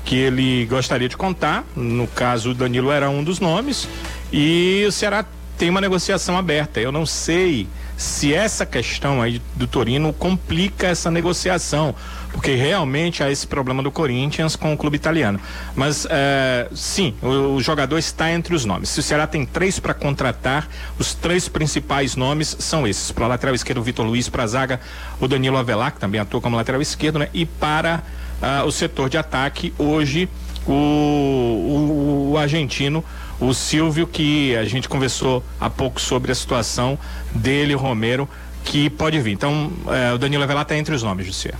que 0.03 0.15
ele 0.15 0.65
gostaria 0.65 1.07
de 1.07 1.15
contar. 1.17 1.63
No 1.75 2.07
caso, 2.07 2.51
o 2.51 2.53
Danilo 2.53 2.91
era 2.91 3.09
um 3.09 3.23
dos 3.23 3.39
nomes. 3.39 3.87
E 4.31 4.83
o 4.87 4.91
Ceará 4.91 5.25
tem 5.57 5.69
uma 5.69 5.81
negociação 5.81 6.37
aberta. 6.37 6.79
Eu 6.79 6.91
não 6.91 7.05
sei 7.05 7.67
se 7.97 8.33
essa 8.33 8.65
questão 8.65 9.21
aí 9.21 9.41
do 9.55 9.65
Torino 9.67 10.11
complica 10.11 10.87
essa 10.87 11.09
negociação, 11.09 11.95
porque 12.31 12.55
realmente 12.55 13.23
há 13.23 13.31
esse 13.31 13.47
problema 13.47 13.81
do 13.81 13.89
Corinthians 13.89 14.55
com 14.55 14.73
o 14.73 14.77
clube 14.77 14.97
italiano. 14.97 15.39
Mas 15.73 16.05
é, 16.09 16.67
sim, 16.75 17.13
o, 17.21 17.55
o, 17.55 17.61
jogador 17.61 17.97
está 17.97 18.31
entre 18.31 18.53
os 18.53 18.65
nomes. 18.65 18.89
Se 18.89 18.99
o 18.99 19.03
Ceará 19.03 19.25
tem 19.25 19.45
três 19.45 19.79
para 19.79 19.93
contratar, 19.93 20.67
os 20.99 21.13
três 21.13 21.47
principais 21.47 22.15
nomes 22.15 22.55
são 22.59 22.85
esses: 22.85 23.11
para 23.11 23.27
lateral 23.27 23.55
esquerdo, 23.55 23.79
o 23.79 23.83
Vitor 23.83 24.05
Luiz, 24.05 24.27
para 24.27 24.43
a 24.43 24.47
zaga, 24.47 24.81
o 25.19 25.27
Danilo 25.27 25.57
Avelar, 25.57 25.93
que 25.93 25.99
também 25.99 26.19
atua 26.19 26.41
como 26.41 26.57
lateral 26.57 26.81
esquerdo, 26.81 27.19
né? 27.19 27.29
E 27.33 27.45
para 27.45 28.03
uh, 28.41 28.65
o 28.65 28.71
setor 28.71 29.09
de 29.09 29.17
ataque, 29.17 29.73
hoje, 29.77 30.27
o, 30.67 30.73
o, 30.73 32.31
o 32.33 32.37
argentino 32.37 33.03
o 33.39 33.53
Silvio, 33.53 34.07
que 34.07 34.55
a 34.55 34.63
gente 34.65 34.87
conversou 34.87 35.43
há 35.59 35.69
pouco 35.69 35.99
sobre 35.99 36.31
a 36.31 36.35
situação 36.35 36.97
dele, 37.31 37.75
o 37.75 37.77
Romero, 37.77 38.27
que 38.63 38.89
pode 38.89 39.19
vir. 39.19 39.33
Então, 39.33 39.71
é, 39.87 40.13
o 40.13 40.17
Danilo 40.17 40.43
Avelar 40.43 40.63
está 40.63 40.75
entre 40.75 40.95
os 40.95 41.03
nomes, 41.03 41.27
José. 41.27 41.51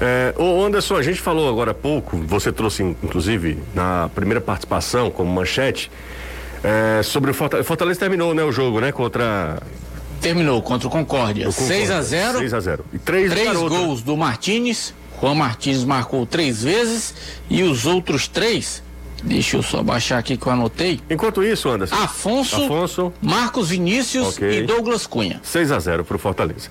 É, 0.00 0.34
ô 0.38 0.64
Anderson, 0.64 0.96
a 0.96 1.02
gente 1.02 1.20
falou 1.20 1.48
agora 1.48 1.72
há 1.72 1.74
pouco, 1.74 2.16
você 2.18 2.50
trouxe 2.50 2.82
inclusive 2.82 3.58
na 3.74 4.08
primeira 4.14 4.40
participação 4.40 5.10
como 5.10 5.30
manchete, 5.30 5.90
é, 6.62 7.02
sobre 7.02 7.30
o 7.30 7.34
Fortaleza. 7.34 7.66
Fortaleza 7.66 8.00
terminou, 8.00 8.32
né, 8.32 8.42
o 8.42 8.50
jogo, 8.50 8.80
né, 8.80 8.90
contra 8.92 9.58
Terminou 10.22 10.62
contra 10.62 10.88
o 10.88 10.90
Concórdia. 10.90 11.50
6 11.50 11.90
a 11.90 12.00
0 12.00 12.38
6 12.38 12.54
a 12.54 12.60
0 12.60 12.84
E 12.94 12.98
três, 12.98 13.30
três 13.30 13.46
garoto. 13.46 13.68
gols 13.68 14.02
do 14.02 14.16
Martinez. 14.16 14.94
Juan 15.20 15.34
Martins 15.34 15.84
marcou 15.84 16.24
três 16.26 16.62
vezes 16.62 17.14
e 17.48 17.62
os 17.62 17.84
outros 17.86 18.26
três 18.26 18.82
Deixa 19.24 19.56
eu 19.56 19.62
só 19.62 19.82
baixar 19.82 20.18
aqui 20.18 20.36
que 20.36 20.46
eu 20.46 20.52
anotei. 20.52 21.00
Enquanto 21.08 21.42
isso, 21.42 21.68
Anderson. 21.68 21.94
Afonso, 21.96 22.64
Afonso 22.64 23.12
Marcos 23.22 23.70
Vinícius 23.70 24.36
okay. 24.36 24.60
e 24.60 24.62
Douglas 24.62 25.06
Cunha. 25.06 25.40
6 25.42 25.72
a 25.72 25.78
0 25.78 26.04
pro 26.04 26.18
Fortaleza. 26.18 26.68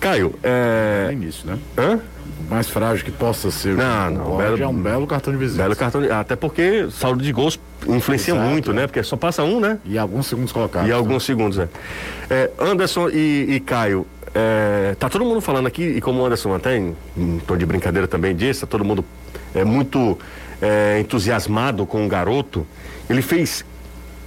Caio, 0.00 0.34
é. 0.42 1.08
É 1.10 1.12
início, 1.12 1.46
né? 1.46 1.58
Hã? 1.76 2.00
O 2.40 2.50
mais 2.50 2.68
frágil 2.68 3.04
que 3.04 3.12
possa 3.12 3.50
ser. 3.50 3.76
Não, 3.76 4.10
não. 4.10 4.36
Belo, 4.36 4.62
é 4.62 4.66
um 4.66 4.74
belo 4.74 5.06
cartão 5.06 5.32
de 5.32 5.38
visita. 5.38 5.62
Belo 5.62 5.76
cartão 5.76 6.00
de... 6.00 6.10
Até 6.10 6.34
porque 6.34 6.88
saldo 6.90 7.22
de 7.22 7.30
gols 7.30 7.60
influencia 7.86 8.34
Exato, 8.34 8.48
muito, 8.48 8.70
é. 8.70 8.74
né? 8.74 8.86
Porque 8.86 9.02
só 9.02 9.16
passa 9.16 9.44
um, 9.44 9.60
né? 9.60 9.78
E 9.84 9.98
alguns 9.98 10.26
segundos 10.26 10.50
colocados. 10.50 10.88
E 10.88 10.92
alguns 10.92 11.24
segundos, 11.24 11.58
né? 11.58 11.68
É, 12.28 12.50
Anderson 12.58 13.10
e, 13.10 13.46
e 13.48 13.60
Caio, 13.60 14.06
é, 14.34 14.96
tá 14.98 15.08
todo 15.08 15.24
mundo 15.24 15.40
falando 15.40 15.66
aqui, 15.66 15.82
e 15.82 16.00
como 16.00 16.22
o 16.22 16.26
Anderson 16.26 16.54
até 16.54 16.82
tom 17.46 17.56
de 17.56 17.66
brincadeira 17.66 18.08
também 18.08 18.34
disse, 18.34 18.62
tá 18.62 18.66
todo 18.66 18.84
mundo 18.84 19.04
é 19.54 19.64
muito 19.64 20.18
é, 20.62 20.98
entusiasmado 21.00 21.84
com 21.84 22.06
o 22.06 22.08
garoto. 22.08 22.66
Ele 23.10 23.20
fez. 23.20 23.64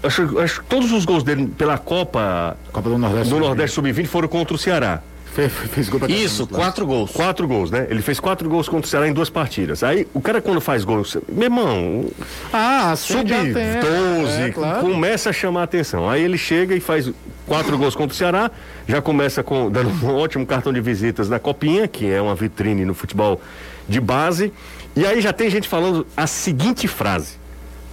Acho, 0.04 0.38
acho 0.40 0.60
que 0.62 0.68
todos 0.68 0.92
os 0.92 1.04
gols 1.06 1.24
dele 1.24 1.48
pela 1.58 1.78
Copa, 1.80 2.56
Copa 2.72 2.90
do 2.90 2.98
Nordeste. 2.98 3.34
do 3.34 3.40
Nordeste 3.40 3.74
Sub-20 3.76 4.06
foram 4.06 4.28
contra 4.28 4.54
o 4.54 4.58
Ceará. 4.58 5.02
Fez, 5.34 5.52
fez 5.52 5.90
gol 5.90 6.00
pra 6.00 6.10
Isso, 6.10 6.48
quatro 6.48 6.86
gols. 6.86 7.12
Quatro 7.12 7.46
gols, 7.46 7.70
né? 7.70 7.88
Ele 7.90 8.02
fez 8.02 8.22
quatro 8.22 8.48
gols 8.48 8.70
contra 8.70 8.86
o 8.86 8.90
Ceará 8.90 9.08
em 9.08 9.12
duas 9.12 9.30
partidas. 9.30 9.84
Aí 9.84 10.08
o 10.14 10.22
cara 10.22 10.42
quando 10.42 10.62
faz 10.62 10.84
gol, 10.86 11.04
meu 11.28 11.44
irmão, 11.46 12.06
Ah, 12.54 12.92
acende 12.92 13.34
a 13.34 13.38
sub-12, 13.40 13.50
antena. 13.50 14.46
É, 14.48 14.52
claro. 14.52 14.80
começa 14.82 15.30
a 15.32 15.34
chamar 15.34 15.62
a 15.62 15.64
atenção. 15.64 16.10
Aí 16.10 16.24
ele 16.24 16.38
chega 16.38 16.74
e 16.76 16.80
faz 16.80 17.12
quatro 17.46 17.78
gols 17.78 17.96
contra 17.96 18.14
o 18.14 18.18
Ceará, 18.18 18.50
já 18.88 19.02
começa 19.02 19.44
com 19.44 19.70
dando 19.70 19.90
um 20.06 20.16
ótimo 20.16 20.46
cartão 20.46 20.72
de 20.72 20.80
visitas 20.80 21.28
na 21.28 21.38
Copinha, 21.40 21.86
que 21.88 22.10
é 22.10 22.22
uma 22.22 22.34
vitrine 22.36 22.86
no 22.86 22.94
futebol 22.94 23.42
de 23.90 24.00
base. 24.00 24.54
E 24.96 25.06
aí 25.06 25.22
já 25.22 25.34
tem 25.34 25.50
gente 25.50 25.68
falando 25.68 26.06
a 26.16 26.26
seguinte 26.26 26.88
frase: 26.88 27.34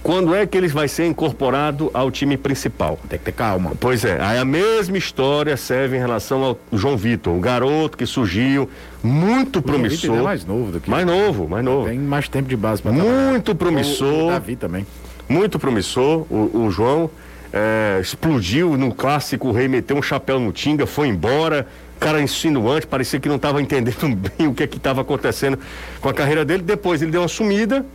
quando 0.01 0.33
é 0.33 0.45
que 0.45 0.57
ele 0.57 0.67
vai 0.67 0.87
ser 0.87 1.05
incorporado 1.05 1.89
ao 1.93 2.09
time 2.09 2.37
principal? 2.37 2.99
Tem 3.09 3.19
que 3.19 3.25
ter 3.25 3.31
calma. 3.31 3.73
Pois 3.79 4.05
é, 4.05 4.21
aí 4.21 4.37
a 4.37 4.45
mesma 4.45 4.97
história 4.97 5.55
serve 5.57 5.97
em 5.97 5.99
relação 5.99 6.43
ao 6.43 6.59
João 6.71 6.97
Vitor, 6.97 7.33
um 7.33 7.41
garoto 7.41 7.97
que 7.97 8.05
surgiu, 8.05 8.69
muito 9.01 9.61
promissor. 9.61 10.11
Ele 10.11 10.19
é 10.19 10.23
mais 10.23 10.45
novo 10.45 10.71
do 10.71 10.79
que 10.79 10.89
Mais 10.89 11.05
novo, 11.05 11.47
mais 11.47 11.63
novo. 11.63 11.87
Tem 11.87 11.99
mais 11.99 12.27
tempo 12.27 12.47
de 12.47 12.55
base 12.55 12.81
para 12.81 12.93
trabalhar. 12.93 13.29
Muito 13.31 13.55
promissor. 13.55 14.07
O, 14.13 14.27
o 14.27 14.31
Davi 14.31 14.55
também. 14.55 14.85
Muito 15.27 15.57
promissor, 15.57 16.25
o, 16.29 16.65
o 16.65 16.71
João. 16.71 17.09
é, 17.53 17.99
explodiu 18.01 18.75
no 18.75 18.93
clássico, 18.93 19.49
o 19.49 19.51
rei 19.51 19.67
meteu 19.67 19.95
um 19.95 20.01
chapéu 20.01 20.39
no 20.39 20.51
Tinga, 20.51 20.87
foi 20.87 21.07
embora. 21.07 21.67
Cara 21.99 22.21
insinuante, 22.21 22.85
parecia 22.87 23.19
que 23.19 23.29
não 23.29 23.37
estava 23.37 23.61
entendendo 23.61 24.15
bem 24.37 24.47
o 24.47 24.53
que 24.53 24.63
é 24.63 24.67
que 24.67 24.77
estava 24.77 25.01
acontecendo 25.01 25.57
com 26.01 26.09
a 26.09 26.13
carreira 26.13 26.43
dele. 26.43 26.61
Depois 26.63 27.01
ele 27.01 27.11
deu 27.11 27.21
uma 27.21 27.27
sumida 27.27 27.85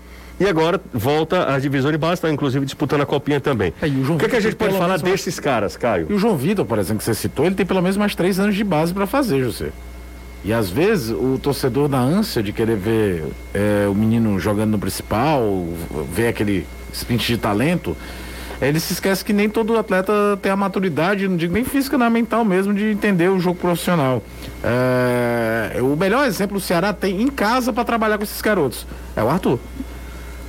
e 0.40 0.46
agora 0.46 0.80
volta 0.94 1.44
às 1.44 1.62
divisões 1.62 1.92
de 1.92 1.98
base, 1.98 2.14
está 2.14 2.30
inclusive 2.30 2.64
disputando 2.64 3.02
a 3.02 3.06
copinha 3.06 3.40
também. 3.40 3.74
É, 3.82 3.86
o 3.86 4.14
o 4.14 4.18
que, 4.18 4.24
é 4.26 4.28
que 4.28 4.36
a 4.36 4.40
gente 4.40 4.56
pode 4.56 4.72
falar 4.74 4.86
menos 4.88 5.02
uma- 5.02 5.10
desses 5.10 5.38
caras, 5.40 5.76
Caio? 5.76 6.06
E 6.08 6.12
o 6.14 6.18
João 6.18 6.36
Vitor, 6.36 6.64
por 6.64 6.78
exemplo, 6.78 6.98
que 6.98 7.04
você 7.04 7.14
citou, 7.14 7.44
ele 7.44 7.54
tem 7.54 7.66
pelo 7.66 7.82
menos 7.82 7.96
mais 7.96 8.14
três 8.14 8.38
anos 8.38 8.54
de 8.54 8.62
base 8.64 8.94
para 8.94 9.06
fazer, 9.06 9.40
José. 9.42 9.70
E 10.44 10.52
às 10.52 10.70
vezes 10.70 11.10
o 11.10 11.38
torcedor, 11.42 11.88
na 11.88 11.98
ânsia 11.98 12.40
de 12.42 12.52
querer 12.52 12.76
ver 12.76 13.24
é, 13.52 13.88
o 13.90 13.94
menino 13.94 14.38
jogando 14.38 14.70
no 14.70 14.78
principal, 14.78 15.66
ver 16.12 16.28
aquele 16.28 16.64
sprint 16.92 17.26
de 17.26 17.36
talento, 17.38 17.96
ele 18.60 18.80
se 18.80 18.92
esquece 18.92 19.24
que 19.24 19.32
nem 19.32 19.48
todo 19.48 19.78
atleta 19.78 20.12
tem 20.42 20.50
a 20.50 20.56
maturidade, 20.56 21.28
não 21.28 21.36
digo 21.36 21.54
nem 21.54 21.64
física, 21.64 21.96
nem 21.96 22.10
mental 22.10 22.44
mesmo, 22.44 22.74
de 22.74 22.90
entender 22.90 23.28
o 23.28 23.38
jogo 23.38 23.58
profissional. 23.58 24.22
É, 24.62 25.80
o 25.80 25.96
melhor 25.96 26.26
exemplo 26.26 26.56
o 26.56 26.60
Ceará 26.60 26.92
tem 26.92 27.22
em 27.22 27.28
casa 27.28 27.72
para 27.72 27.84
trabalhar 27.84 28.18
com 28.18 28.24
esses 28.24 28.40
garotos 28.42 28.86
é 29.18 29.22
o 29.22 29.28
Arthur. 29.28 29.58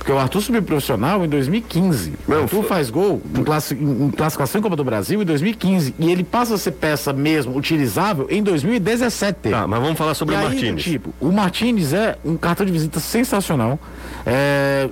Porque 0.00 0.12
o 0.12 0.18
Arthur 0.18 0.40
subiu 0.40 0.62
profissional 0.62 1.22
em 1.22 1.28
2015. 1.28 2.14
O 2.26 2.30
Meu, 2.30 2.42
Arthur 2.44 2.60
foi- 2.60 2.68
faz 2.68 2.88
gol 2.88 3.20
em, 3.36 3.44
classi- 3.44 3.74
em- 3.74 4.10
classificação 4.10 4.58
em 4.58 4.62
Copa 4.62 4.74
do 4.74 4.82
Brasil 4.82 5.20
em 5.20 5.26
2015. 5.26 5.94
E 5.98 6.10
ele 6.10 6.24
passa 6.24 6.54
a 6.54 6.58
ser 6.58 6.70
peça 6.72 7.12
mesmo 7.12 7.54
utilizável 7.54 8.26
em 8.30 8.42
2017. 8.42 9.50
Tá, 9.50 9.66
mas 9.66 9.78
vamos 9.78 9.98
falar 9.98 10.14
sobre 10.14 10.34
E 10.34 10.38
o 10.38 10.40
aí, 10.40 10.46
Martins. 10.46 10.82
Tipo, 10.82 11.12
o 11.20 11.30
Martins 11.30 11.92
é 11.92 12.16
um 12.24 12.34
cartão 12.38 12.64
de 12.64 12.72
visita 12.72 12.98
sensacional. 12.98 13.78
É, 14.24 14.88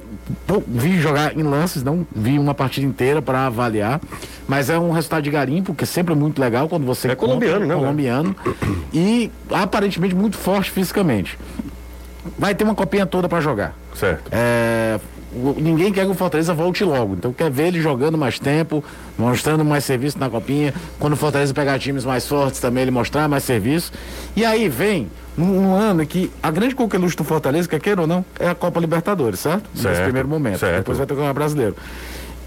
pô, 0.46 0.62
vi 0.68 1.00
jogar 1.00 1.34
em 1.34 1.42
lances, 1.42 1.82
não 1.82 2.06
vi 2.14 2.38
uma 2.38 2.52
partida 2.52 2.86
inteira 2.86 3.22
para 3.22 3.46
avaliar. 3.46 4.00
Mas 4.46 4.68
é 4.68 4.78
um 4.78 4.90
resultado 4.90 5.22
de 5.22 5.30
garimpo, 5.30 5.74
que 5.74 5.84
é 5.84 5.86
sempre 5.86 6.14
muito 6.14 6.38
legal 6.38 6.68
quando 6.68 6.84
você 6.84 7.08
É 7.08 7.14
colombiano, 7.14 7.64
né, 7.66 7.74
Colombiano. 7.74 8.36
E 8.92 9.30
aparentemente 9.50 10.14
muito 10.14 10.36
forte 10.36 10.70
fisicamente. 10.70 11.38
Vai 12.38 12.54
ter 12.54 12.64
uma 12.64 12.74
copinha 12.74 13.06
toda 13.06 13.28
para 13.28 13.40
jogar. 13.40 13.74
Certo. 13.94 14.28
É, 14.32 14.98
ninguém 15.56 15.92
quer 15.92 16.04
que 16.04 16.10
o 16.10 16.14
Fortaleza 16.14 16.52
volte 16.54 16.84
logo. 16.84 17.14
Então 17.14 17.32
quer 17.32 17.50
ver 17.50 17.68
ele 17.68 17.80
jogando 17.80 18.18
mais 18.18 18.38
tempo, 18.38 18.82
mostrando 19.16 19.64
mais 19.64 19.84
serviço 19.84 20.18
na 20.18 20.28
copinha. 20.28 20.72
Quando 20.98 21.12
o 21.14 21.16
Fortaleza 21.16 21.52
pegar 21.54 21.78
times 21.78 22.04
mais 22.04 22.26
fortes 22.26 22.60
também, 22.60 22.82
ele 22.82 22.90
mostrar 22.90 23.28
mais 23.28 23.44
serviço. 23.44 23.92
E 24.36 24.44
aí 24.44 24.68
vem 24.68 25.08
um, 25.36 25.42
um 25.44 25.74
ano 25.74 26.04
que 26.06 26.30
a 26.42 26.50
grande 26.50 26.74
conquista 26.74 27.22
do 27.22 27.26
Fortaleza, 27.26 27.68
quer 27.68 27.80
queira 27.80 28.00
ou 28.00 28.06
não, 28.06 28.24
é 28.38 28.48
a 28.48 28.54
Copa 28.54 28.80
Libertadores, 28.80 29.40
certo? 29.40 29.68
Nesse 29.72 29.82
Certo, 29.82 30.04
primeiro 30.04 30.28
momento. 30.28 30.58
certo. 30.58 30.76
Depois 30.78 30.98
vai 30.98 31.06
ter 31.06 31.12
o 31.12 31.16
Campeonato 31.16 31.38
Brasileiro. 31.38 31.76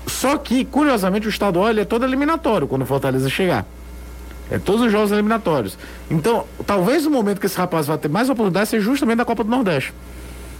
Só 0.07 0.35
que, 0.37 0.65
curiosamente, 0.65 1.27
o 1.27 1.29
estadual 1.29 1.69
ele 1.69 1.81
é 1.81 1.85
todo 1.85 2.03
eliminatório 2.03 2.67
quando 2.67 2.81
o 2.81 2.85
Fortaleza 2.85 3.29
chegar. 3.29 3.65
É 4.51 4.59
todos 4.59 4.85
os 4.85 4.91
jogos 4.91 5.11
eliminatórios. 5.11 5.77
Então, 6.09 6.45
talvez 6.67 7.05
o 7.05 7.09
momento 7.09 7.39
que 7.39 7.45
esse 7.45 7.57
rapaz 7.57 7.87
vai 7.87 7.97
ter 7.97 8.09
mais 8.09 8.29
oportunidade 8.29 8.69
seja 8.69 8.83
justamente 8.83 9.17
da 9.17 9.25
Copa 9.25 9.43
do 9.43 9.49
Nordeste. 9.49 9.93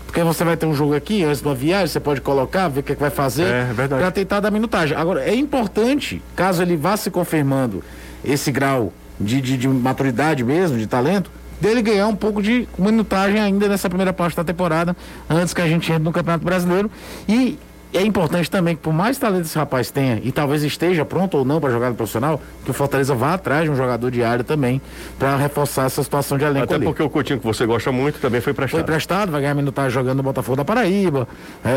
Porque 0.05 0.23
você 0.23 0.43
vai 0.43 0.57
ter 0.57 0.65
um 0.65 0.73
jogo 0.73 0.95
aqui, 0.95 1.23
antes 1.23 1.41
de 1.41 1.47
uma 1.47 1.55
viagem, 1.55 1.87
você 1.87 1.99
pode 1.99 2.21
colocar, 2.21 2.67
ver 2.67 2.79
o 2.79 2.83
que, 2.83 2.93
é 2.93 2.95
que 2.95 3.01
vai 3.01 3.09
fazer. 3.09 3.43
É, 3.43 3.67
é. 3.77 3.87
Pra 3.87 4.11
tentar 4.11 4.39
dar 4.39 4.51
minutagem. 4.51 4.95
Agora, 4.97 5.23
é 5.23 5.35
importante, 5.35 6.21
caso 6.35 6.61
ele 6.61 6.75
vá 6.75 6.97
se 6.97 7.11
confirmando 7.11 7.83
esse 8.23 8.51
grau 8.51 8.93
de, 9.19 9.39
de, 9.39 9.57
de 9.57 9.67
maturidade 9.67 10.43
mesmo, 10.43 10.77
de 10.77 10.87
talento, 10.87 11.29
dele 11.61 11.81
ganhar 11.81 12.07
um 12.07 12.15
pouco 12.15 12.41
de 12.41 12.67
minutagem 12.77 13.39
ainda 13.39 13.69
nessa 13.69 13.87
primeira 13.87 14.11
parte 14.11 14.35
da 14.35 14.43
temporada, 14.43 14.97
antes 15.29 15.53
que 15.53 15.61
a 15.61 15.67
gente 15.67 15.91
entre 15.91 16.03
no 16.03 16.11
Campeonato 16.11 16.43
Brasileiro. 16.43 16.89
E 17.29 17.57
é 17.97 18.01
importante 18.01 18.49
também 18.49 18.75
que, 18.75 18.81
por 18.81 18.93
mais 18.93 19.17
talento 19.17 19.45
esse 19.45 19.57
rapaz 19.57 19.91
tenha, 19.91 20.19
e 20.23 20.31
talvez 20.31 20.63
esteja 20.63 21.03
pronto 21.03 21.37
ou 21.37 21.45
não 21.45 21.59
para 21.59 21.69
jogar 21.69 21.89
no 21.89 21.95
profissional, 21.95 22.41
que 22.63 22.71
o 22.71 22.73
Fortaleza 22.73 23.13
vá 23.13 23.33
atrás 23.33 23.65
de 23.65 23.69
um 23.69 23.75
jogador 23.75 24.09
de 24.11 24.23
área 24.23 24.43
também, 24.43 24.81
para 25.19 25.35
reforçar 25.35 25.85
essa 25.85 26.01
situação 26.03 26.37
de 26.37 26.45
elenco 26.45 26.65
Até 26.65 26.75
ali. 26.75 26.85
porque 26.85 27.03
o 27.03 27.09
Coutinho 27.09 27.39
que 27.39 27.45
você 27.45 27.65
gosta 27.65 27.91
muito 27.91 28.19
também 28.19 28.39
foi 28.39 28.53
Foi 28.53 28.83
prestado. 28.83 29.31
vai 29.31 29.41
ganhar 29.41 29.53
minutagem 29.55 29.91
jogando 29.91 30.17
no 30.17 30.23
Botafogo 30.23 30.55
da 30.55 30.65
Paraíba. 30.65 31.27
é, 31.63 31.69
é, 31.69 31.73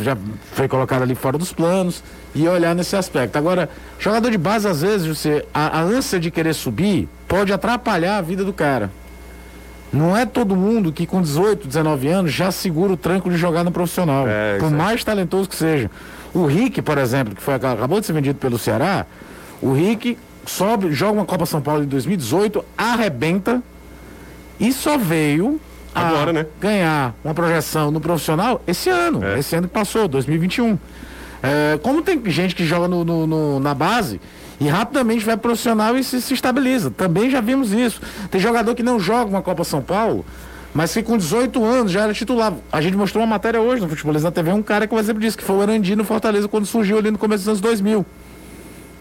é, 0.00 0.04
já 0.04 0.16
foi 0.52 0.66
colocado 0.68 1.02
ali 1.02 1.14
fora 1.14 1.38
dos 1.38 1.52
planos. 1.52 2.02
E 2.32 2.46
olhar 2.46 2.76
nesse 2.76 2.94
aspecto. 2.94 3.36
Agora, 3.36 3.68
jogador 3.98 4.30
de 4.30 4.38
base, 4.38 4.68
às 4.68 4.82
vezes, 4.82 5.04
você, 5.06 5.44
a, 5.52 5.80
a 5.80 5.82
ânsia 5.82 6.20
de 6.20 6.30
querer 6.30 6.54
subir 6.54 7.08
pode 7.26 7.52
atrapalhar 7.52 8.18
a 8.18 8.20
vida 8.22 8.44
do 8.44 8.52
cara. 8.52 8.88
Não 9.92 10.16
é 10.16 10.24
todo 10.24 10.54
mundo 10.54 10.92
que 10.92 11.06
com 11.06 11.20
18, 11.20 11.66
19 11.66 12.08
anos 12.08 12.32
já 12.32 12.50
segura 12.52 12.92
o 12.92 12.96
tranco 12.96 13.28
de 13.28 13.36
jogar 13.36 13.64
no 13.64 13.72
profissional. 13.72 14.24
É, 14.28 14.56
por 14.58 14.70
mais 14.70 15.02
talentoso 15.02 15.48
que 15.48 15.56
seja. 15.56 15.90
O 16.32 16.46
Rick, 16.46 16.80
por 16.82 16.96
exemplo, 16.96 17.34
que 17.34 17.42
foi, 17.42 17.54
acabou 17.54 17.98
de 17.98 18.06
ser 18.06 18.12
vendido 18.12 18.38
pelo 18.38 18.56
Ceará, 18.56 19.04
o 19.60 19.72
Rick 19.72 20.16
sobe, 20.46 20.92
joga 20.92 21.12
uma 21.14 21.24
Copa 21.26 21.44
São 21.44 21.60
Paulo 21.60 21.82
em 21.82 21.86
2018, 21.86 22.64
arrebenta 22.78 23.60
e 24.60 24.72
só 24.72 24.96
veio 24.96 25.60
Agora, 25.92 26.32
né? 26.32 26.46
ganhar 26.60 27.14
uma 27.24 27.34
projeção 27.34 27.90
no 27.90 28.00
profissional 28.00 28.62
esse 28.66 28.88
ano, 28.88 29.24
É. 29.24 29.40
esse 29.40 29.56
ano 29.56 29.66
que 29.66 29.74
passou, 29.74 30.06
2021. 30.06 30.78
É, 31.42 31.78
como 31.82 32.00
tem 32.02 32.22
gente 32.30 32.54
que 32.54 32.64
joga 32.64 32.86
no- 32.86 33.04
no- 33.04 33.26
no- 33.26 33.58
na 33.60 33.74
base 33.74 34.20
e 34.60 34.68
rapidamente 34.68 35.24
vai 35.24 35.36
pro 35.36 35.48
profissional 35.48 35.96
e 35.96 36.04
se, 36.04 36.20
se 36.20 36.34
estabiliza. 36.34 36.90
Também 36.90 37.30
já 37.30 37.40
vimos 37.40 37.72
isso. 37.72 38.00
Tem 38.30 38.40
jogador 38.40 38.74
que 38.74 38.82
não 38.82 39.00
joga 39.00 39.30
uma 39.30 39.40
Copa 39.40 39.64
São 39.64 39.80
Paulo, 39.80 40.24
mas 40.74 40.92
que 40.92 41.02
com 41.02 41.16
18 41.16 41.64
anos 41.64 41.90
já 41.90 42.02
era 42.02 42.12
titular. 42.12 42.52
A 42.70 42.80
gente 42.80 42.96
mostrou 42.96 43.24
uma 43.24 43.30
matéria 43.30 43.60
hoje 43.60 43.80
no 43.80 43.88
Futebolista 43.88 44.30
TV, 44.30 44.52
um 44.52 44.62
cara 44.62 44.86
que 44.86 44.94
o 44.94 44.98
exemplo 44.98 45.22
disso, 45.22 45.38
que 45.38 45.42
foi 45.42 45.56
o 45.56 45.62
Arandi 45.62 45.96
no 45.96 46.04
Fortaleza 46.04 46.46
quando 46.46 46.66
surgiu 46.66 46.98
ali 46.98 47.10
no 47.10 47.18
começo 47.18 47.44
dos 47.44 47.48
anos 47.48 47.60
2000 47.60 48.04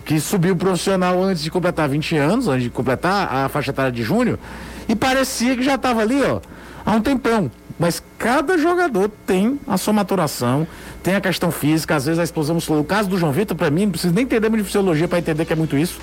que 0.05 0.20
subiu 0.20 0.55
profissional 0.55 1.22
antes 1.22 1.43
de 1.43 1.51
completar 1.51 1.88
20 1.88 2.18
anos, 2.18 2.47
antes 2.47 2.64
de 2.64 2.72
completar 2.72 3.32
a 3.32 3.47
faixa 3.47 3.70
etária 3.70 3.91
de 3.91 4.01
júnior, 4.01 4.39
e 4.88 4.95
parecia 4.95 5.55
que 5.55 5.62
já 5.62 5.76
estava 5.76 6.01
ali, 6.01 6.20
ó, 6.24 6.39
há 6.84 6.95
um 6.95 6.99
tempão. 6.99 7.51
Mas 7.80 8.04
cada 8.18 8.58
jogador 8.58 9.10
tem 9.26 9.58
a 9.66 9.78
sua 9.78 9.94
maturação, 9.94 10.68
tem 11.02 11.16
a 11.16 11.22
questão 11.22 11.50
física, 11.50 11.96
às 11.96 12.06
vezes 12.06 12.20
a 12.20 12.24
explosão 12.24 12.56
muscular. 12.56 12.82
O 12.82 12.84
caso 12.84 13.08
do 13.10 13.18
João 13.18 13.32
Vitor, 13.32 13.56
para 13.56 13.70
mim, 13.72 13.86
não 13.86 13.92
precisa 13.92 14.14
nem 14.14 14.26
entender 14.26 14.50
muito 14.50 14.62
de 14.62 14.68
fisiologia 14.68 15.08
para 15.08 15.20
entender 15.20 15.46
que 15.46 15.54
é 15.54 15.56
muito 15.56 15.78
isso. 15.78 15.98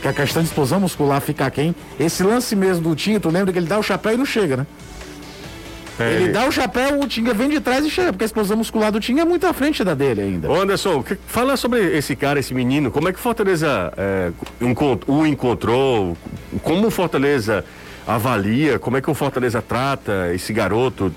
Que 0.00 0.08
a 0.08 0.12
questão 0.14 0.40
de 0.42 0.48
explosão 0.48 0.80
muscular 0.80 1.20
fica 1.20 1.50
quem? 1.50 1.74
Esse 1.98 2.22
lance 2.22 2.56
mesmo 2.56 2.82
do 2.88 2.96
Tinga, 2.96 3.20
tu 3.20 3.28
lembra 3.28 3.52
que 3.52 3.58
ele 3.58 3.66
dá 3.66 3.78
o 3.78 3.82
chapéu 3.82 4.14
e 4.14 4.16
não 4.16 4.24
chega, 4.24 4.56
né? 4.56 4.66
É, 5.98 6.14
Ele 6.14 6.28
dá 6.32 6.46
o 6.48 6.50
chapéu, 6.50 6.98
o 6.98 7.06
Tinga 7.06 7.34
vem 7.34 7.50
de 7.50 7.60
trás 7.60 7.84
e 7.84 7.90
chega, 7.90 8.10
porque 8.10 8.24
a 8.24 8.26
explosão 8.26 8.56
muscular 8.56 8.90
do 8.90 8.98
Tinga 8.98 9.20
é 9.20 9.24
muito 9.26 9.46
à 9.46 9.52
frente 9.52 9.84
da 9.84 9.92
dele 9.92 10.22
ainda. 10.22 10.48
Ô 10.50 10.58
Anderson, 10.58 11.02
que- 11.02 11.18
fala 11.26 11.58
sobre 11.58 11.94
esse 11.94 12.16
cara, 12.16 12.40
esse 12.40 12.54
menino, 12.54 12.90
como 12.90 13.06
é 13.10 13.12
que 13.12 13.18
o 13.18 13.22
Fortaleza 13.22 13.92
é, 13.98 14.30
encont- 14.62 15.02
o 15.06 15.26
encontrou, 15.26 16.16
como 16.62 16.86
o 16.86 16.90
Fortaleza 16.90 17.62
avalia, 18.14 18.78
como 18.78 18.96
é 18.96 19.00
que 19.00 19.10
o 19.10 19.14
Fortaleza 19.14 19.62
trata 19.62 20.32
esse 20.34 20.52
garoto? 20.52 21.12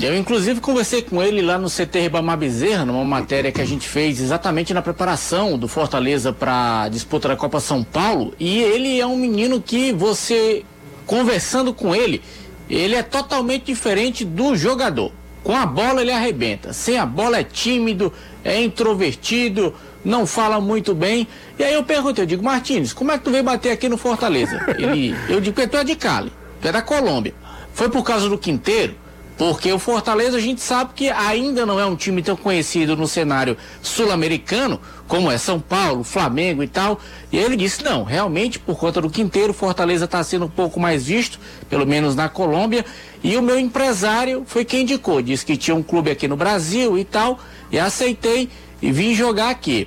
Eu, 0.00 0.16
inclusive, 0.16 0.60
conversei 0.60 1.02
com 1.02 1.20
ele 1.20 1.42
lá 1.42 1.58
no 1.58 1.68
CT 1.68 2.00
Ribamar 2.02 2.38
Bezerra, 2.38 2.84
numa 2.84 3.04
matéria 3.04 3.50
que 3.50 3.60
a 3.60 3.64
gente 3.64 3.88
fez 3.88 4.20
exatamente 4.20 4.72
na 4.72 4.80
preparação 4.80 5.58
do 5.58 5.66
Fortaleza 5.66 6.32
para 6.32 6.82
a 6.82 6.88
disputa 6.88 7.28
da 7.28 7.36
Copa 7.36 7.58
São 7.58 7.82
Paulo. 7.82 8.32
E 8.38 8.62
ele 8.62 9.00
é 9.00 9.06
um 9.06 9.16
menino 9.16 9.60
que 9.60 9.92
você, 9.92 10.64
conversando 11.04 11.74
com 11.74 11.96
ele, 11.96 12.22
ele 12.70 12.94
é 12.94 13.02
totalmente 13.02 13.64
diferente 13.64 14.24
do 14.24 14.54
jogador. 14.54 15.10
Com 15.42 15.54
a 15.54 15.64
bola 15.64 16.02
ele 16.02 16.10
arrebenta, 16.10 16.72
sem 16.72 16.98
a 16.98 17.06
bola 17.06 17.38
é 17.38 17.44
tímido, 17.44 18.12
é 18.44 18.60
introvertido, 18.62 19.74
não 20.04 20.26
fala 20.26 20.60
muito 20.60 20.94
bem. 20.94 21.26
E 21.58 21.64
aí 21.64 21.74
eu 21.74 21.84
perguntei, 21.84 22.22
eu 22.24 22.26
digo, 22.26 22.42
Martins, 22.44 22.92
como 22.92 23.12
é 23.12 23.18
que 23.18 23.24
tu 23.24 23.30
veio 23.30 23.44
bater 23.44 23.70
aqui 23.70 23.88
no 23.88 23.96
Fortaleza? 23.96 24.60
Ele, 24.78 25.14
eu 25.28 25.40
digo, 25.40 25.56
tu 25.66 25.76
é 25.76 25.84
de 25.84 25.96
Cali, 25.96 26.32
tu 26.60 26.68
é 26.68 26.72
da 26.72 26.82
Colômbia. 26.82 27.34
Foi 27.72 27.88
por 27.88 28.02
causa 28.02 28.28
do 28.28 28.36
Quinteiro? 28.36 28.94
Porque 29.38 29.72
o 29.72 29.78
Fortaleza 29.78 30.36
a 30.36 30.40
gente 30.40 30.60
sabe 30.60 30.90
que 30.96 31.08
ainda 31.08 31.64
não 31.64 31.78
é 31.78 31.86
um 31.86 31.94
time 31.94 32.20
tão 32.20 32.34
conhecido 32.34 32.96
no 32.96 33.06
cenário 33.06 33.56
sul-americano, 33.80 34.80
como 35.06 35.30
é 35.30 35.38
São 35.38 35.60
Paulo, 35.60 36.02
Flamengo 36.02 36.60
e 36.60 36.66
tal. 36.66 37.00
E 37.30 37.38
ele 37.38 37.56
disse: 37.56 37.84
não, 37.84 38.02
realmente 38.02 38.58
por 38.58 38.76
conta 38.76 39.00
do 39.00 39.08
Quinteiro, 39.08 39.54
Fortaleza 39.54 40.06
está 40.06 40.24
sendo 40.24 40.46
um 40.46 40.50
pouco 40.50 40.80
mais 40.80 41.06
visto, 41.06 41.38
pelo 41.70 41.86
menos 41.86 42.16
na 42.16 42.28
Colômbia. 42.28 42.84
E 43.22 43.36
o 43.36 43.42
meu 43.42 43.56
empresário 43.56 44.42
foi 44.44 44.64
quem 44.64 44.82
indicou, 44.82 45.22
disse 45.22 45.46
que 45.46 45.56
tinha 45.56 45.76
um 45.76 45.84
clube 45.84 46.10
aqui 46.10 46.26
no 46.26 46.36
Brasil 46.36 46.98
e 46.98 47.04
tal, 47.04 47.38
e 47.70 47.78
aceitei 47.78 48.50
e 48.82 48.90
vim 48.90 49.14
jogar 49.14 49.50
aqui. 49.50 49.86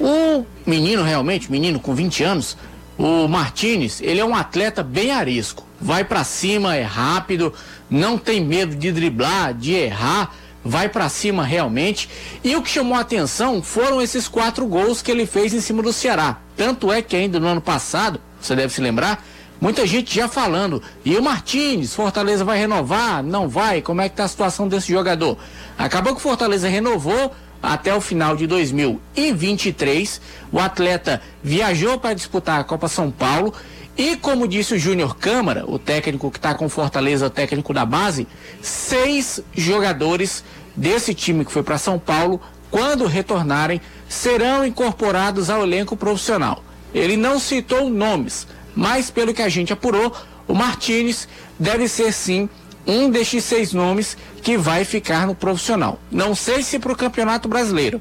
O 0.00 0.46
menino 0.64 1.02
realmente, 1.02 1.52
menino 1.52 1.78
com 1.78 1.94
20 1.94 2.24
anos, 2.24 2.56
o 2.96 3.28
Martinez, 3.28 4.00
ele 4.00 4.20
é 4.20 4.24
um 4.24 4.34
atleta 4.34 4.82
bem 4.82 5.10
arisco. 5.10 5.66
Vai 5.80 6.04
pra 6.04 6.24
cima, 6.24 6.74
é 6.74 6.82
rápido, 6.82 7.52
não 7.90 8.18
tem 8.18 8.44
medo 8.44 8.76
de 8.76 8.92
driblar, 8.92 9.54
de 9.54 9.74
errar, 9.74 10.34
vai 10.64 10.88
pra 10.88 11.08
cima 11.08 11.44
realmente. 11.44 12.08
E 12.44 12.54
o 12.56 12.62
que 12.62 12.70
chamou 12.70 12.96
a 12.96 13.00
atenção 13.00 13.62
foram 13.62 14.02
esses 14.02 14.28
quatro 14.28 14.66
gols 14.66 15.02
que 15.02 15.10
ele 15.10 15.26
fez 15.26 15.54
em 15.54 15.60
cima 15.60 15.82
do 15.82 15.92
Ceará. 15.92 16.38
Tanto 16.56 16.92
é 16.92 17.00
que 17.00 17.16
ainda 17.16 17.40
no 17.40 17.46
ano 17.46 17.60
passado, 17.60 18.20
você 18.40 18.54
deve 18.54 18.72
se 18.72 18.80
lembrar, 18.80 19.24
muita 19.60 19.86
gente 19.86 20.14
já 20.14 20.28
falando, 20.28 20.82
e 21.04 21.16
o 21.16 21.22
Martins, 21.22 21.94
Fortaleza 21.94 22.44
vai 22.44 22.58
renovar? 22.58 23.22
Não 23.22 23.48
vai? 23.48 23.80
Como 23.80 24.00
é 24.00 24.08
que 24.08 24.16
tá 24.16 24.24
a 24.24 24.28
situação 24.28 24.68
desse 24.68 24.92
jogador? 24.92 25.38
Acabou 25.76 26.12
que 26.12 26.20
o 26.20 26.22
Fortaleza 26.22 26.68
renovou, 26.68 27.32
até 27.62 27.94
o 27.94 28.00
final 28.00 28.36
de 28.36 28.46
2023. 28.46 30.20
O 30.52 30.58
atleta 30.58 31.20
viajou 31.42 31.98
para 31.98 32.14
disputar 32.14 32.60
a 32.60 32.64
Copa 32.64 32.88
São 32.88 33.10
Paulo 33.10 33.52
e, 33.98 34.16
como 34.16 34.46
disse 34.46 34.74
o 34.74 34.78
Júnior 34.78 35.16
Câmara, 35.16 35.64
o 35.66 35.76
técnico 35.76 36.30
que 36.30 36.38
está 36.38 36.54
com 36.54 36.68
Fortaleza, 36.68 37.26
o 37.26 37.30
técnico 37.30 37.74
da 37.74 37.84
base, 37.84 38.28
seis 38.62 39.42
jogadores 39.52 40.44
desse 40.76 41.12
time 41.12 41.44
que 41.44 41.50
foi 41.50 41.64
para 41.64 41.76
São 41.78 41.98
Paulo, 41.98 42.40
quando 42.70 43.06
retornarem, 43.06 43.80
serão 44.08 44.64
incorporados 44.64 45.50
ao 45.50 45.64
elenco 45.64 45.96
profissional. 45.96 46.62
Ele 46.94 47.16
não 47.16 47.40
citou 47.40 47.90
nomes, 47.90 48.46
mas 48.72 49.10
pelo 49.10 49.34
que 49.34 49.42
a 49.42 49.48
gente 49.48 49.72
apurou, 49.72 50.14
o 50.46 50.54
Martinez 50.54 51.26
deve 51.58 51.88
ser 51.88 52.12
sim 52.12 52.48
um 52.86 53.10
destes 53.10 53.44
seis 53.44 53.72
nomes 53.72 54.16
que 54.42 54.56
vai 54.56 54.84
ficar 54.84 55.26
no 55.26 55.34
profissional. 55.34 55.98
Não 56.08 56.36
sei 56.36 56.62
se 56.62 56.78
para 56.78 56.92
o 56.92 56.96
Campeonato 56.96 57.48
Brasileiro, 57.48 58.00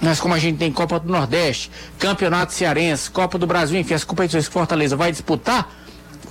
mas 0.00 0.20
como 0.20 0.34
a 0.34 0.38
gente 0.38 0.58
tem 0.58 0.70
Copa 0.70 1.00
do 1.00 1.10
Nordeste, 1.10 1.70
Campeonato 1.98 2.52
Cearense, 2.52 3.10
Copa 3.10 3.38
do 3.38 3.46
Brasil, 3.46 3.78
enfim, 3.78 3.94
as 3.94 4.04
competições 4.04 4.46
que 4.46 4.52
Fortaleza 4.52 4.96
vai 4.96 5.10
disputar, 5.10 5.70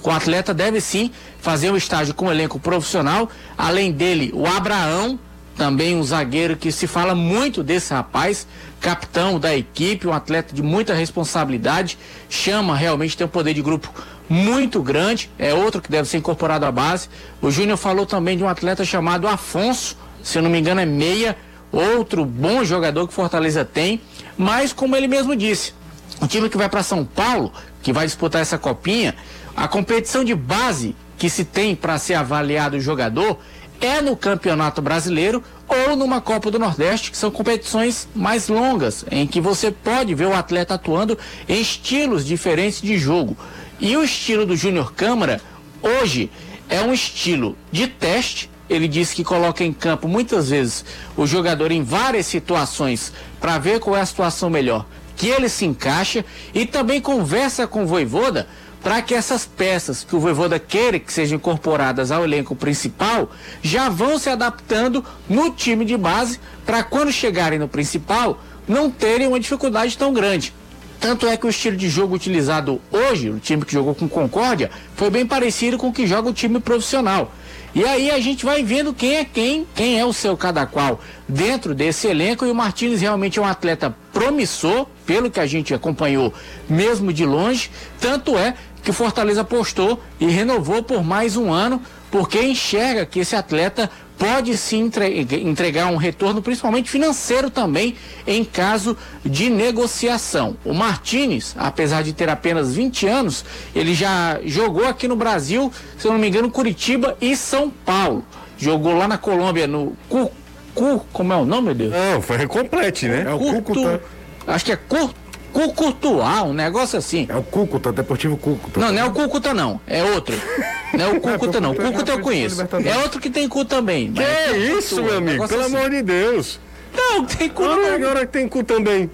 o 0.03 0.11
atleta 0.11 0.53
deve 0.53 0.79
sim 0.79 1.11
fazer 1.39 1.71
um 1.71 1.77
estágio 1.77 2.13
com 2.13 2.27
o 2.27 2.31
elenco 2.31 2.59
profissional. 2.59 3.27
Além 3.57 3.91
dele, 3.91 4.31
o 4.35 4.45
Abraão, 4.45 5.19
também 5.57 5.95
um 5.95 6.03
zagueiro 6.03 6.55
que 6.55 6.71
se 6.71 6.85
fala 6.85 7.15
muito 7.15 7.63
desse 7.63 7.91
rapaz, 7.91 8.45
capitão 8.79 9.39
da 9.39 9.55
equipe, 9.55 10.07
um 10.07 10.13
atleta 10.13 10.53
de 10.53 10.61
muita 10.61 10.93
responsabilidade, 10.93 11.97
chama 12.29 12.75
realmente, 12.75 13.17
tem 13.17 13.25
um 13.25 13.29
poder 13.29 13.55
de 13.55 13.63
grupo 13.63 13.91
muito 14.29 14.81
grande, 14.81 15.29
é 15.39 15.53
outro 15.53 15.81
que 15.81 15.89
deve 15.89 16.07
ser 16.07 16.17
incorporado 16.17 16.65
à 16.65 16.71
base. 16.71 17.09
O 17.41 17.49
Júnior 17.49 17.77
falou 17.77 18.05
também 18.05 18.37
de 18.37 18.43
um 18.43 18.47
atleta 18.47 18.85
chamado 18.85 19.27
Afonso, 19.27 19.97
se 20.21 20.37
eu 20.37 20.43
não 20.43 20.49
me 20.49 20.59
engano 20.59 20.81
é 20.81 20.85
meia, 20.85 21.35
outro 21.75 22.25
bom 22.25 22.63
jogador 22.63 23.07
que 23.07 23.13
Fortaleza 23.13 23.65
tem, 23.65 24.01
mas 24.37 24.71
como 24.71 24.95
ele 24.95 25.07
mesmo 25.07 25.35
disse, 25.35 25.73
o 26.21 26.27
time 26.27 26.49
que 26.49 26.57
vai 26.57 26.69
para 26.69 26.83
São 26.83 27.03
Paulo, 27.03 27.51
que 27.81 27.91
vai 27.91 28.05
disputar 28.05 28.41
essa 28.41 28.57
copinha, 28.57 29.15
a 29.55 29.67
competição 29.67 30.23
de 30.23 30.33
base 30.33 30.95
que 31.17 31.29
se 31.29 31.45
tem 31.45 31.75
para 31.75 31.97
ser 31.97 32.15
avaliado 32.15 32.77
o 32.77 32.81
jogador 32.81 33.39
é 33.81 34.01
no 34.01 34.15
Campeonato 34.15 34.81
Brasileiro 34.81 35.43
ou 35.67 35.95
numa 35.95 36.21
Copa 36.21 36.49
do 36.49 36.59
Nordeste, 36.59 37.11
que 37.11 37.17
são 37.17 37.31
competições 37.31 38.07
mais 38.15 38.47
longas, 38.47 39.05
em 39.11 39.27
que 39.27 39.41
você 39.41 39.71
pode 39.71 40.13
ver 40.13 40.27
o 40.27 40.33
atleta 40.33 40.75
atuando 40.75 41.17
em 41.47 41.59
estilos 41.59 42.25
diferentes 42.25 42.81
de 42.81 42.97
jogo. 42.97 43.35
E 43.79 43.97
o 43.97 44.03
estilo 44.03 44.45
do 44.45 44.55
Júnior 44.55 44.93
Câmara, 44.93 45.41
hoje, 45.81 46.31
é 46.69 46.81
um 46.81 46.93
estilo 46.93 47.57
de 47.71 47.87
teste. 47.87 48.49
Ele 48.69 48.87
disse 48.87 49.15
que 49.15 49.23
coloca 49.23 49.63
em 49.63 49.71
campo 49.71 50.07
muitas 50.07 50.49
vezes 50.49 50.83
o 51.15 51.27
jogador 51.27 51.71
em 51.71 51.83
várias 51.83 52.25
situações 52.25 53.13
para 53.39 53.57
ver 53.57 53.79
qual 53.79 53.95
é 53.95 54.01
a 54.01 54.05
situação 54.05 54.49
melhor, 54.49 54.85
que 55.15 55.27
ele 55.27 55.47
se 55.49 55.65
encaixa 55.65 56.25
e 56.53 56.65
também 56.65 56.99
conversa 56.99 57.67
com 57.67 57.83
o 57.83 57.87
Voivoda 57.87 58.47
para 58.85 59.01
que 59.01 59.15
essas 59.15 59.45
peças 59.45 60.03
que 60.03 60.15
o 60.15 60.19
Voivoda 60.19 60.59
queira 60.59 60.99
que 60.99 61.11
sejam 61.11 61.37
incorporadas 61.37 62.11
ao 62.11 62.23
elenco 62.23 62.55
principal 62.55 63.31
já 63.63 63.89
vão 63.89 64.19
se 64.19 64.29
adaptando 64.29 65.03
no 65.27 65.49
time 65.51 65.85
de 65.85 65.97
base 65.97 66.39
para 66.65 66.83
quando 66.83 67.11
chegarem 67.11 67.57
no 67.57 67.67
principal 67.67 68.39
não 68.67 68.91
terem 68.91 69.27
uma 69.27 69.39
dificuldade 69.39 69.97
tão 69.97 70.13
grande. 70.13 70.53
Tanto 70.99 71.27
é 71.27 71.35
que 71.35 71.45
o 71.45 71.49
estilo 71.49 71.75
de 71.75 71.89
jogo 71.89 72.15
utilizado 72.15 72.81
hoje, 72.91 73.29
o 73.29 73.39
time 73.39 73.65
que 73.65 73.73
jogou 73.73 73.93
com 73.93 74.07
Concórdia, 74.07 74.71
foi 74.95 75.09
bem 75.09 75.25
parecido 75.25 75.77
com 75.77 75.89
o 75.89 75.93
que 75.93 76.07
joga 76.07 76.29
o 76.29 76.33
time 76.33 76.59
profissional. 76.59 77.31
E 77.75 77.83
aí 77.83 78.09
a 78.09 78.21
gente 78.21 78.45
vai 78.45 78.63
vendo 78.63 78.93
quem 78.93 79.17
é 79.17 79.25
quem, 79.25 79.67
quem 79.75 79.99
é 79.99 80.05
o 80.05 80.13
seu 80.13 80.37
cada 80.37 80.65
qual 80.65 81.01
dentro 81.27 81.75
desse 81.75 82.07
elenco. 82.07 82.45
E 82.45 82.49
o 82.49 82.55
Martins 82.55 83.01
realmente 83.01 83.37
é 83.37 83.41
um 83.41 83.45
atleta 83.45 83.93
promissor, 84.13 84.87
pelo 85.05 85.29
que 85.29 85.41
a 85.41 85.45
gente 85.45 85.73
acompanhou, 85.73 86.33
mesmo 86.69 87.11
de 87.11 87.25
longe. 87.25 87.69
Tanto 87.99 88.37
é 88.37 88.55
que 88.81 88.91
o 88.91 88.93
Fortaleza 88.93 89.41
apostou 89.41 90.01
e 90.21 90.25
renovou 90.27 90.81
por 90.83 91.03
mais 91.03 91.35
um 91.35 91.51
ano, 91.51 91.81
porque 92.09 92.41
enxerga 92.41 93.05
que 93.05 93.19
esse 93.19 93.35
atleta 93.35 93.91
pode 94.17 94.55
se 94.57 94.75
entre- 94.77 95.21
entregar 95.43 95.87
um 95.87 95.97
retorno, 95.97 96.41
principalmente 96.41 96.89
financeiro 96.89 97.49
também, 97.49 97.95
em 98.25 98.43
caso 98.43 98.97
de 99.23 99.49
negociação. 99.49 100.55
O 100.63 100.73
Martinez, 100.73 101.55
apesar 101.57 102.03
de 102.03 102.13
ter 102.13 102.29
apenas 102.29 102.73
20 102.75 103.07
anos, 103.07 103.43
ele 103.75 103.93
já 103.93 104.39
jogou 104.45 104.85
aqui 104.87 105.07
no 105.07 105.15
Brasil, 105.15 105.71
se 105.97 106.07
eu 106.07 106.11
não 106.13 106.19
me 106.19 106.27
engano, 106.27 106.49
Curitiba 106.49 107.17
e 107.21 107.35
São 107.35 107.69
Paulo. 107.69 108.23
Jogou 108.57 108.93
lá 108.95 109.07
na 109.07 109.17
Colômbia, 109.17 109.67
no 109.67 109.95
Cu, 110.09 110.31
Cu 110.73 111.05
como 111.11 111.33
é 111.33 111.35
o 111.35 111.45
nome, 111.45 111.67
meu 111.67 111.75
Deus? 111.75 111.93
Não, 111.93 112.21
foi 112.21 112.37
recomplete, 112.37 113.07
né? 113.07 113.25
É 113.27 113.33
o 113.33 113.37
Curto, 113.39 113.61
Cúcuta. 113.63 114.01
acho 114.47 114.65
que 114.65 114.71
é 114.71 114.75
Cur, 114.75 115.13
Cucutuá, 115.53 116.43
um 116.43 116.53
negócio 116.53 116.97
assim. 116.99 117.25
É 117.29 117.35
o 117.35 117.43
Cúcuta, 117.43 117.91
Deportivo 117.91 118.35
Cúcuta. 118.37 118.79
Não, 118.79 118.91
não 118.91 118.99
é 119.01 119.05
o 119.05 119.11
Cucuta 119.11 119.53
não, 119.53 119.79
é 119.87 120.03
outro. 120.03 120.35
Não 120.97 121.05
é 121.05 121.07
o 121.09 121.21
Cucuta 121.21 121.61
não, 121.61 121.71
o 121.71 121.75
Cucuta 121.75 122.11
eu 122.11 122.19
conheço. 122.19 122.61
É 122.61 122.97
outro 122.99 123.19
que 123.19 123.29
tem 123.29 123.47
cu 123.47 123.65
também. 123.65 124.11
Que 124.11 124.23
é 124.23 124.57
isso, 124.57 125.01
meu 125.01 125.17
amigo? 125.17 125.47
Pelo 125.47 125.61
assim. 125.61 125.75
amor 125.75 125.89
de 125.89 126.01
Deus. 126.01 126.59
Não, 126.95 127.25
tem 127.25 127.49
cu 127.49 127.63
Olha, 127.63 127.89
não. 127.89 127.95
agora 127.95 128.25
que 128.25 128.31
tem 128.31 128.47
cu 128.47 128.63
também. 128.63 129.09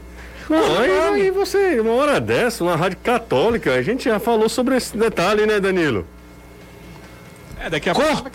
Não, 0.49 1.13
aí, 1.13 1.31
você, 1.31 1.79
uma 1.79 1.93
hora 1.93 2.19
dessa, 2.19 2.63
uma 2.63 2.75
rádio 2.75 2.97
católica, 3.01 3.73
a 3.73 3.81
gente 3.81 4.03
já 4.05 4.19
falou 4.19 4.49
sobre 4.49 4.75
esse 4.75 4.97
detalhe, 4.97 5.45
né, 5.45 5.59
Danilo? 5.59 6.05
É, 7.59 7.69
daqui 7.69 7.89
a 7.89 7.93
pouco 7.93 8.29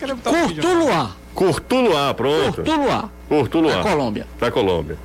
vídeo. 0.47 0.63
né? 0.63 1.09
Curtuluá, 1.33 2.13
pronto. 2.13 2.63
Curtuluá, 2.63 3.09
Curtuluá. 3.29 3.75
da 3.75 3.83
Colômbia. 3.83 4.27
Da 4.39 4.51
Colômbia. 4.51 4.97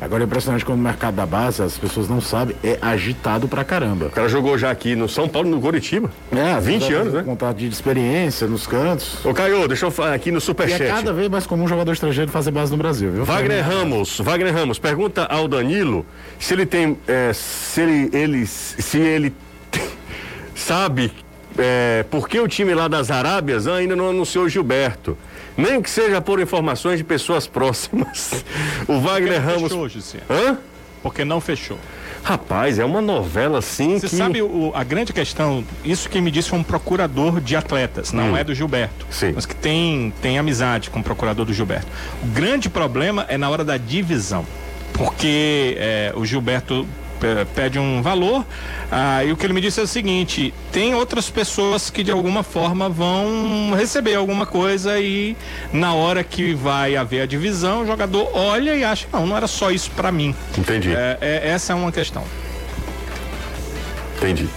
Agora 0.00 0.22
é 0.22 0.26
impressionante 0.26 0.64
quando 0.64 0.78
o 0.78 0.82
mercado 0.82 1.14
da 1.16 1.26
base, 1.26 1.62
as 1.62 1.76
pessoas 1.76 2.08
não 2.08 2.20
sabem, 2.22 2.56
é 2.64 2.78
agitado 2.80 3.46
pra 3.46 3.62
caramba. 3.62 4.06
O 4.06 4.10
cara 4.10 4.28
jogou 4.28 4.56
já 4.56 4.70
aqui 4.70 4.96
no 4.96 5.08
São 5.08 5.28
Paulo, 5.28 5.50
no 5.50 5.60
Curitiba. 5.60 6.10
É, 6.32 6.52
às 6.52 6.64
20 6.64 6.80
vezes, 6.80 6.96
anos, 6.96 7.14
né? 7.14 7.22
Contrato 7.22 7.56
de 7.58 7.68
experiência 7.68 8.46
nos 8.46 8.66
cantos. 8.66 9.24
Ô, 9.24 9.34
Caio, 9.34 9.68
deixa 9.68 9.84
eu 9.84 9.90
falar 9.90 10.14
aqui 10.14 10.30
no 10.30 10.38
E 10.38 10.38
é 10.38 10.40
Superchat. 10.40 10.88
cada 10.88 11.12
vez 11.12 11.28
mais 11.28 11.46
comum 11.46 11.68
jogador 11.68 11.92
estrangeiro 11.92 12.30
fazer 12.30 12.50
base 12.50 12.72
no 12.72 12.78
Brasil, 12.78 13.12
viu? 13.12 13.24
Wagner 13.24 13.62
Ramos, 13.62 14.18
Wagner 14.20 14.54
Ramos, 14.54 14.78
pergunta 14.78 15.24
ao 15.24 15.46
Danilo 15.46 16.06
se 16.38 16.54
ele 16.54 16.64
tem, 16.64 16.96
é, 17.06 17.32
se 17.34 17.82
ele, 17.82 18.10
ele, 18.16 18.46
se 18.46 18.98
ele 18.98 19.34
sabe 20.54 21.12
é, 21.58 22.04
por 22.10 22.26
que 22.26 22.40
o 22.40 22.48
time 22.48 22.74
lá 22.74 22.88
das 22.88 23.10
Arábias 23.10 23.66
ainda 23.66 23.94
não 23.94 24.08
anunciou 24.08 24.48
Gilberto. 24.48 25.16
Nem 25.60 25.80
que 25.82 25.90
seja 25.90 26.20
por 26.20 26.40
informações 26.40 26.98
de 26.98 27.04
pessoas 27.04 27.46
próximas. 27.46 28.44
O 28.88 28.98
Wagner 29.00 29.40
Ramos. 29.44 29.62
Fechou, 29.64 29.88
José. 29.88 30.18
Hã? 30.28 30.56
Porque 31.02 31.24
não 31.24 31.40
fechou. 31.40 31.78
Rapaz, 32.22 32.78
é 32.78 32.84
uma 32.84 33.00
novela 33.00 33.58
assim 33.60 33.98
Você 33.98 34.08
que. 34.08 34.16
sabe 34.16 34.42
o- 34.42 34.72
a 34.74 34.84
grande 34.84 35.10
questão, 35.12 35.64
isso 35.82 36.08
que 36.10 36.20
me 36.20 36.30
disse 36.30 36.50
foi 36.50 36.58
um 36.58 36.62
procurador 36.62 37.40
de 37.40 37.56
atletas, 37.56 38.12
não 38.12 38.36
é 38.36 38.44
do 38.44 38.54
Gilberto. 38.54 39.06
Sim. 39.10 39.32
Mas 39.34 39.46
que 39.46 39.54
tem, 39.54 40.12
tem 40.20 40.38
amizade 40.38 40.90
com 40.90 41.00
o 41.00 41.02
procurador 41.02 41.46
do 41.46 41.52
Gilberto. 41.54 41.86
O 42.22 42.26
grande 42.26 42.68
problema 42.68 43.24
é 43.28 43.38
na 43.38 43.48
hora 43.48 43.64
da 43.64 43.78
divisão. 43.78 44.44
Porque 44.92 45.76
é, 45.78 46.12
o 46.14 46.26
Gilberto 46.26 46.86
pede 47.54 47.78
um 47.78 48.02
valor, 48.02 48.44
ah, 48.90 49.24
e 49.24 49.32
o 49.32 49.36
que 49.36 49.44
ele 49.46 49.52
me 49.52 49.60
disse 49.60 49.80
é 49.80 49.82
o 49.82 49.86
seguinte: 49.86 50.52
tem 50.72 50.94
outras 50.94 51.28
pessoas 51.30 51.90
que 51.90 52.02
de 52.02 52.10
alguma 52.10 52.42
forma 52.42 52.88
vão 52.88 53.72
receber 53.76 54.14
alguma 54.14 54.46
coisa 54.46 54.98
e 54.98 55.36
na 55.72 55.94
hora 55.94 56.22
que 56.24 56.54
vai 56.54 56.96
haver 56.96 57.22
a 57.22 57.26
divisão, 57.26 57.82
o 57.82 57.86
jogador 57.86 58.30
olha 58.34 58.74
e 58.74 58.84
acha, 58.84 59.06
não, 59.12 59.26
não 59.26 59.36
era 59.36 59.46
só 59.46 59.70
isso 59.70 59.90
pra 59.92 60.10
mim. 60.10 60.34
Entendi, 60.58 60.92
É, 60.94 61.18
é- 61.20 61.48
essa 61.50 61.72
é 61.72 61.76
uma 61.76 61.92
questão. 61.92 62.24
entendi. 64.16 64.48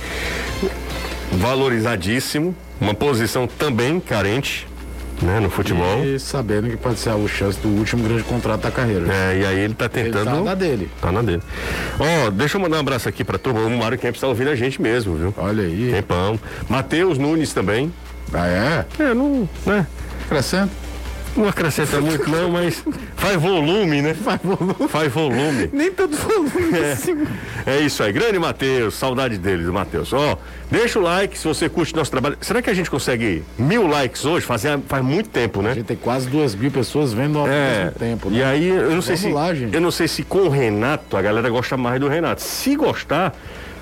Valorizadíssimo, 1.31 2.55
uma 2.79 2.93
posição 2.93 3.47
também 3.47 3.99
carente, 3.99 4.67
né, 5.23 5.39
no 5.39 5.49
futebol. 5.49 6.03
E 6.03 6.19
sabendo 6.19 6.69
que 6.69 6.77
pode 6.77 6.99
ser 6.99 7.09
a 7.09 7.27
chance 7.27 7.59
do 7.59 7.69
último 7.69 8.03
grande 8.03 8.23
contrato 8.23 8.61
da 8.61 8.71
carreira. 8.71 9.05
É, 9.11 9.39
e 9.39 9.45
aí 9.45 9.59
ele 9.59 9.73
tá 9.73 9.85
Ele 9.85 10.11
tentando. 10.11 10.25
tá 10.25 10.41
na 10.41 10.55
dele. 10.55 10.89
Tá 11.01 11.11
na 11.11 11.21
dele. 11.21 11.41
Ó, 11.99 12.29
deixa 12.29 12.57
eu 12.57 12.61
mandar 12.61 12.77
um 12.77 12.81
abraço 12.81 13.07
aqui 13.09 13.23
pra 13.23 13.37
turma. 13.37 13.61
O 13.61 13.69
Mário 13.77 13.97
Kempis 13.97 14.21
tá 14.21 14.27
ouvindo 14.27 14.49
a 14.49 14.55
gente 14.55 14.81
mesmo, 14.81 15.15
viu? 15.15 15.33
Olha 15.37 15.63
aí. 15.63 15.91
Tempão. 15.91 16.39
Matheus 16.69 17.17
Nunes 17.17 17.53
também. 17.53 17.91
Ah, 18.33 18.47
é? 18.47 18.85
É, 19.03 19.13
não, 19.13 19.47
né? 19.65 19.85
Crescendo. 20.27 20.71
Não 21.35 21.47
acrescenta 21.47 21.99
muito 21.99 22.29
não, 22.29 22.51
mas 22.51 22.83
faz 23.15 23.41
volume, 23.41 24.01
né? 24.03 24.13
Vai, 24.13 24.37
volume. 24.43 24.75
Faz 24.87 25.11
volume. 25.11 25.69
Nem 25.73 25.91
tanto 25.91 26.15
volume 26.15 26.51
assim. 26.91 27.25
É 27.65 27.79
isso 27.79 28.03
aí. 28.03 28.11
Grande 28.13 28.37
Matheus, 28.37 28.93
saudade 28.93 29.37
dele, 29.39 29.63
do 29.63 29.73
Matheus. 29.73 30.13
Ó, 30.13 30.37
deixa 30.69 30.99
o 30.99 31.01
like 31.01 31.35
se 31.37 31.47
você 31.47 31.67
curte 31.67 31.95
nosso 31.95 32.11
trabalho. 32.11 32.37
Será 32.39 32.61
que 32.61 32.69
a 32.69 32.73
gente 32.73 32.89
consegue 32.89 33.43
mil 33.57 33.87
likes 33.87 34.23
hoje? 34.25 34.45
Fazia, 34.45 34.79
faz 34.87 35.03
muito 35.03 35.29
tempo, 35.29 35.59
A 35.61 35.63
né? 35.63 35.73
gente 35.73 35.85
tem 35.85 35.97
quase 35.97 36.27
duas 36.29 36.53
mil 36.53 36.69
pessoas 36.69 37.13
vendo 37.13 37.39
ao 37.39 37.47
É, 37.47 37.85
mesmo 37.85 37.91
tempo, 37.99 38.29
né? 38.29 38.37
e 38.37 38.43
aí 38.43 38.67
eu 38.67 38.91
não 38.91 39.01
sei 39.01 39.15
Vamos 39.15 39.19
se 39.21 39.33
lá, 39.33 39.53
gente. 39.55 39.73
eu 39.73 39.81
não 39.81 39.91
sei 39.91 40.07
se 40.07 40.23
com 40.23 40.39
o 40.43 40.49
Renato 40.49 41.17
a 41.17 41.21
galera 41.21 41.49
gosta 41.49 41.75
mais 41.75 41.99
do 41.99 42.07
Renato. 42.07 42.43
Se 42.43 42.75
gostar, 42.75 43.33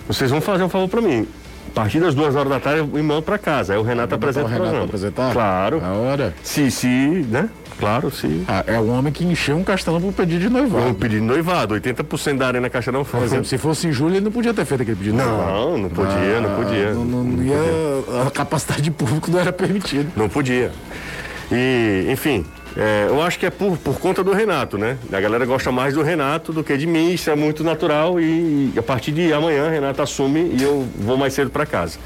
vocês 0.07 0.31
vão 0.31 0.39
fazer 0.39 0.63
um 0.63 0.69
favor 0.69 0.87
pra 0.87 1.01
mim. 1.01 1.27
A 1.71 1.73
partir 1.73 2.01
das 2.01 2.13
duas 2.13 2.35
horas 2.35 2.49
da 2.51 2.59
tarde 2.59 2.79
eu 2.79 2.87
me 2.87 3.01
mando 3.01 3.21
pra 3.21 3.37
casa. 3.37 3.71
Aí 3.73 3.79
o 3.79 3.81
Renato 3.81 4.13
apresenta 4.13 4.45
o 4.45 4.49
o 4.49 4.53
Renato 4.53 4.83
apresentar? 4.83 5.31
Claro. 5.31 5.81
A 5.81 5.93
hora. 5.93 6.33
Se, 6.43 6.69
se, 6.69 6.87
né? 6.87 7.49
Claro, 7.79 8.11
se. 8.11 8.43
Ah, 8.45 8.63
é 8.67 8.77
o 8.77 8.87
homem 8.89 9.11
que 9.11 9.23
encheu 9.23 9.55
um 9.55 9.63
castelão 9.63 10.01
pro 10.01 10.11
pedido 10.11 10.41
de 10.41 10.49
noivado. 10.49 10.83
Vamos 10.83 10.97
pedir 10.97 11.21
noivado. 11.21 11.73
80% 11.73 12.37
da 12.37 12.47
Arena 12.47 12.69
Castelão 12.69 13.03
Por 13.05 13.11
foi. 13.11 13.23
exemplo, 13.23 13.45
se 13.45 13.57
fosse 13.57 13.87
em 13.87 13.91
julho, 13.93 14.15
ele 14.15 14.25
não 14.25 14.31
podia 14.31 14.53
ter 14.53 14.65
feito 14.65 14.81
aquele 14.81 14.97
pedido 14.97 15.17
de 15.17 15.23
noivado. 15.23 15.49
Não, 15.49 15.77
não 15.77 15.89
podia, 15.89 16.41
não 16.41 16.55
podia. 16.55 16.93
Não, 16.93 17.05
não, 17.05 17.23
não 17.23 17.43
ia, 17.43 17.55
a 18.27 18.29
capacidade 18.29 18.81
de 18.81 18.91
público 18.91 19.31
não 19.31 19.39
era 19.39 19.53
permitida. 19.53 20.09
Não 20.15 20.27
podia. 20.27 20.71
E, 21.51 22.07
enfim, 22.11 22.45
é, 22.77 23.05
eu 23.09 23.21
acho 23.21 23.37
que 23.37 23.45
é 23.45 23.49
por, 23.49 23.77
por 23.77 23.99
conta 23.99 24.23
do 24.23 24.31
Renato, 24.33 24.77
né? 24.77 24.97
A 25.11 25.19
galera 25.19 25.45
gosta 25.45 25.71
mais 25.71 25.93
do 25.93 26.01
Renato 26.01 26.53
do 26.53 26.63
que 26.63 26.77
de 26.77 26.87
mim, 26.87 27.11
isso 27.11 27.29
é 27.29 27.35
muito 27.35 27.63
natural 27.63 28.19
e, 28.19 28.71
a 28.77 28.81
partir 28.81 29.11
de 29.11 29.33
amanhã 29.33 29.69
Renato 29.69 30.01
assume 30.01 30.55
e 30.57 30.63
eu 30.63 30.87
vou 30.97 31.17
mais 31.17 31.33
cedo 31.33 31.49
para 31.49 31.65
casa. 31.65 31.97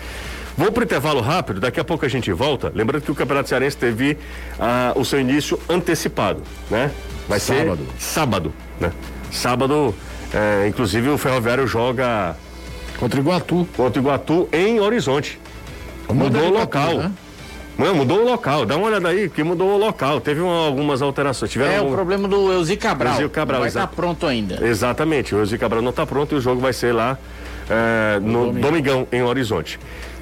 Vou 0.58 0.72
pro 0.72 0.84
intervalo 0.84 1.20
rápido, 1.22 1.60
daqui 1.60 1.80
a 1.80 1.84
pouco 1.84 2.06
a 2.06 2.08
gente 2.10 2.32
volta. 2.32 2.72
Lembrando 2.74 3.04
que 3.04 3.12
o 3.12 3.16
Campeonato 3.16 3.50
Cearense 3.50 3.76
teve 3.76 4.18
ah, 4.60 4.94
o 4.96 5.04
seu 5.04 5.20
início 5.20 5.60
antecipado, 5.70 6.42
né? 6.72 6.90
Vai 7.28 7.40
Sábado. 7.40 7.86
ser 7.98 8.02
sábado, 8.02 8.54
né? 8.80 8.92
Sábado, 9.32 9.94
é, 10.34 10.68
inclusive 10.68 11.10
o 11.10 11.18
Ferroviário 11.18 11.68
joga 11.68 12.36
Contra 12.98 13.20
o 13.20 13.22
Iguatu. 13.22 13.68
contra 13.76 14.00
o 14.00 14.04
Iguatu 14.04 14.50
em 14.54 14.80
Horizonte. 14.80 15.38
Mudou 16.10 16.44
o 16.48 16.50
local. 16.60 16.98
né? 17.00 17.12
Não, 17.78 17.94
mudou 17.96 18.22
o 18.22 18.26
local. 18.26 18.66
Dá 18.66 18.78
uma 18.78 18.88
olhada 18.88 19.10
aí, 19.10 19.30
que 19.30 19.44
mudou 19.44 19.70
o 19.76 19.78
local. 19.78 20.22
Teve 20.22 20.40
uma- 20.42 20.66
algumas 20.68 21.02
alterações. 21.02 21.52
Tiveram 21.52 21.72
É 21.74 21.78
o 21.78 21.80
algum- 21.84 21.94
problema 21.96 22.28
do 22.28 22.52
Elzi 22.54 22.78
Cabral. 22.78 23.14
Elzi 23.20 23.30
Cabral, 23.30 23.56
não 23.56 23.62
vai 23.62 23.68
estar 23.68 23.80
exato. 23.82 23.96
pronto 23.96 24.26
ainda. 24.26 24.66
Exatamente. 24.66 25.36
O 25.36 25.40
Elzi 25.40 25.58
Cabral 25.58 25.82
não 25.82 25.90
está 25.90 26.06
pronto 26.06 26.34
e 26.34 26.38
o 26.38 26.42
jogo 26.42 26.62
vai 26.62 26.72
ser 26.74 26.94
lá 26.94 27.18
é, 27.70 28.20
no 28.22 28.52
Domingão. 28.54 29.08
em 29.12 29.24
Horizonte. 29.24 29.80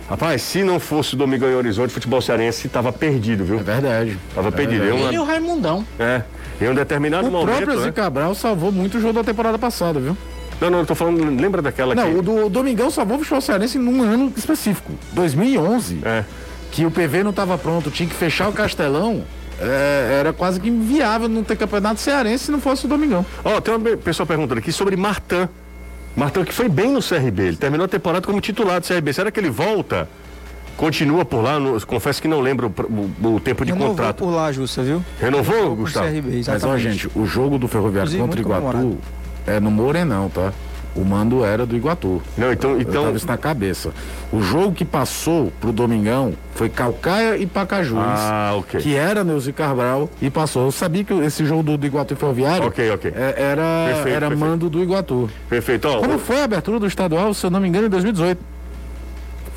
Rapaz, 0.09 0.41
se 0.41 0.63
não 0.63 0.79
fosse 0.79 1.13
o 1.13 1.17
Domingão 1.17 1.49
em 1.49 1.55
Horizonte, 1.55 1.89
o 1.89 1.93
futebol 1.93 2.21
cearense 2.21 2.67
estava 2.67 2.91
perdido, 2.91 3.45
viu? 3.45 3.59
É 3.59 3.63
verdade. 3.63 4.17
Tava 4.35 4.51
perdido. 4.51 4.83
Em 4.85 4.87
Ele 5.05 5.15
e 5.15 5.19
o 5.19 5.23
Raimundão. 5.23 5.85
é, 5.99 6.23
em 6.61 6.67
um 6.69 6.73
determinado 6.75 7.27
O 7.27 7.31
momento. 7.31 7.55
próprio 7.57 7.79
Zé 7.79 7.85
né? 7.87 7.91
Cabral 7.91 8.35
salvou 8.35 8.71
muito 8.71 8.97
o 8.97 9.01
jogo 9.01 9.13
da 9.13 9.23
temporada 9.23 9.57
passada, 9.57 9.99
viu? 9.99 10.17
Não, 10.59 10.69
não, 10.69 10.79
eu 10.79 10.85
tô 10.85 10.93
falando. 10.95 11.23
Lembra 11.39 11.61
daquela 11.61 11.95
Não, 11.95 12.11
que. 12.11 12.17
o 12.19 12.21
do 12.21 12.49
Domingão 12.49 12.89
salvou 12.91 13.15
o 13.15 13.19
futebol 13.19 13.41
cearense 13.41 13.77
num 13.77 14.01
ano 14.03 14.31
específico. 14.35 14.91
2011, 15.13 15.99
É. 16.03 16.23
que 16.73 16.85
o 16.85 16.91
PV 16.91 17.23
não 17.23 17.29
estava 17.29 17.57
pronto, 17.57 17.89
tinha 17.91 18.09
que 18.09 18.15
fechar 18.15 18.49
o 18.49 18.51
Castelão. 18.51 19.23
é, 19.61 20.17
era 20.19 20.33
quase 20.33 20.59
que 20.59 20.67
inviável 20.67 21.29
não 21.29 21.43
ter 21.43 21.55
campeonato 21.55 21.99
cearense 22.01 22.45
se 22.45 22.51
não 22.51 22.59
fosse 22.59 22.85
o 22.85 22.89
Domingão. 22.89 23.23
Ó, 23.45 23.61
tem 23.61 23.73
uma 23.73 23.95
pessoa 23.97 24.25
perguntando 24.27 24.57
aqui 24.59 24.71
sobre 24.71 24.97
Martan. 24.97 25.47
Martan 26.17 26.43
que 26.43 26.51
foi 26.53 26.67
bem 26.67 26.91
no 26.91 26.99
CRB. 27.01 27.43
Ele 27.43 27.55
terminou 27.57 27.85
a 27.85 27.87
temporada 27.87 28.25
como 28.25 28.41
titular 28.41 28.81
do 28.81 28.87
CRB. 28.87 29.13
Será 29.13 29.31
que 29.31 29.39
ele 29.39 29.49
volta? 29.51 30.09
Continua 30.75 31.23
por 31.23 31.43
lá? 31.43 31.59
No- 31.59 31.79
confesso 31.85 32.19
que 32.21 32.27
não 32.27 32.41
lembro 32.41 32.73
o, 32.89 33.27
o- 33.27 33.35
o 33.35 33.39
tempo 33.39 33.63
de 33.63 33.71
Renovou 33.71 33.95
contrato. 33.95 34.17
por 34.17 34.31
lá, 34.31 34.51
Justa, 34.51 34.81
viu? 34.81 35.03
Renovou, 35.21 35.75
Gustavo? 35.75 36.07
CRB, 36.07 36.41
Mas, 36.47 36.63
ó, 36.63 36.75
gente, 36.77 37.07
o 37.15 37.25
jogo 37.27 37.59
do 37.59 37.67
Ferroviário 37.67 38.09
Inclusive, 38.11 38.23
contra 38.23 38.39
o 38.39 38.41
Iguatu 38.41 38.77
comemorado. 38.77 38.97
é 39.45 39.59
no 39.59 39.69
Morenão, 39.69 40.29
tá? 40.29 40.51
O 40.95 41.03
mando 41.03 41.43
era 41.43 41.65
do 41.65 41.75
Iguatu. 41.75 42.21
Não, 42.37 42.51
então, 42.53 42.71
Eu 42.73 42.81
então 42.81 43.03
tava 43.05 43.17
isso 43.17 43.25
na 43.25 43.35
cabeça. 43.37 43.91
O 44.31 44.41
jogo 44.43 44.73
que 44.73 44.85
passou 44.85 45.51
pro 45.59 45.71
Domingão 45.71 46.33
foi 46.53 46.69
Calcaia 46.69 47.35
e 47.37 47.47
Pacajus. 47.47 47.97
Ah, 47.97 48.53
ok. 48.55 48.79
Que 48.79 48.95
era 48.95 49.23
Neuzi 49.23 49.51
Cabral 49.51 50.07
e 50.21 50.29
passou. 50.29 50.65
Eu 50.65 50.71
sabia 50.71 51.03
que 51.03 51.11
esse 51.13 51.43
jogo 51.45 51.63
do, 51.63 51.77
do 51.77 51.85
Iguatu 51.87 52.15
Ferroviário 52.15 52.67
Ok, 52.67 52.91
ok. 52.91 53.11
é- 53.15 53.33
era, 53.37 53.63
Perfeito, 53.87 54.07
era 54.15 54.27
perfeito. 54.27 54.37
mando 54.49 54.69
do 54.69 54.83
Iguatu. 54.83 55.29
perfeito. 55.49 55.87
Ó, 55.87 55.97
Quando 55.99 56.15
o- 56.15 56.19
foi 56.19 56.39
a 56.41 56.43
abertura 56.43 56.79
do 56.79 56.85
estadual, 56.85 57.33
se 57.33 57.43
eu 57.43 57.49
não 57.49 57.59
me 57.59 57.67
engano, 57.67 57.87
em 57.87 57.89
2018? 57.89 58.39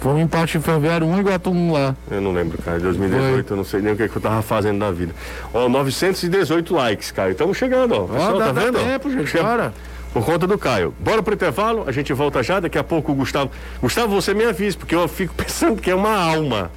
Foi 0.00 0.12
um 0.12 0.20
empate 0.20 0.58
Ferroviário 0.58 1.06
1 1.06 1.18
Iguatu 1.20 1.50
1 1.50 1.72
lá. 1.72 1.94
eu 2.10 2.20
não 2.20 2.32
lembro, 2.32 2.56
cara. 2.62 2.78
Em 2.78 2.80
2018 2.82 3.52
eu 3.52 3.56
não 3.56 3.64
sei 3.64 3.80
nem 3.80 3.92
o 3.92 3.96
que, 3.96 4.08
que 4.08 4.16
eu 4.16 4.22
tava 4.22 4.40
fazendo 4.42 4.78
da 4.78 4.90
vida. 4.90 5.14
Ó, 5.52 5.68
918 5.68 6.74
likes, 6.74 7.10
Caio. 7.10 7.32
Estamos 7.32 7.56
chegando, 7.56 7.92
ó. 7.94 8.00
Pessoal, 8.04 8.38
dá- 8.38 8.46
tá 8.46 8.52
dá 8.52 8.60
vendo? 8.60 8.78
ó? 8.78 8.84
tempo, 8.84 9.10
gente, 9.10 9.26
Chega- 9.30 9.44
bora. 9.44 9.74
Por 10.12 10.24
conta 10.24 10.46
do 10.46 10.56
Caio. 10.56 10.94
Bora 10.98 11.22
pro 11.22 11.34
intervalo, 11.34 11.84
a 11.86 11.92
gente 11.92 12.12
volta 12.12 12.42
já. 12.42 12.58
Daqui 12.60 12.78
a 12.78 12.84
pouco 12.84 13.12
o 13.12 13.14
Gustavo. 13.14 13.50
Gustavo, 13.80 14.14
você 14.14 14.32
me 14.32 14.44
avisa, 14.44 14.76
porque 14.76 14.94
eu 14.94 15.06
fico 15.08 15.32
pensando 15.36 15.80
que 15.80 15.90
é 15.90 15.94
uma 15.94 16.16
alma. 16.16 16.70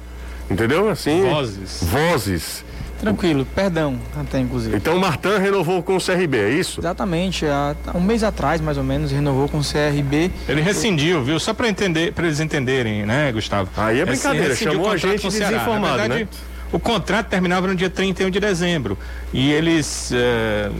Entendeu? 0.50 0.90
Assim. 0.90 1.22
Vozes. 1.22 1.82
Vozes. 1.82 2.64
Tranquilo, 3.00 3.46
perdão, 3.54 3.98
até 4.14 4.38
inclusive. 4.38 4.76
Então 4.76 4.94
o 4.94 5.00
Martin 5.00 5.38
renovou 5.40 5.82
com 5.82 5.96
o 5.96 5.98
CRB, 5.98 6.36
é 6.36 6.50
isso? 6.50 6.82
Exatamente, 6.82 7.46
há 7.46 7.74
um 7.94 8.00
mês 8.00 8.22
atrás, 8.22 8.60
mais 8.60 8.76
ou 8.76 8.84
menos, 8.84 9.10
renovou 9.10 9.48
com 9.48 9.58
o 9.58 9.62
CRB. 9.62 10.30
Ele 10.46 10.60
rescindiu, 10.60 11.24
viu? 11.24 11.40
Só 11.40 11.54
para 11.54 11.66
entender, 11.66 12.12
para 12.12 12.26
eles 12.26 12.40
entenderem, 12.40 13.06
né, 13.06 13.32
Gustavo? 13.32 13.70
Aí 13.74 14.00
é 14.00 14.04
brincadeira, 14.04 14.48
Rescindiu 14.48 14.72
chamou 14.74 14.90
a 14.90 14.98
gente 14.98 15.22
desinformado, 15.22 15.80
Na 15.80 15.96
verdade, 15.96 16.24
né? 16.24 16.28
O 16.72 16.78
contrato 16.78 17.28
terminava 17.28 17.66
no 17.66 17.74
dia 17.74 17.90
31 17.90 18.30
de 18.30 18.38
dezembro 18.38 18.96
e 19.32 19.50
eles 19.50 20.12
eh, 20.12 20.70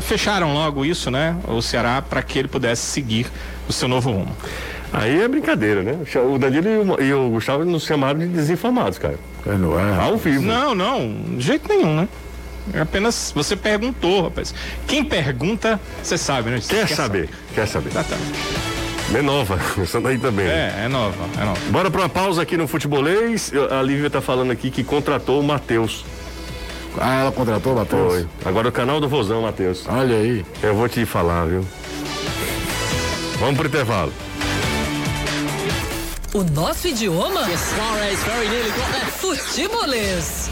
fecharam 0.00 0.54
logo 0.54 0.84
isso, 0.84 1.10
né? 1.10 1.36
O 1.46 1.60
Ceará 1.60 2.00
para 2.00 2.22
que 2.22 2.38
ele 2.38 2.48
pudesse 2.48 2.82
seguir 2.82 3.26
o 3.68 3.72
seu 3.72 3.86
novo 3.86 4.10
rumo. 4.10 4.34
Aí 4.92 5.20
é 5.20 5.28
brincadeira, 5.28 5.82
né? 5.82 5.98
O 6.32 6.38
Danilo 6.38 7.02
e 7.02 7.12
o, 7.12 7.28
Gustavo 7.30 7.64
nos 7.64 7.84
chamaram 7.84 8.18
de 8.18 8.28
desinformados, 8.28 8.98
cara. 8.98 9.18
Não 9.44 9.78
é? 9.78 10.00
Ao 10.00 10.16
vivo. 10.16 10.42
Não, 10.42 10.74
não, 10.74 11.14
de 11.36 11.44
jeito 11.44 11.68
nenhum, 11.68 11.94
né? 11.94 12.08
É 12.72 12.80
Apenas 12.80 13.32
você 13.34 13.54
perguntou, 13.54 14.24
rapaz. 14.24 14.54
Quem 14.86 15.04
pergunta, 15.04 15.78
você 16.02 16.16
sabe, 16.16 16.50
né? 16.50 16.60
Você 16.60 16.74
Quer 16.74 16.88
saber? 16.88 17.28
Quer 17.54 17.68
saber? 17.68 17.90
Exatamente. 17.90 18.85
É 19.14 19.22
nova, 19.22 19.58
essa 19.80 20.00
daí 20.00 20.18
também. 20.18 20.46
É, 20.46 20.82
é 20.84 20.88
nova, 20.88 21.24
é 21.40 21.44
nova. 21.44 21.60
Bora 21.70 21.90
pra 21.90 22.02
uma 22.02 22.08
pausa 22.08 22.42
aqui 22.42 22.56
no 22.56 22.66
Futebolês. 22.66 23.52
A 23.70 23.82
Lívia 23.82 24.10
tá 24.10 24.20
falando 24.20 24.50
aqui 24.50 24.70
que 24.70 24.82
contratou 24.82 25.40
o 25.40 25.44
Matheus. 25.44 26.04
Ah, 26.98 27.20
ela 27.20 27.32
contratou 27.32 27.74
o 27.74 27.76
Matheus? 27.76 28.12
Foi. 28.14 28.28
Agora 28.44 28.68
o 28.68 28.72
canal 28.72 29.00
do 29.00 29.08
Vozão, 29.08 29.42
Matheus. 29.42 29.84
Olha 29.86 30.16
aí. 30.16 30.44
Eu 30.62 30.74
vou 30.74 30.88
te 30.88 31.04
falar, 31.04 31.44
viu? 31.46 31.64
Vamos 33.38 33.56
pro 33.56 33.68
intervalo. 33.68 34.12
O 36.34 36.42
nosso 36.42 36.88
idioma? 36.88 37.44
Futebolês. 39.18 40.50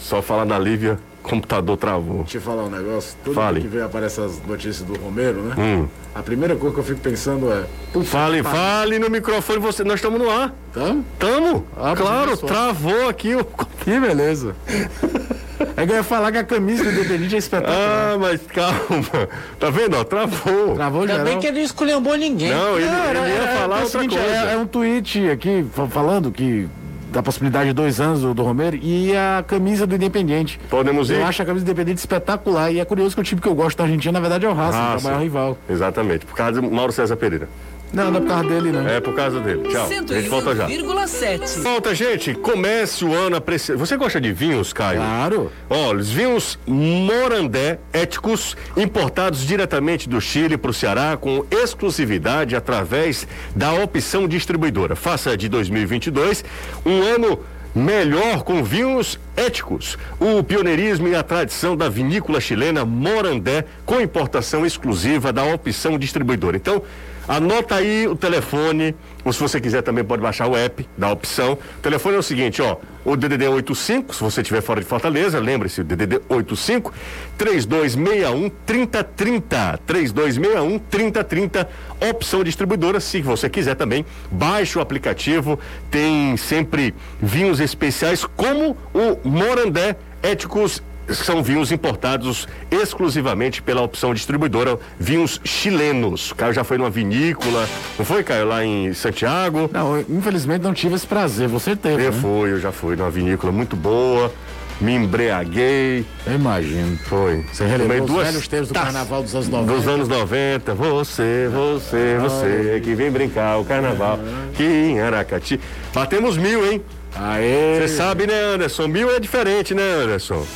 Só 0.00 0.20
falar 0.20 0.44
da 0.44 0.58
Lívia, 0.58 0.98
computador 1.30 1.76
travou. 1.76 2.18
Deixa 2.24 2.38
eu 2.38 2.42
falar 2.42 2.64
um 2.64 2.70
negócio. 2.70 3.16
Todo 3.24 3.34
Fale. 3.34 3.60
que 3.60 3.68
vê 3.68 3.80
aparece 3.82 4.20
as 4.20 4.40
notícias 4.46 4.82
do 4.82 4.98
Romero, 4.98 5.40
né? 5.42 5.54
Hum. 5.58 5.86
A 6.14 6.22
primeira 6.22 6.56
coisa 6.56 6.74
que 6.74 6.80
eu 6.80 6.84
fico 6.84 7.00
pensando 7.00 7.50
é. 7.52 7.64
"Puta, 7.92 8.04
Fale, 8.06 8.42
tá- 8.42 8.50
fale 8.50 8.98
no 8.98 9.08
microfone, 9.08 9.58
você. 9.60 9.84
Nós 9.84 9.94
estamos 9.96 10.18
no 10.20 10.28
ar. 10.28 10.52
Tamo? 10.74 11.04
Tamo? 11.18 11.66
Ah, 11.76 11.94
claro, 11.96 12.36
travou 12.36 13.08
aqui 13.08 13.34
o. 13.36 13.44
Que 13.84 13.98
beleza. 13.98 14.54
É 15.76 15.84
que 15.86 15.92
eu 15.92 15.96
ia 15.96 16.02
falar 16.02 16.32
que 16.32 16.38
a 16.38 16.44
camisa 16.44 16.82
do 16.84 16.90
Independente 16.90 17.34
é 17.34 17.38
espetacular. 17.38 18.12
Ah, 18.14 18.18
mas 18.18 18.40
calma. 18.46 19.28
Tá 19.58 19.68
vendo? 19.70 19.94
Ó, 19.96 20.04
travou. 20.04 20.74
Travou 20.74 21.00
Ainda 21.02 21.12
geral. 21.12 21.26
bem 21.26 21.38
que 21.38 21.46
ele 21.46 21.58
não 21.58 21.64
esculhambou 21.64 22.16
ninguém. 22.16 22.50
Não, 22.50 22.76
ele, 22.78 22.86
Não, 22.86 22.94
era- 23.04 23.18
ele 23.20 23.28
ia 23.34 23.42
é- 23.42 23.56
falar 23.58 23.76
é 23.76 23.78
o 23.80 23.82
outra 23.84 24.00
seguinte, 24.00 24.16
coisa. 24.18 24.34
É, 24.34 24.52
é 24.54 24.56
um 24.56 24.66
tweet 24.66 25.28
aqui 25.30 25.64
fa- 25.72 25.86
falando 25.86 26.32
que 26.32 26.66
da 27.10 27.22
possibilidade 27.22 27.68
de 27.68 27.72
dois 27.72 28.00
anos 28.00 28.20
do, 28.20 28.32
do 28.32 28.42
Romero 28.42 28.76
e 28.76 29.14
a 29.16 29.44
camisa 29.46 29.86
do 29.86 29.94
Independente. 29.94 30.60
Podemos 30.70 31.10
ir? 31.10 31.16
Eu 31.16 31.26
acho 31.26 31.42
a 31.42 31.44
camisa 31.44 31.64
do 31.64 31.68
Independente 31.68 31.98
espetacular 31.98 32.70
e 32.70 32.80
é 32.80 32.84
curioso 32.84 33.14
que 33.14 33.20
o 33.20 33.24
time 33.24 33.40
que 33.40 33.48
eu 33.48 33.54
gosto 33.54 33.78
da 33.78 33.84
Argentina, 33.84 34.12
na 34.12 34.20
verdade, 34.20 34.46
é 34.46 34.48
o 34.48 34.54
Racing, 34.54 34.78
que 34.78 34.94
é 34.94 34.98
o 34.98 35.02
maior 35.02 35.22
rival. 35.22 35.58
Exatamente, 35.68 36.26
por 36.26 36.36
causa 36.36 36.60
do 36.60 36.70
Mauro 36.70 36.92
César 36.92 37.16
Pereira. 37.16 37.48
Não, 37.92 38.10
não 38.10 38.18
é 38.18 38.20
por 38.20 38.28
causa 38.28 38.48
dele, 38.48 38.72
não. 38.72 38.88
É 38.88 39.00
por 39.00 39.14
causa 39.14 39.40
dele. 39.40 39.68
Tchau. 39.68 39.86
A 39.86 40.14
gente 40.14 40.28
volta 40.28 40.54
já. 40.54 40.68
101,7. 40.68 41.60
Volta, 41.60 41.94
gente. 41.94 42.34
Comece 42.34 43.04
o 43.04 43.14
ano 43.14 43.36
apreciando. 43.36 43.78
Você 43.78 43.96
gosta 43.96 44.20
de 44.20 44.32
vinhos, 44.32 44.72
Caio? 44.72 45.00
Claro. 45.00 45.52
Olha, 45.68 45.98
os 45.98 46.10
vinhos 46.10 46.58
Morandé 46.66 47.78
éticos, 47.92 48.56
importados 48.76 49.46
diretamente 49.46 50.08
do 50.08 50.20
Chile 50.20 50.56
para 50.56 50.70
o 50.70 50.74
Ceará, 50.74 51.16
com 51.16 51.44
exclusividade 51.50 52.54
através 52.54 53.26
da 53.54 53.72
opção 53.72 54.28
distribuidora. 54.28 54.94
Faça 54.94 55.36
de 55.36 55.48
2022 55.48 56.44
um 56.86 57.02
ano 57.02 57.40
melhor 57.74 58.42
com 58.42 58.62
vinhos 58.62 59.18
éticos. 59.36 59.96
O 60.18 60.42
pioneirismo 60.42 61.08
e 61.08 61.14
a 61.14 61.22
tradição 61.22 61.76
da 61.76 61.88
vinícola 61.88 62.40
chilena 62.40 62.84
Morandé, 62.84 63.64
com 63.86 64.00
importação 64.00 64.66
exclusiva 64.66 65.32
da 65.32 65.44
opção 65.44 65.98
distribuidora. 65.98 66.56
Então, 66.56 66.82
Anota 67.30 67.76
aí 67.76 68.08
o 68.08 68.16
telefone, 68.16 68.92
ou 69.24 69.32
se 69.32 69.38
você 69.38 69.60
quiser 69.60 69.82
também 69.82 70.02
pode 70.02 70.20
baixar 70.20 70.48
o 70.48 70.56
app 70.56 70.84
da 70.98 71.12
opção. 71.12 71.52
O 71.52 71.80
telefone 71.80 72.16
é 72.16 72.18
o 72.18 72.24
seguinte, 72.24 72.60
ó, 72.60 72.76
o 73.04 73.16
DDD 73.16 73.46
85, 73.46 74.12
se 74.12 74.20
você 74.20 74.40
estiver 74.40 74.60
fora 74.60 74.80
de 74.80 74.86
Fortaleza, 74.88 75.38
lembre-se, 75.38 75.80
o 75.80 75.84
DDD 75.84 76.22
85 76.28 76.92
3261 77.38 78.50
3030, 78.66 79.80
3261 79.86 80.78
3030, 80.80 81.68
opção 82.10 82.42
distribuidora, 82.42 82.98
se 82.98 83.22
você 83.22 83.48
quiser 83.48 83.76
também, 83.76 84.04
baixe 84.28 84.76
o 84.76 84.82
aplicativo, 84.82 85.56
tem 85.88 86.36
sempre 86.36 86.92
vinhos 87.22 87.60
especiais 87.60 88.24
como 88.24 88.76
o 88.92 89.28
Morandé 89.28 89.94
Éticos 90.20 90.82
são 91.08 91.42
vinhos 91.42 91.72
importados 91.72 92.46
exclusivamente 92.70 93.62
pela 93.62 93.82
opção 93.82 94.14
distribuidora, 94.14 94.78
vinhos 94.98 95.40
chilenos. 95.44 96.30
O 96.30 96.34
Caio 96.34 96.52
já 96.52 96.64
foi 96.64 96.78
numa 96.78 96.90
vinícola, 96.90 97.68
não 97.98 98.04
foi, 98.04 98.22
Caio, 98.22 98.46
lá 98.46 98.64
em 98.64 98.92
Santiago? 98.94 99.68
Não, 99.72 99.96
eu, 99.96 100.06
infelizmente 100.08 100.62
não 100.62 100.72
tive 100.72 100.94
esse 100.94 101.06
prazer, 101.06 101.48
você 101.48 101.74
teve. 101.74 102.04
Eu 102.04 102.12
né? 102.12 102.20
fui, 102.20 102.52
eu 102.52 102.60
já 102.60 102.72
fui 102.72 102.96
numa 102.96 103.10
vinícola 103.10 103.52
muito 103.52 103.76
boa, 103.76 104.32
me 104.80 104.94
embriaguei, 104.94 106.06
Eu 106.26 106.34
imagino. 106.34 106.96
foi. 107.04 107.44
Você 107.52 107.66
relembrou 107.66 108.18
os 108.18 108.24
velhos 108.24 108.48
tempos 108.48 108.68
do 108.68 108.74
carnaval 108.74 109.22
dos 109.22 109.34
anos 109.34 109.48
90. 109.48 109.72
Dos 109.72 109.88
anos 109.88 110.08
90, 110.08 110.74
você, 110.74 111.50
você, 111.52 112.18
você, 112.18 112.80
que 112.82 112.94
vem 112.94 113.10
brincar 113.10 113.58
o 113.58 113.64
carnaval, 113.64 114.18
que 114.54 114.64
em 114.64 115.00
Aracati. 115.00 115.60
Batemos 115.92 116.38
mil, 116.38 116.64
hein? 116.70 116.82
Aê! 117.14 117.80
Você 117.80 117.88
sabe, 117.96 118.26
né, 118.26 118.34
Anderson? 118.54 118.86
Mil 118.88 119.10
é 119.14 119.20
diferente, 119.20 119.74
né, 119.74 119.82
Anderson? 120.02 120.46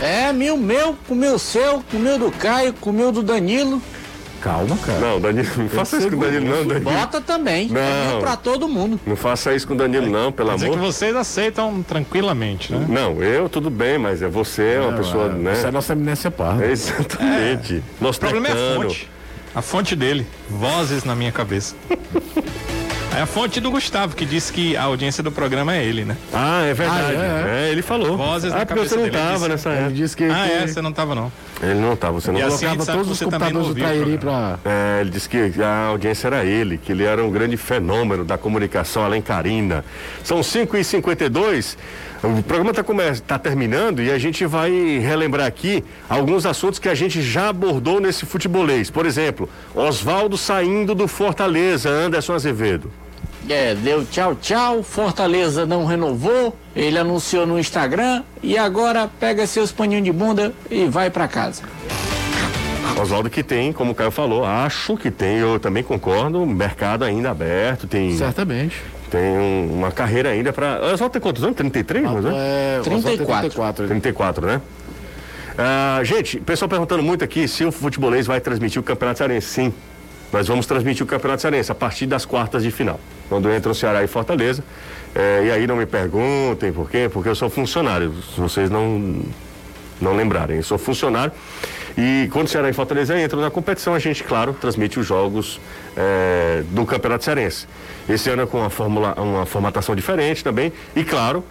É, 0.00 0.32
mil 0.32 0.56
meu, 0.56 0.96
com 1.08 1.14
meu 1.14 1.38
seu, 1.38 1.82
com 1.90 1.98
meu 1.98 2.18
do 2.18 2.30
Caio, 2.30 2.72
com 2.74 2.92
meu 2.92 3.10
do 3.10 3.22
Danilo. 3.22 3.82
Calma, 4.40 4.76
cara. 4.76 5.00
Não, 5.00 5.20
Danilo, 5.20 5.48
não 5.56 5.68
faça 5.68 5.96
isso 5.96 6.08
com 6.10 6.16
o 6.16 6.20
Danilo, 6.20 6.44
não, 6.44 6.64
Danilo. 6.64 6.80
Bota 6.92 7.20
também. 7.20 7.68
É 7.68 7.72
Não. 7.72 8.10
mil 8.12 8.20
pra 8.20 8.36
todo 8.36 8.68
mundo. 8.68 9.00
Não 9.04 9.16
faça 9.16 9.52
isso 9.52 9.66
com 9.66 9.74
o 9.74 9.76
Danilo, 9.76 10.06
não, 10.08 10.30
pelo 10.30 10.50
Quer 10.50 10.54
dizer 10.54 10.66
amor. 10.68 10.78
que 10.78 10.84
vocês 10.84 11.16
aceitam 11.16 11.82
tranquilamente, 11.82 12.72
né? 12.72 12.86
Não, 12.88 13.20
eu 13.20 13.48
tudo 13.48 13.68
bem, 13.68 13.98
mas 13.98 14.22
é 14.22 14.28
você, 14.28 14.74
é 14.76 14.80
uma 14.80 14.96
pessoa, 14.96 15.26
é, 15.26 15.28
né? 15.30 15.52
Isso 15.54 15.66
é 15.66 15.70
nossa 15.72 15.92
eminência 15.92 16.30
parda. 16.30 16.64
Exatamente. 16.70 17.82
Nosso 18.00 18.18
O 18.18 18.20
problema 18.20 18.48
é 18.48 18.52
a 18.52 18.76
fonte. 18.76 19.10
A 19.56 19.62
fonte 19.62 19.96
dele. 19.96 20.24
Vozes 20.48 21.02
na 21.02 21.16
minha 21.16 21.32
cabeça. 21.32 21.74
É 23.18 23.22
a 23.22 23.26
fonte 23.26 23.60
do 23.60 23.68
Gustavo, 23.68 24.14
que 24.14 24.24
disse 24.24 24.52
que 24.52 24.76
a 24.76 24.84
audiência 24.84 25.24
do 25.24 25.32
programa 25.32 25.74
é 25.74 25.84
ele, 25.84 26.04
né? 26.04 26.16
Ah, 26.32 26.62
é 26.62 26.72
verdade. 26.72 27.16
Ah, 27.16 27.48
é, 27.48 27.72
ele 27.72 27.82
falou. 27.82 28.16
Vozes 28.16 28.52
ah, 28.52 28.64
porque 28.64 28.78
você 28.88 28.94
não 28.94 29.02
dele, 29.02 29.16
ele 29.16 29.24
tava 29.24 29.34
disse. 29.34 29.48
nessa 29.48 29.70
Ele 29.70 29.78
época. 29.78 29.94
disse 29.94 30.16
que, 30.16 30.24
Ah, 30.24 30.44
que 30.46 30.52
é? 30.52 30.66
Você 30.68 30.80
não 30.80 30.92
tava, 30.92 31.14
não. 31.16 31.32
Ele 31.60 31.74
não 31.80 31.96
tava, 31.96 32.12
você 32.12 32.30
não 32.30 32.38
E 32.38 32.42
assim 32.44 32.66
colocava 32.66 32.84
sabe 32.84 32.98
todos 32.98 33.10
os 33.10 33.18
computadores 33.20 33.66
do 33.66 33.74
programa. 33.74 34.18
pra. 34.18 34.58
É, 34.64 35.00
ele 35.00 35.10
disse 35.10 35.28
que 35.28 35.60
a 35.60 35.86
audiência 35.86 36.28
era 36.28 36.44
ele, 36.44 36.78
que 36.78 36.92
ele 36.92 37.02
era 37.02 37.24
um 37.24 37.28
grande 37.28 37.56
fenômeno 37.56 38.24
da 38.24 38.38
comunicação 38.38 39.04
alencarina. 39.04 39.84
São 40.22 40.38
5h52, 40.38 41.76
o 42.22 42.40
programa 42.44 42.70
está 43.10 43.36
terminando 43.36 44.00
e 44.00 44.12
a 44.12 44.18
gente 44.18 44.46
vai 44.46 44.70
relembrar 44.70 45.48
aqui 45.48 45.82
alguns 46.08 46.46
assuntos 46.46 46.78
que 46.78 46.88
a 46.88 46.94
gente 46.94 47.20
já 47.20 47.48
abordou 47.48 47.98
nesse 47.98 48.24
futebolês. 48.24 48.90
Por 48.90 49.04
exemplo, 49.04 49.50
Oswaldo 49.74 50.38
saindo 50.38 50.94
do 50.94 51.08
Fortaleza, 51.08 51.88
Anderson 51.90 52.34
Azevedo. 52.34 52.92
É, 53.48 53.74
deu 53.74 54.04
tchau, 54.04 54.34
tchau. 54.34 54.82
Fortaleza 54.82 55.64
não 55.64 55.84
renovou. 55.84 56.56
Ele 56.76 56.98
anunciou 56.98 57.46
no 57.46 57.58
Instagram. 57.58 58.22
E 58.42 58.56
agora 58.58 59.08
pega 59.18 59.46
seus 59.46 59.72
paninhos 59.72 60.04
de 60.04 60.12
bunda 60.12 60.52
e 60.70 60.84
vai 60.86 61.10
pra 61.10 61.26
casa. 61.26 61.62
Oswaldo 63.00 63.30
que 63.30 63.42
tem, 63.44 63.72
como 63.72 63.92
o 63.92 63.94
Caio 63.94 64.10
falou, 64.10 64.44
acho 64.44 64.96
que 64.96 65.08
tem, 65.08 65.36
eu 65.36 65.60
também 65.60 65.84
concordo, 65.84 66.44
mercado 66.44 67.04
ainda 67.04 67.30
aberto, 67.30 67.86
tem, 67.86 68.16
Certamente. 68.16 68.74
tem 69.08 69.38
um- 69.38 69.72
uma 69.78 69.92
carreira 69.92 70.30
ainda 70.30 70.52
para. 70.52 70.80
Oswaldo 70.92 71.12
tem 71.12 71.22
quantos 71.22 71.44
anos? 71.44 71.54
33, 71.56 72.02
mas 72.02 72.24
é? 72.24 72.28
É, 72.78 72.80
34. 72.82 73.38
34. 73.50 73.86
34, 73.86 74.46
né? 74.46 74.60
Ah, 75.56 76.00
gente, 76.02 76.40
pessoal 76.40 76.68
perguntando 76.68 77.02
muito 77.02 77.22
aqui 77.22 77.46
se 77.46 77.64
o 77.64 77.70
futebolês 77.70 78.26
vai 78.26 78.40
transmitir 78.40 78.80
o 78.80 78.82
Campeonato 78.84 79.18
Cearense. 79.18 79.46
Sim, 79.48 79.72
nós 80.32 80.46
vamos 80.46 80.66
transmitir 80.66 81.04
o 81.04 81.06
Campeonato 81.06 81.42
Cearense 81.42 81.72
a 81.72 81.74
partir 81.74 82.06
das 82.06 82.24
quartas 82.24 82.62
de 82.62 82.70
final, 82.70 83.00
quando 83.28 83.50
entra 83.50 83.72
o 83.72 83.74
Ceará 83.74 84.02
e 84.04 84.06
Fortaleza. 84.06 84.62
Eh, 85.14 85.44
e 85.46 85.50
aí 85.50 85.66
não 85.66 85.76
me 85.76 85.86
perguntem 85.86 86.72
por 86.72 86.90
quê, 86.90 87.08
porque 87.10 87.28
eu 87.28 87.34
sou 87.34 87.48
funcionário, 87.48 88.12
se 88.34 88.38
vocês 88.38 88.68
não, 88.68 89.22
não 90.00 90.14
lembrarem, 90.14 90.58
eu 90.58 90.62
sou 90.62 90.78
funcionário. 90.78 91.32
E 91.96 92.28
quando 92.32 92.48
Ceará 92.48 92.68
e 92.68 92.72
Fortaleza 92.72 93.20
entram 93.20 93.40
na 93.40 93.50
competição, 93.50 93.94
a 93.94 93.98
gente, 93.98 94.22
claro, 94.22 94.52
transmite 94.52 95.00
os 95.00 95.06
jogos 95.06 95.60
eh, 95.96 96.62
do 96.70 96.84
Campeonato 96.84 97.24
Cearense. 97.24 97.66
Esse 98.08 98.30
ano 98.30 98.42
é 98.42 98.46
com 98.46 98.58
uma, 98.58 98.70
fórmula, 98.70 99.14
uma 99.20 99.46
formatação 99.46 99.96
diferente 99.96 100.44
também, 100.44 100.72
e 100.94 101.02
claro, 101.02 101.42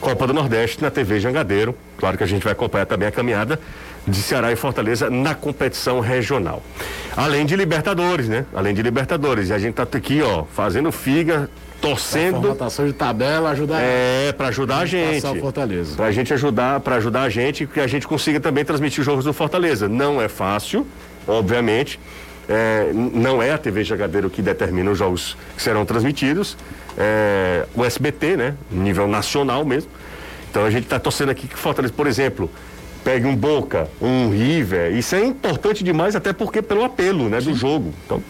Copa 0.00 0.26
do 0.26 0.32
Nordeste 0.32 0.80
na 0.80 0.90
TV 0.90 1.20
Jangadeiro. 1.20 1.74
Claro 1.98 2.16
que 2.16 2.24
a 2.24 2.26
gente 2.26 2.42
vai 2.42 2.52
acompanhar 2.52 2.86
também 2.86 3.06
a 3.06 3.12
caminhada 3.12 3.60
de 4.06 4.22
Ceará 4.22 4.50
e 4.52 4.56
Fortaleza 4.56 5.10
na 5.10 5.34
competição 5.34 6.00
regional. 6.00 6.62
Além 7.16 7.44
de 7.44 7.54
Libertadores, 7.56 8.28
né? 8.28 8.44
Além 8.54 8.74
de 8.74 8.82
Libertadores. 8.82 9.50
E 9.50 9.52
a 9.52 9.58
gente 9.58 9.74
tá 9.74 9.82
aqui, 9.82 10.22
ó, 10.22 10.44
fazendo 10.44 10.90
figa 10.90 11.50
torcendo. 11.80 12.40
Formatação 12.40 12.86
de 12.86 12.92
tabela 12.92 13.50
ajudar. 13.50 13.80
É, 13.80 14.32
para 14.32 14.48
ajudar 14.48 14.78
a 14.78 14.86
gente. 14.86 15.22
Passar 15.22 15.32
o 15.32 15.40
Fortaleza. 15.40 15.96
Pra 15.96 16.10
gente 16.12 16.32
ajudar, 16.32 16.80
para 16.80 16.96
ajudar 16.96 17.22
a 17.22 17.28
gente, 17.28 17.66
que 17.66 17.80
a 17.80 17.86
gente 17.86 18.06
consiga 18.06 18.38
também 18.38 18.64
transmitir 18.64 19.00
os 19.00 19.06
jogos 19.06 19.24
do 19.24 19.32
Fortaleza. 19.32 19.88
Não 19.88 20.20
é 20.20 20.28
fácil, 20.28 20.86
obviamente. 21.26 21.98
É, 22.48 22.90
não 22.92 23.42
é 23.42 23.52
a 23.52 23.58
TV 23.58 23.84
Jagadeiro 23.84 24.28
que 24.28 24.42
determina 24.42 24.90
os 24.90 24.98
jogos 24.98 25.36
que 25.56 25.62
serão 25.62 25.84
transmitidos. 25.84 26.56
É, 26.98 27.64
o 27.74 27.84
SBT, 27.84 28.36
né? 28.36 28.54
Nível 28.70 29.06
nacional 29.06 29.64
mesmo. 29.64 29.90
Então 30.50 30.64
a 30.64 30.70
gente 30.70 30.84
está 30.84 30.98
torcendo 30.98 31.30
aqui 31.30 31.46
que 31.46 31.56
Fortaleza, 31.56 31.94
por 31.96 32.08
exemplo, 32.08 32.50
pegue 33.04 33.26
um 33.26 33.34
Boca, 33.34 33.88
um 34.00 34.30
River. 34.30 34.92
Isso 34.96 35.14
é 35.14 35.24
importante 35.24 35.82
demais, 35.82 36.14
até 36.14 36.32
porque 36.32 36.62
pelo 36.62 36.84
apelo, 36.84 37.28
né, 37.28 37.40
do 37.40 37.54
jogo. 37.54 37.92
Então, 38.04 38.22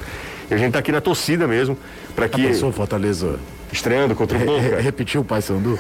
a 0.50 0.56
gente 0.56 0.68
está 0.68 0.78
aqui 0.78 0.92
na 0.92 1.00
torcida 1.00 1.46
mesmo, 1.46 1.76
para 2.14 2.28
que 2.28 2.42
pensou 2.42 2.72
Fortaleza 2.72 3.38
estreando 3.72 4.14
contra 4.16 4.36
o 4.36 4.40
Boca, 4.40 4.80
repetiu 4.80 5.20
o 5.20 5.24
Paysandu? 5.24 5.78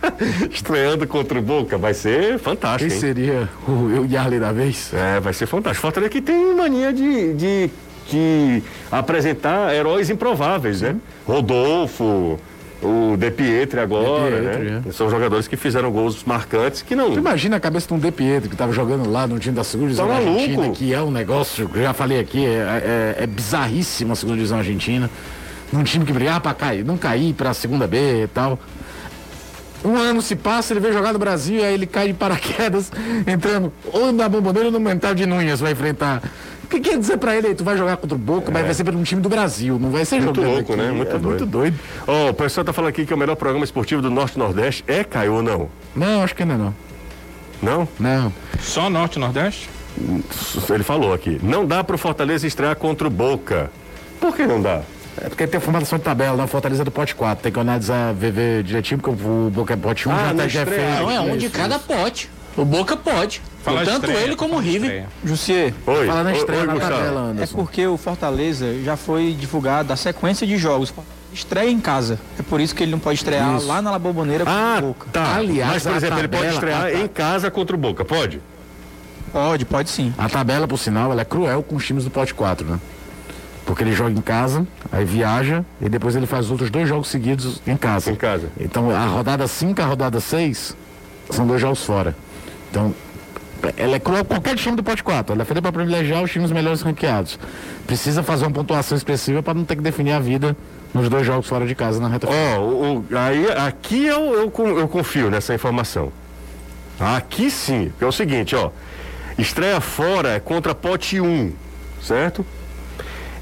estreando 0.50 1.06
contra 1.06 1.38
o 1.38 1.42
Boca, 1.42 1.78
vai 1.78 1.94
ser 1.94 2.38
fantástico. 2.38 2.88
Quem 2.88 2.94
hein? 2.94 3.00
seria 3.00 3.48
o, 3.66 3.72
o 4.00 4.06
Yarley 4.06 4.38
da 4.38 4.52
vez? 4.52 4.92
É, 4.92 5.20
vai 5.20 5.32
ser 5.32 5.46
fantástico. 5.46 5.80
Fortaleza 5.80 6.10
que 6.10 6.20
tem 6.20 6.54
mania 6.54 6.92
de, 6.92 7.32
de, 7.34 7.70
de 8.10 8.62
apresentar 8.90 9.74
heróis 9.74 10.10
improváveis, 10.10 10.82
né? 10.82 10.96
Rodolfo, 11.26 12.38
o 12.82 13.16
De 13.16 13.30
Pietri 13.30 13.80
agora, 13.80 14.30
De 14.30 14.40
Pietri, 14.42 14.70
né? 14.70 14.82
é. 14.88 14.92
São 14.92 15.10
jogadores 15.10 15.46
que 15.46 15.56
fizeram 15.56 15.90
gols 15.90 16.24
marcantes 16.24 16.82
que 16.82 16.96
não. 16.96 17.12
Tu 17.12 17.18
imagina 17.18 17.56
a 17.56 17.60
cabeça 17.60 17.88
de 17.88 17.94
um 17.94 17.98
De 17.98 18.10
Pietro 18.10 18.48
que 18.48 18.56
tava 18.56 18.72
jogando 18.72 19.10
lá 19.10 19.26
no 19.26 19.38
time 19.38 19.54
da 19.54 19.64
segunda 19.64 19.88
divisão 19.88 20.08
Tá? 20.08 20.16
Argentina, 20.16 20.70
que 20.70 20.94
é 20.94 21.02
um 21.02 21.10
negócio, 21.10 21.68
que 21.68 21.78
eu 21.78 21.82
já 21.82 21.92
falei 21.92 22.18
aqui, 22.20 22.44
é, 22.44 23.16
é, 23.18 23.24
é 23.24 23.26
bizarríssimo 23.26 24.12
a 24.12 24.16
segunda 24.16 24.36
divisão 24.36 24.58
argentina. 24.58 25.10
Num 25.72 25.84
time 25.84 26.04
que 26.04 26.12
brigava 26.12 26.40
pra 26.40 26.54
cair, 26.54 26.84
não 26.84 26.96
cair 26.96 27.32
pra 27.34 27.54
segunda 27.54 27.86
B 27.86 28.24
e 28.24 28.26
tal. 28.28 28.58
Um 29.84 29.96
ano 29.96 30.20
se 30.20 30.36
passa, 30.36 30.72
ele 30.72 30.80
vem 30.80 30.92
jogar 30.92 31.12
no 31.12 31.18
Brasil, 31.18 31.64
aí 31.64 31.72
ele 31.72 31.86
cai 31.86 32.08
de 32.08 32.12
paraquedas, 32.14 32.92
entrando 33.26 33.72
ou 33.92 34.12
na 34.12 34.28
bomboneira 34.28 34.68
ou 34.68 34.72
no 34.72 34.80
mental 34.80 35.14
de 35.14 35.24
Nunhas, 35.26 35.60
vai 35.60 35.72
enfrentar. 35.72 36.22
O 36.70 36.72
que 36.72 36.78
quer 36.78 36.96
dizer 36.96 37.16
pra 37.18 37.34
ele 37.36 37.48
aí? 37.48 37.54
Tu 37.56 37.64
vai 37.64 37.76
jogar 37.76 37.96
contra 37.96 38.14
o 38.14 38.18
Boca, 38.18 38.48
mas 38.52 38.64
vai 38.64 38.72
ser 38.72 38.84
pelo 38.84 38.96
um 38.96 39.02
time 39.02 39.20
do 39.20 39.28
Brasil, 39.28 39.76
não 39.76 39.90
vai 39.90 40.04
ser 40.04 40.16
É. 40.16 40.20
Muito 40.20 40.36
jogando 40.36 40.54
louco, 40.54 40.72
aqui. 40.72 40.80
né? 40.80 40.92
Muito 40.92 41.08
é 41.08 41.18
doido. 41.18 41.26
muito 41.28 41.46
doido. 41.46 41.78
Ó, 42.06 42.28
o 42.30 42.34
pessoal 42.34 42.64
tá 42.64 42.72
falando 42.72 42.90
aqui 42.90 43.04
que 43.04 43.12
o 43.12 43.16
melhor 43.16 43.34
programa 43.34 43.64
esportivo 43.64 44.00
do 44.00 44.08
Norte 44.08 44.36
e 44.36 44.38
Nordeste 44.38 44.84
é 44.86 45.02
Caio 45.02 45.34
ou 45.34 45.42
não? 45.42 45.68
Não, 45.96 46.22
acho 46.22 46.32
que 46.32 46.42
ainda 46.44 46.56
não. 46.56 46.72
Não? 47.60 47.88
Não. 47.98 48.32
Só 48.60 48.88
Norte 48.88 49.16
e 49.16 49.18
Nordeste? 49.18 49.68
Ele 50.72 50.84
falou 50.84 51.12
aqui. 51.12 51.40
Não 51.42 51.66
dá 51.66 51.82
pro 51.82 51.98
Fortaleza 51.98 52.46
estrear 52.46 52.76
contra 52.76 53.08
o 53.08 53.10
Boca. 53.10 53.68
Por 54.20 54.36
que 54.36 54.46
não 54.46 54.62
dá? 54.62 54.82
É 55.20 55.28
porque 55.28 55.48
tem 55.48 55.58
a 55.58 55.60
formação 55.60 55.98
de 55.98 56.04
tabela, 56.04 56.36
na 56.36 56.46
Fortaleza 56.46 56.84
do 56.84 56.90
pote 56.92 57.16
4. 57.16 57.42
Tem 57.42 57.50
que 57.52 57.58
analisar, 57.58 58.14
ver, 58.14 58.30
ver 58.30 58.62
direitinho, 58.62 59.00
porque 59.00 59.20
o 59.20 59.50
Boca 59.50 59.74
é 59.74 59.76
pote 59.76 60.08
1, 60.08 60.12
Ah, 60.12 60.16
já, 60.28 60.34
tá, 60.34 60.48
já 60.48 60.60
é. 60.62 61.00
Não, 61.00 61.10
é 61.10 61.20
um 61.20 61.36
de 61.36 61.46
Isso, 61.46 61.54
cada 61.56 61.80
pote. 61.80 62.30
O 62.56 62.64
Boca 62.64 62.96
pode. 62.96 63.42
Fala 63.62 63.84
Tanto 63.84 64.06
estreia, 64.06 64.24
ele 64.24 64.36
como 64.36 64.54
o 64.56 64.58
River. 64.58 65.04
Jussier, 65.24 65.74
Oi. 65.86 66.06
Fala 66.06 66.24
na 66.24 66.32
estreia 66.32 66.60
oi, 66.62 66.66
na 66.66 66.72
Gustavo. 66.74 66.94
tabela, 66.96 67.20
é 67.20 67.30
Anderson. 67.32 67.56
porque 67.56 67.86
o 67.86 67.96
Fortaleza 67.98 68.82
já 68.82 68.96
foi 68.96 69.36
divulgado 69.38 69.92
a 69.92 69.96
sequência 69.96 70.46
de 70.46 70.56
jogos. 70.56 70.92
Estreia 71.32 71.70
em 71.70 71.78
casa. 71.78 72.18
É 72.38 72.42
por 72.42 72.60
isso 72.60 72.74
que 72.74 72.82
ele 72.82 72.90
não 72.90 72.98
pode 72.98 73.18
estrear 73.18 73.56
Isso. 73.56 73.66
lá 73.66 73.80
na 73.82 73.90
La 73.92 73.98
Boboneira 73.98 74.44
Ah, 74.46 74.78
o 74.78 74.86
Boca. 74.88 75.06
tá. 75.12 75.36
Aliás, 75.36 75.74
Mas, 75.74 75.82
por 75.84 75.94
exemplo, 75.96 76.18
ele 76.18 76.28
pode 76.28 76.42
tabela- 76.42 76.54
estrear 76.54 76.82
tá. 76.82 76.92
em 77.04 77.06
casa 77.08 77.50
contra 77.50 77.76
o 77.76 77.78
Boca, 77.78 78.04
pode? 78.04 78.40
Pode, 79.32 79.64
pode 79.64 79.90
sim. 79.90 80.12
A 80.18 80.28
tabela, 80.28 80.66
por 80.66 80.78
sinal, 80.78 81.12
ela 81.12 81.20
é 81.20 81.24
cruel 81.24 81.62
com 81.62 81.76
os 81.76 81.86
times 81.86 82.02
do 82.04 82.10
pote 82.10 82.34
4, 82.34 82.66
né? 82.66 82.80
Porque 83.64 83.84
ele 83.84 83.92
joga 83.92 84.10
em 84.10 84.20
casa, 84.20 84.66
aí 84.90 85.04
viaja 85.04 85.64
e 85.80 85.88
depois 85.88 86.16
ele 86.16 86.26
faz 86.26 86.50
outros 86.50 86.68
dois 86.70 86.88
jogos 86.88 87.08
seguidos 87.08 87.60
em 87.64 87.76
casa. 87.76 88.10
Em 88.10 88.16
casa. 88.16 88.48
Então 88.58 88.90
a 88.90 89.04
rodada 89.06 89.46
5 89.46 89.80
e 89.80 89.84
a 89.84 89.86
rodada 89.86 90.18
6 90.18 90.74
são 91.30 91.46
dois 91.46 91.60
jogos 91.60 91.84
fora. 91.84 92.16
Então, 92.70 92.92
ela 93.76 93.96
é 93.96 93.98
cruel 94.00 94.24
qualquer 94.24 94.56
time 94.56 94.76
do 94.76 94.82
pote 94.82 95.02
4. 95.02 95.32
Ela 95.34 95.42
é 95.42 95.44
feita 95.44 95.60
para 95.62 95.72
privilegiar 95.72 96.22
os 96.22 96.30
times 96.30 96.50
melhores 96.50 96.82
ranqueados. 96.82 97.38
Precisa 97.86 98.22
fazer 98.22 98.44
uma 98.46 98.52
pontuação 98.52 98.96
expressiva 98.96 99.42
para 99.42 99.54
não 99.54 99.64
ter 99.64 99.76
que 99.76 99.82
definir 99.82 100.12
a 100.12 100.20
vida 100.20 100.56
nos 100.94 101.08
dois 101.08 101.26
jogos 101.26 101.46
fora 101.46 101.66
de 101.66 101.74
casa 101.74 102.00
na 102.00 102.08
reta 102.08 102.26
final. 102.26 102.62
o- 102.62 102.96
o- 103.10 103.16
aí 103.16 103.46
aqui 103.52 104.06
eu, 104.06 104.32
eu, 104.34 104.78
eu 104.78 104.88
confio 104.88 105.30
nessa 105.30 105.54
informação. 105.54 106.12
Aqui 106.98 107.50
sim, 107.50 107.88
porque 107.90 108.04
é 108.04 108.06
o 108.06 108.12
seguinte, 108.12 108.54
ó. 108.56 108.70
Estreia 109.38 109.80
fora 109.80 110.30
é 110.30 110.40
contra 110.40 110.74
pote 110.74 111.20
1, 111.20 111.52
certo? 112.02 112.44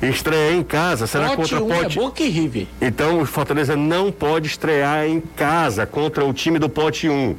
Estreia 0.00 0.54
em 0.54 0.62
casa 0.62 1.08
será 1.08 1.30
Pote 1.30 1.54
contra 1.56 1.60
1 1.64 1.72
é 1.72 1.82
pote. 1.82 1.98
Boca 1.98 2.22
e 2.22 2.28
River. 2.28 2.66
Então 2.80 3.20
o 3.20 3.26
Fortaleza 3.26 3.74
não 3.76 4.12
pode 4.12 4.46
estrear 4.46 5.06
em 5.06 5.20
casa 5.20 5.84
contra 5.86 6.24
o 6.24 6.32
time 6.32 6.58
do 6.60 6.68
pote 6.68 7.08
1. 7.08 7.34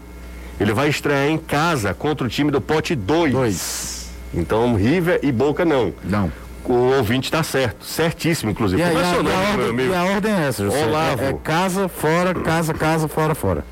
Ele 0.59 0.73
vai 0.73 0.89
estrear 0.89 1.27
em 1.27 1.37
casa 1.37 1.93
contra 1.93 2.25
o 2.27 2.29
time 2.29 2.51
do 2.51 2.59
pote 2.61 2.95
2. 2.95 3.31
Dois. 3.31 4.09
Então 4.33 4.75
River 4.75 5.19
e 5.23 5.31
Boca 5.31 5.63
não. 5.65 5.93
Não. 6.03 6.31
O 6.65 6.73
ouvinte 6.97 7.25
está 7.27 7.41
certo, 7.41 7.83
certíssimo, 7.83 8.51
inclusive. 8.51 8.79
E 8.81 8.85
a, 8.85 8.89
é 8.89 8.93
e 8.93 8.97
a- 8.97 9.01
e 9.01 9.05
a 9.05 9.63
ordem, 9.65 9.87
e 9.87 9.95
a 9.95 10.03
ordem 10.03 10.31
é 10.33 10.47
essa, 10.47 10.63
José. 10.65 10.85
Olavo. 10.85 11.23
É, 11.23 11.29
é 11.29 11.33
casa, 11.33 11.87
fora, 11.87 12.33
casa, 12.35 12.73
casa, 12.73 13.07
fora, 13.07 13.33
fora. 13.33 13.63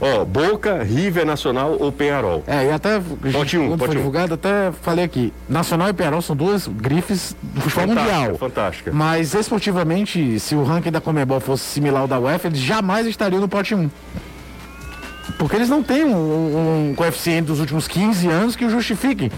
Ó, 0.00 0.24
Boca, 0.24 0.82
River 0.82 1.24
Nacional 1.24 1.76
ou 1.78 1.92
Penharol. 1.92 2.42
É, 2.46 2.66
e 2.66 2.70
até 2.72 3.00
Pote 3.32 3.56
um, 3.56 3.68
quando 3.68 3.78
pote 3.78 3.86
foi 3.90 3.94
um. 3.94 3.98
divulgado, 3.98 4.34
até 4.34 4.72
falei 4.82 5.04
aqui. 5.04 5.32
Nacional 5.48 5.88
e 5.88 5.92
Penharol 5.92 6.20
são 6.20 6.34
duas 6.34 6.66
grifes 6.66 7.36
do 7.40 7.60
futebol 7.60 7.88
Fantástica, 7.88 8.16
mundial. 8.18 8.36
fantástica. 8.38 8.90
Mas 8.92 9.32
esportivamente, 9.34 10.40
se 10.40 10.54
o 10.56 10.64
ranking 10.64 10.90
da 10.90 11.00
Comebol 11.00 11.38
fosse 11.38 11.62
similar 11.64 12.02
ao 12.02 12.08
da 12.08 12.18
UEFA, 12.18 12.48
eles 12.48 12.58
jamais 12.58 13.06
estariam 13.06 13.40
no 13.40 13.48
pote 13.48 13.74
1. 13.74 13.88
Porque 15.38 15.56
eles 15.56 15.68
não 15.68 15.82
têm 15.82 16.04
um, 16.04 16.90
um 16.90 16.94
coeficiente 16.94 17.42
dos 17.46 17.60
últimos 17.60 17.88
15 17.88 18.28
anos 18.28 18.56
que 18.56 18.64
o 18.64 18.70
justifique. 18.70 19.30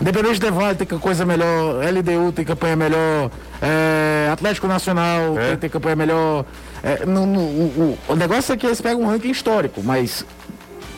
Independente 0.00 0.38
de 0.38 0.50
Vale 0.50 0.76
tem 0.76 0.86
coisa 0.98 1.26
melhor, 1.26 1.82
LDU 1.84 2.30
tem 2.32 2.44
campanha 2.44 2.76
melhor, 2.76 3.30
é, 3.60 4.28
Atlético 4.32 4.68
Nacional 4.68 5.36
É. 5.36 5.48
tem, 5.48 5.56
tem 5.58 5.70
campanha 5.70 5.96
melhor. 5.96 6.44
É, 6.84 7.04
no- 7.04 7.26
no- 7.26 7.40
o, 7.40 7.98
o- 8.08 8.12
o 8.12 8.16
negócio 8.16 8.52
é 8.52 8.56
que 8.56 8.64
eles 8.64 8.80
pegam 8.80 9.02
um 9.02 9.06
ranking 9.08 9.30
histórico, 9.30 9.82
mas 9.82 10.24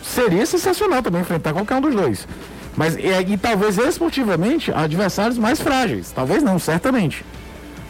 seria 0.03 0.45
sensacional 0.45 1.03
também 1.03 1.23
enfrentar 1.23 1.53
qualquer 1.55 1.77
um 1.77 1.81
dos 1.81 1.95
dois. 1.95 2.29
Mas 2.77 2.95
e, 2.97 3.07
e 3.33 3.37
talvez 3.39 3.79
esportivamente 3.79 4.71
adversários 4.71 5.39
mais 5.39 5.61
frágeis. 5.61 6.13
Talvez 6.15 6.43
não, 6.43 6.59
certamente. 6.59 7.25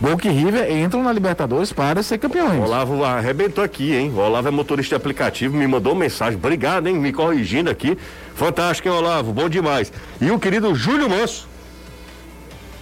Boca 0.01 0.27
e 0.27 0.31
River 0.31 0.73
entram 0.73 1.03
na 1.03 1.13
Libertadores 1.13 1.75
para 1.75 2.03
ser 2.03 2.17
campeões. 2.17 2.59
O 2.59 2.63
Olavo 2.63 3.05
arrebentou 3.05 3.63
aqui, 3.63 3.95
hein? 3.95 4.11
O 4.11 4.19
Olavo 4.19 4.49
é 4.49 4.51
motorista 4.51 4.97
aplicativo, 4.97 5.55
me 5.55 5.67
mandou 5.67 5.95
mensagem. 5.95 6.39
Obrigado, 6.39 6.87
hein? 6.87 6.95
Me 6.95 7.13
corrigindo 7.13 7.69
aqui. 7.69 7.99
Fantástico, 8.35 8.89
hein, 8.89 8.95
Olavo? 8.95 9.31
Bom 9.31 9.47
demais. 9.47 9.93
E 10.19 10.31
o 10.31 10.39
querido 10.39 10.75
Júlio 10.75 11.11
Manso. 11.11 11.50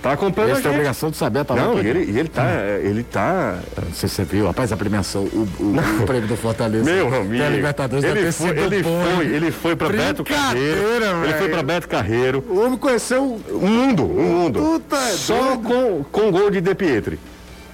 Tá 0.02 0.12
acompanhando 0.12 0.50
Eles 0.50 0.60
a 0.60 0.62
têm 0.62 0.70
a 0.70 0.74
obrigação 0.74 1.10
de 1.10 1.16
saber 1.16 1.40
a 1.40 1.54
Não, 1.54 1.82
e 1.82 1.86
ele, 1.86 2.10
e 2.10 2.18
ele 2.18 2.28
tá. 2.28 2.44
Ele 2.82 3.02
tá. 3.02 3.58
Não 3.76 3.92
sei 3.92 4.08
se 4.08 4.14
você 4.14 4.24
viu, 4.24 4.46
rapaz, 4.46 4.72
a 4.72 4.76
premiação, 4.76 5.22
o, 5.24 5.48
o, 5.58 6.02
o 6.02 6.06
prêmio 6.06 6.28
do 6.28 6.36
Fortaleza. 6.36 6.84
Meu 6.84 7.08
amigo. 7.08 7.30
Tem 7.30 7.42
a 7.46 7.50
Libertadores 7.50 8.04
ele 8.04 8.20
ter 8.20 8.32
foi, 8.32 8.50
ele 8.50 8.82
foi, 8.82 9.26
ele 9.26 9.50
foi 9.50 9.76
pra 9.76 9.88
Beto 9.88 10.22
Carreiro. 10.24 11.24
Ele 11.24 11.34
foi 11.34 11.48
pra 11.48 11.62
Beto 11.62 11.88
Carreiro. 11.88 12.44
O 12.48 12.60
homem 12.64 12.78
conheceu 12.78 13.40
Um 13.50 13.66
mundo, 13.66 14.04
um 14.04 14.22
mundo. 14.22 14.60
Puta, 14.60 14.96
é 14.96 15.12
Só 15.12 15.56
com, 15.56 16.04
com 16.10 16.30
gol 16.30 16.50
de 16.50 16.60
De 16.60 16.74
Pietri. 16.74 17.18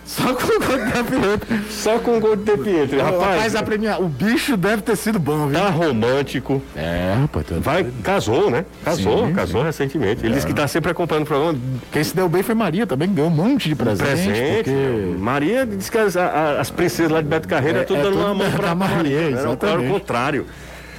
Só 0.05 0.35
com 0.35 0.45
o 0.45 0.61
gol 0.61 0.79
da 0.79 1.05
piloto. 1.05 1.47
Só 1.71 1.99
com 1.99 2.21
gol 2.21 2.37
de 2.37 2.45
De 2.45 2.59
Pietri. 2.59 2.99
Rapaz, 3.01 3.55
a 3.57 3.63
premia... 3.63 3.99
o 3.99 4.07
bicho 4.09 4.57
deve 4.57 4.83
ter 4.83 4.97
sido 4.97 5.19
bom, 5.19 5.47
viu? 5.47 5.59
tá 5.59 5.69
romântico. 5.71 6.63
É, 6.77 7.15
rapaz. 7.21 7.47
Tá... 7.47 7.55
Vai, 7.59 7.87
casou, 8.03 8.51
né? 8.51 8.65
Casou, 8.85 9.27
Sim, 9.27 9.33
casou 9.35 9.63
recentemente. 9.63 10.25
Ele 10.25 10.35
disse 10.35 10.47
que 10.47 10.53
tá 10.55 10.69
sempre 10.69 10.91
acompanhando 10.91 11.25
o 11.25 11.27
programa. 11.27 11.59
Quem 11.91 12.05
se 12.05 12.15
deu 12.15 12.29
bem 12.29 12.43
foi 12.43 12.55
Maria 12.55 12.87
também, 12.87 13.13
ganhou 13.13 13.31
um 13.31 13.35
monte 13.35 13.69
de 13.69 13.75
presente. 13.75 14.07
Presente. 14.07 14.55
Porque... 14.65 15.17
Maria 15.19 15.65
disse 15.67 15.91
que 15.91 15.99
as, 15.99 16.17
a- 16.17 16.61
as 16.61 16.71
princesas 16.71 17.11
lá 17.11 17.21
de 17.21 17.29
Beto 17.29 17.49
Carreiro 17.49 17.79
é, 17.79 17.85
tudo 17.85 18.01
é 18.01 18.03
dando 18.03 18.17
uma 18.19 18.35
mão 18.35 18.51
pra 18.53 18.75
Maria, 18.75 18.97
Maria. 18.97 19.17
Era, 19.19 19.27
era 19.27 19.35
o 19.37 19.53
exatamente. 19.53 19.91
contrário. 19.93 20.47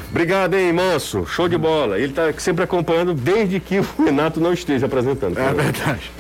Obrigado, 0.10 0.54
hein, 0.56 0.72
Manso. 0.72 1.26
Show 1.26 1.48
de 1.50 1.58
bola. 1.58 2.00
Ele 2.00 2.14
tá 2.14 2.34
sempre 2.38 2.64
acompanhando 2.64 3.14
desde 3.14 3.60
que 3.60 3.80
o 3.80 3.88
Renato 4.06 4.40
não 4.40 4.54
esteja 4.54 4.86
apresentando. 4.86 5.38
É 5.38 5.52
verdade. 5.54 6.12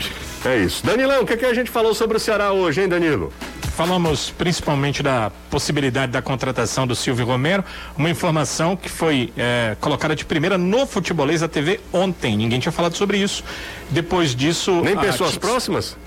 É 0.45 0.57
isso. 0.57 0.85
Danilão, 0.85 1.23
o 1.23 1.25
que, 1.25 1.33
é 1.33 1.37
que 1.37 1.45
a 1.45 1.53
gente 1.53 1.71
falou 1.71 1.93
sobre 1.95 2.17
o 2.17 2.19
Ceará 2.19 2.51
hoje, 2.53 2.81
hein, 2.81 2.87
Danilo? 2.87 3.33
Falamos 3.75 4.29
principalmente 4.29 5.03
da 5.03 5.31
possibilidade 5.49 6.11
da 6.11 6.21
contratação 6.21 6.85
do 6.87 6.95
Silvio 6.95 7.25
Romero, 7.25 7.63
uma 7.97 8.09
informação 8.09 8.75
que 8.77 8.87
foi 8.87 9.33
eh, 9.35 9.75
colocada 9.81 10.15
de 10.15 10.23
primeira 10.23 10.57
no 10.57 10.85
Futebolês 10.85 11.41
da 11.41 11.47
TV 11.47 11.79
ontem. 11.91 12.37
Ninguém 12.37 12.59
tinha 12.59 12.71
falado 12.71 12.95
sobre 12.95 13.17
isso. 13.17 13.43
Depois 13.89 14.33
disso. 14.35 14.81
Nem 14.81 14.93
a 14.93 14.99
pessoas 15.01 15.31
Tix- 15.31 15.39
próximas? 15.45 15.97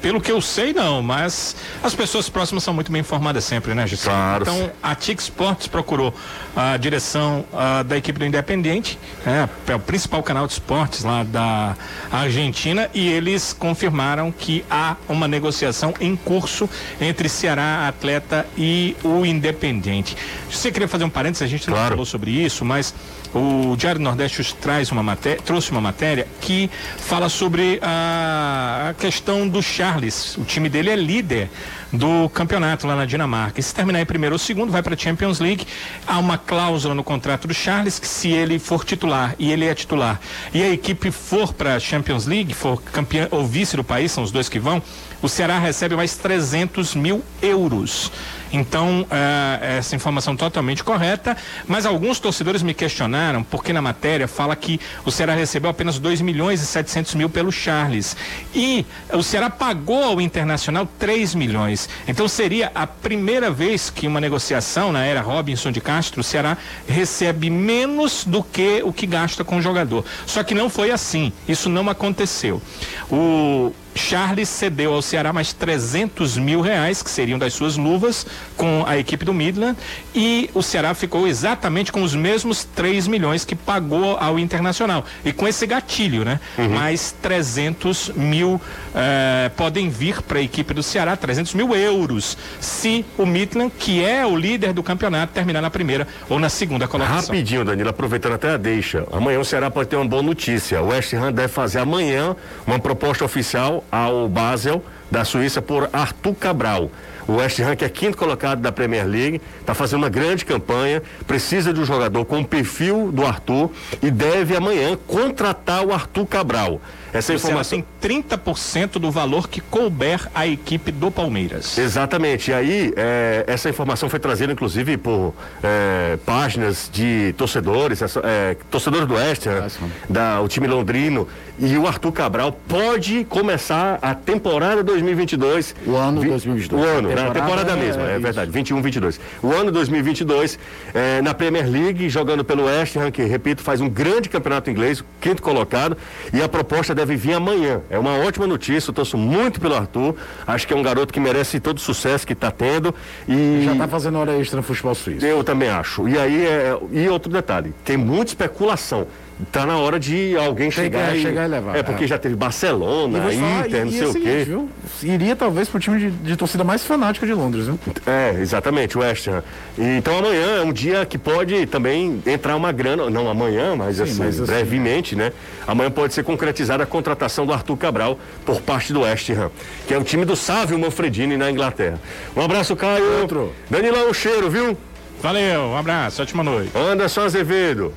Pelo 0.00 0.20
que 0.20 0.30
eu 0.30 0.40
sei, 0.40 0.72
não, 0.72 1.02
mas 1.02 1.56
as 1.82 1.94
pessoas 1.94 2.28
próximas 2.28 2.64
são 2.64 2.72
muito 2.74 2.90
bem 2.90 3.00
informadas 3.00 3.44
sempre, 3.44 3.74
né, 3.74 3.86
Gisele? 3.86 4.08
Claro. 4.14 4.42
Então, 4.42 4.70
a 4.82 4.94
TIC 4.94 5.20
Sports 5.20 5.66
procurou 5.66 6.12
a 6.56 6.76
direção 6.76 7.44
ah, 7.52 7.82
da 7.82 7.96
equipe 7.96 8.18
do 8.18 8.24
Independente, 8.24 8.98
né, 9.24 9.48
é 9.66 9.74
o 9.74 9.78
principal 9.80 10.22
canal 10.22 10.46
de 10.46 10.54
esportes 10.54 11.04
lá 11.04 11.22
da 11.24 11.76
Argentina, 12.10 12.90
e 12.94 13.08
eles 13.08 13.52
confirmaram 13.52 14.32
que 14.32 14.64
há 14.70 14.96
uma 15.08 15.28
negociação 15.28 15.94
em 16.00 16.16
curso 16.16 16.68
entre 17.00 17.28
Ceará, 17.28 17.86
Atleta 17.88 18.46
e 18.56 18.96
o 19.04 19.24
Independente. 19.24 20.16
Você 20.50 20.70
queria 20.72 20.88
fazer 20.88 21.04
um 21.04 21.10
parênteses, 21.10 21.42
a 21.42 21.46
gente 21.46 21.68
não 21.68 21.74
Claro. 21.76 21.90
falou 21.90 22.06
sobre 22.06 22.30
isso, 22.30 22.64
mas 22.64 22.94
o 23.34 23.76
Diário 23.76 24.00
Nordeste 24.00 24.54
traz 24.54 24.90
uma 24.90 25.02
matéria, 25.02 25.40
trouxe 25.44 25.70
uma 25.70 25.80
matéria 25.80 26.26
que 26.40 26.70
fala 26.96 27.28
sobre 27.28 27.78
a, 27.82 28.88
a 28.90 28.94
questão 28.94 29.46
do 29.46 29.62
Charles. 29.88 30.36
O 30.36 30.44
time 30.44 30.68
dele 30.68 30.90
é 30.90 30.96
líder 30.96 31.48
do 31.90 32.28
campeonato 32.28 32.86
lá 32.86 32.94
na 32.94 33.06
Dinamarca. 33.06 33.58
E 33.58 33.62
se 33.62 33.74
terminar 33.74 34.00
em 34.00 34.04
primeiro 34.04 34.34
ou 34.34 34.38
segundo, 34.38 34.70
vai 34.70 34.82
para 34.82 34.94
a 34.94 34.98
Champions 34.98 35.40
League. 35.40 35.66
Há 36.06 36.18
uma 36.18 36.36
cláusula 36.36 36.94
no 36.94 37.02
contrato 37.02 37.48
do 37.48 37.54
Charles 37.54 37.98
que 37.98 38.06
se 38.06 38.30
ele 38.30 38.58
for 38.58 38.84
titular 38.84 39.34
e 39.38 39.50
ele 39.50 39.64
é 39.64 39.74
titular 39.74 40.20
e 40.52 40.62
a 40.62 40.68
equipe 40.68 41.10
for 41.10 41.54
para 41.54 41.76
a 41.76 41.80
Champions 41.80 42.26
League, 42.26 42.52
for 42.52 42.82
campeão 42.82 43.28
ou 43.30 43.46
vice 43.46 43.76
do 43.76 43.84
país, 43.84 44.12
são 44.12 44.22
os 44.22 44.30
dois 44.30 44.48
que 44.48 44.58
vão, 44.58 44.82
o 45.22 45.28
Ceará 45.28 45.58
recebe 45.58 45.96
mais 45.96 46.16
300 46.16 46.94
mil 46.94 47.24
euros. 47.40 48.12
Então, 48.52 49.06
eh, 49.10 49.76
essa 49.78 49.94
informação 49.94 50.36
totalmente 50.36 50.82
correta, 50.82 51.36
mas 51.66 51.86
alguns 51.86 52.18
torcedores 52.18 52.62
me 52.62 52.74
questionaram, 52.74 53.42
porque 53.42 53.72
na 53.72 53.82
matéria 53.82 54.26
fala 54.26 54.56
que 54.56 54.80
o 55.04 55.10
Ceará 55.10 55.34
recebeu 55.34 55.70
apenas 55.70 55.98
2 55.98 56.20
milhões 56.20 56.62
e 56.62 56.66
700 56.66 57.14
mil 57.14 57.28
pelo 57.28 57.52
Charles. 57.52 58.16
E 58.54 58.86
o 59.12 59.22
Ceará 59.22 59.50
pagou 59.50 60.02
ao 60.02 60.20
Internacional 60.20 60.88
3 60.98 61.34
milhões. 61.34 61.88
Então 62.06 62.28
seria 62.28 62.70
a 62.74 62.86
primeira 62.86 63.50
vez 63.50 63.90
que 63.90 64.06
uma 64.06 64.20
negociação 64.20 64.92
na 64.92 65.04
era 65.04 65.20
Robinson 65.20 65.70
de 65.70 65.80
Castro, 65.80 66.20
o 66.20 66.24
Ceará 66.24 66.56
recebe 66.86 67.50
menos 67.50 68.24
do 68.24 68.42
que 68.42 68.82
o 68.82 68.92
que 68.92 69.06
gasta 69.06 69.44
com 69.44 69.58
o 69.58 69.62
jogador. 69.62 70.04
Só 70.26 70.42
que 70.42 70.54
não 70.54 70.70
foi 70.70 70.90
assim. 70.90 71.32
Isso 71.48 71.68
não 71.68 71.88
aconteceu. 71.88 72.62
O 73.10 73.72
Charles 73.98 74.48
cedeu 74.48 74.94
ao 74.94 75.02
Ceará 75.02 75.32
mais 75.32 75.52
300 75.52 76.38
mil 76.38 76.60
reais, 76.60 77.02
que 77.02 77.10
seriam 77.10 77.38
das 77.38 77.52
suas 77.52 77.76
luvas, 77.76 78.26
com 78.56 78.84
a 78.86 78.96
equipe 78.96 79.24
do 79.24 79.34
Midland, 79.34 79.76
e 80.14 80.48
o 80.54 80.62
Ceará 80.62 80.94
ficou 80.94 81.26
exatamente 81.26 81.92
com 81.92 82.02
os 82.02 82.14
mesmos 82.14 82.64
3 82.64 83.06
milhões 83.06 83.44
que 83.44 83.54
pagou 83.54 84.16
ao 84.16 84.38
Internacional. 84.38 85.04
E 85.24 85.32
com 85.32 85.46
esse 85.46 85.66
gatilho, 85.66 86.24
né? 86.24 86.40
Mais 86.56 87.14
300 87.20 88.12
mil 88.16 88.60
eh, 88.94 89.50
podem 89.56 89.88
vir 89.90 90.22
para 90.22 90.38
a 90.38 90.42
equipe 90.42 90.72
do 90.72 90.82
Ceará, 90.82 91.16
300 91.16 91.54
mil 91.54 91.74
euros, 91.74 92.36
se 92.60 93.04
o 93.16 93.26
Midland, 93.26 93.72
que 93.78 94.04
é 94.04 94.24
o 94.24 94.36
líder 94.36 94.72
do 94.72 94.82
campeonato, 94.82 95.32
terminar 95.32 95.60
na 95.60 95.70
primeira 95.70 96.06
ou 96.28 96.38
na 96.38 96.48
segunda 96.48 96.86
colocação. 96.86 97.20
Rapidinho, 97.20 97.64
Danilo, 97.64 97.90
aproveitando 97.90 98.34
até 98.34 98.50
a 98.50 98.56
deixa. 98.56 99.06
Amanhã 99.12 99.40
o 99.40 99.44
Ceará 99.44 99.70
pode 99.70 99.88
ter 99.88 99.96
uma 99.96 100.06
boa 100.06 100.22
notícia. 100.22 100.80
O 100.82 100.88
West 100.88 101.12
Ham 101.14 101.32
deve 101.32 101.48
fazer 101.48 101.80
amanhã 101.80 102.36
uma 102.66 102.78
proposta 102.78 103.24
oficial 103.24 103.84
ao 103.90 104.28
Basel 104.28 104.82
da 105.10 105.24
Suíça 105.24 105.62
por 105.62 105.88
Arthur 105.92 106.34
Cabral. 106.34 106.90
O 107.28 107.34
West 107.36 107.60
Ham, 107.60 107.76
que 107.76 107.84
é 107.84 107.88
quinto 107.90 108.16
colocado 108.16 108.60
da 108.60 108.72
Premier 108.72 109.06
League, 109.06 109.40
está 109.60 109.74
fazendo 109.74 109.98
uma 110.00 110.08
grande 110.08 110.44
campanha, 110.46 111.02
precisa 111.26 111.72
de 111.74 111.80
um 111.80 111.84
jogador 111.84 112.24
com 112.24 112.40
o 112.40 112.44
perfil 112.44 113.12
do 113.12 113.24
Arthur 113.24 113.70
e 114.02 114.10
deve 114.10 114.56
amanhã 114.56 114.96
contratar 115.06 115.84
o 115.84 115.92
Arthur 115.92 116.24
Cabral. 116.26 116.80
Essa 117.10 117.32
O 117.32 117.38
Ceará 117.38 117.60
informação. 117.62 117.82
tem 118.00 118.20
30% 118.28 118.98
do 118.98 119.10
valor 119.10 119.48
que 119.48 119.62
couber 119.62 120.28
à 120.34 120.46
equipe 120.46 120.92
do 120.92 121.10
Palmeiras. 121.10 121.76
Exatamente. 121.78 122.50
E 122.50 122.54
aí, 122.54 122.92
é, 122.96 123.44
essa 123.46 123.68
informação 123.70 124.10
foi 124.10 124.18
trazida, 124.18 124.52
inclusive, 124.52 124.96
por 124.98 125.34
é, 125.62 126.18
páginas 126.26 126.90
de 126.92 127.32
torcedores, 127.38 128.00
é, 128.02 128.56
torcedores 128.70 129.06
do 129.08 129.14
Oeste, 129.14 129.48
né, 129.48 129.66
da, 130.08 130.40
o 130.42 130.48
time 130.48 130.66
londrino. 130.66 131.26
E 131.58 131.76
o 131.78 131.86
Arthur 131.88 132.12
Cabral 132.12 132.52
pode 132.68 133.24
começar 133.24 133.98
a 134.02 134.14
temporada 134.14 134.82
2022. 134.84 135.74
O 135.86 135.96
ano 135.96 136.20
Vi- 136.20 136.28
2022. 136.28 136.80
O 136.84 136.86
ano, 136.88 137.08
né? 137.24 137.30
a 137.30 137.32
Temporada 137.32 137.48
temporada 137.64 137.72
é- 137.72 137.76
mesmo, 137.86 138.02
é, 138.02 138.18
verdade, 138.18 138.50
21, 138.50 138.80
22. 138.82 139.20
O 139.42 139.52
ano 139.52 139.70
2022, 139.72 140.58
é, 140.94 141.20
na 141.22 141.34
Premier 141.34 141.68
League, 141.68 142.08
jogando 142.08 142.44
pelo 142.44 142.64
West 142.66 142.96
Ham, 142.96 143.10
que, 143.10 143.22
repito, 143.24 143.62
faz 143.62 143.80
um 143.80 143.88
grande 143.88 144.28
campeonato 144.28 144.70
inglês, 144.70 145.02
quinto 145.20 145.42
colocado, 145.42 145.96
e 146.32 146.42
a 146.42 146.48
proposta 146.48 146.94
deve 146.94 147.16
vir 147.16 147.34
amanhã. 147.34 147.80
É 147.90 147.98
uma 147.98 148.16
ótima 148.18 148.46
notícia, 148.46 148.90
eu 148.90 148.94
torço 148.94 149.16
muito 149.16 149.60
pelo 149.60 149.74
Arthur, 149.74 150.14
acho 150.46 150.66
que 150.66 150.72
é 150.72 150.76
um 150.76 150.82
garoto 150.82 151.12
que 151.12 151.20
merece 151.20 151.58
todo 151.60 151.78
o 151.78 151.80
sucesso 151.80 152.26
que 152.26 152.32
está 152.32 152.50
tendo. 152.50 152.94
E 153.28 153.62
Já 153.64 153.74
tá 153.74 153.88
fazendo 153.88 154.18
hora 154.18 154.36
extra 154.38 154.56
no 154.56 154.62
futebol 154.62 154.94
suíço. 154.94 155.24
eu 155.24 155.42
também 155.44 155.68
acho. 155.68 156.08
E 156.08 156.18
aí, 156.18 156.46
é, 156.46 156.76
e 156.92 157.08
outro 157.08 157.30
detalhe, 157.32 157.74
tem 157.84 157.96
muita 157.96 158.30
especulação. 158.32 159.06
Tá 159.52 159.64
na 159.64 159.76
hora 159.78 160.00
de 160.00 160.36
alguém 160.36 160.68
Tem 160.68 160.84
chegar, 160.84 161.16
e, 161.16 161.22
chegar 161.22 161.44
e 161.44 161.48
levar, 161.48 161.76
É, 161.76 161.82
porque 161.82 162.04
é. 162.04 162.06
já 162.08 162.18
teve 162.18 162.34
Barcelona, 162.34 163.20
falar, 163.20 163.66
Inter, 163.66 163.84
não 163.84 163.92
e 163.92 163.96
sei 163.96 164.06
o 164.06 164.12
seguinte, 164.12 164.28
quê. 164.30 164.44
Viu? 164.44 164.68
Iria 165.02 165.36
talvez 165.36 165.68
pro 165.68 165.78
time 165.78 165.98
de, 165.98 166.10
de 166.10 166.36
torcida 166.36 166.64
mais 166.64 166.82
fanática 166.84 167.24
de 167.24 167.32
Londres, 167.32 167.66
viu? 167.66 167.78
É, 168.04 168.34
exatamente, 168.40 168.98
o 168.98 169.00
West 169.00 169.28
Ham. 169.28 169.44
Então 169.78 170.18
amanhã 170.18 170.56
é 170.56 170.62
um 170.62 170.72
dia 170.72 171.06
que 171.06 171.16
pode 171.16 171.66
também 171.66 172.20
entrar 172.26 172.56
uma 172.56 172.72
grana, 172.72 173.08
não 173.08 173.28
amanhã, 173.30 173.76
mas, 173.76 174.00
assim, 174.00 174.18
mas 174.18 174.40
assim, 174.40 174.52
brevemente, 174.52 175.14
né? 175.14 175.32
Amanhã 175.68 175.90
pode 175.90 176.14
ser 176.14 176.24
concretizada 176.24 176.82
a 176.82 176.86
contratação 176.86 177.46
do 177.46 177.52
Arthur 177.52 177.76
Cabral 177.76 178.18
por 178.44 178.60
parte 178.60 178.92
do 178.92 179.02
West 179.02 179.30
Ham, 179.30 179.52
que 179.86 179.94
é 179.94 179.98
o 179.98 180.02
time 180.02 180.24
do 180.24 180.34
Sávio 180.34 180.76
Manfredini 180.78 181.36
na 181.36 181.48
Inglaterra. 181.48 182.00
Um 182.36 182.42
abraço, 182.42 182.74
Caio. 182.74 183.20
Outro. 183.20 183.52
Danilão, 183.70 184.10
um 184.10 184.14
cheiro, 184.14 184.50
viu? 184.50 184.76
Valeu, 185.22 185.60
um 185.62 185.76
abraço, 185.76 186.22
ótima 186.22 186.42
noite. 186.42 186.70
Anderson 186.76 187.20
Azevedo. 187.22 187.92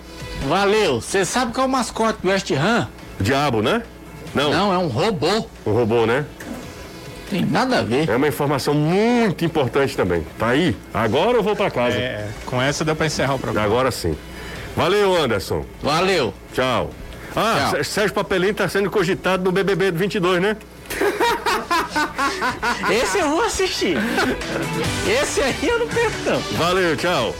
Valeu. 0.47 1.01
Você 1.01 1.23
sabe 1.25 1.53
qual 1.53 1.65
é 1.65 1.69
o 1.69 1.71
mascote 1.71 2.19
do 2.21 2.29
West 2.29 2.49
Ham? 2.51 2.87
Diabo, 3.19 3.61
né? 3.61 3.83
Não, 4.33 4.49
Não, 4.51 4.73
é 4.73 4.77
um 4.77 4.87
robô. 4.87 5.45
o 5.65 5.71
robô, 5.71 6.05
né? 6.05 6.25
Tem 7.29 7.45
nada 7.45 7.79
a 7.79 7.81
ver. 7.81 8.09
É 8.09 8.15
uma 8.15 8.27
informação 8.27 8.73
muito 8.73 9.45
importante 9.45 9.95
também. 9.95 10.25
Tá 10.37 10.47
aí? 10.47 10.75
Agora 10.93 11.37
eu 11.37 11.43
vou 11.43 11.55
pra 11.55 11.69
casa. 11.71 11.97
É, 11.97 12.27
com 12.45 12.61
essa 12.61 12.83
deu 12.83 12.95
para 12.95 13.05
encerrar 13.05 13.35
o 13.35 13.39
programa. 13.39 13.65
Agora 13.65 13.91
sim. 13.91 14.17
Valeu, 14.75 15.15
Anderson. 15.21 15.65
Valeu. 15.81 16.33
Tchau. 16.53 16.89
Ah, 17.35 17.57
Tchau. 17.59 17.71
Sé- 17.71 17.83
Sérgio 17.83 18.13
Papelinho 18.13 18.53
tá 18.53 18.67
sendo 18.67 18.89
cogitado 18.89 19.43
no 19.43 19.51
BBB 19.51 19.91
do 19.91 19.97
22, 19.97 20.41
né? 20.41 20.57
Esse 22.91 23.19
eu 23.19 23.29
vou 23.29 23.43
assistir. 23.45 23.97
Esse 25.07 25.41
aí 25.41 25.55
eu 25.61 25.79
não 25.79 25.87
perco, 25.87 26.17
não. 26.25 26.39
Valeu, 26.57 26.97
tchau. 26.97 27.33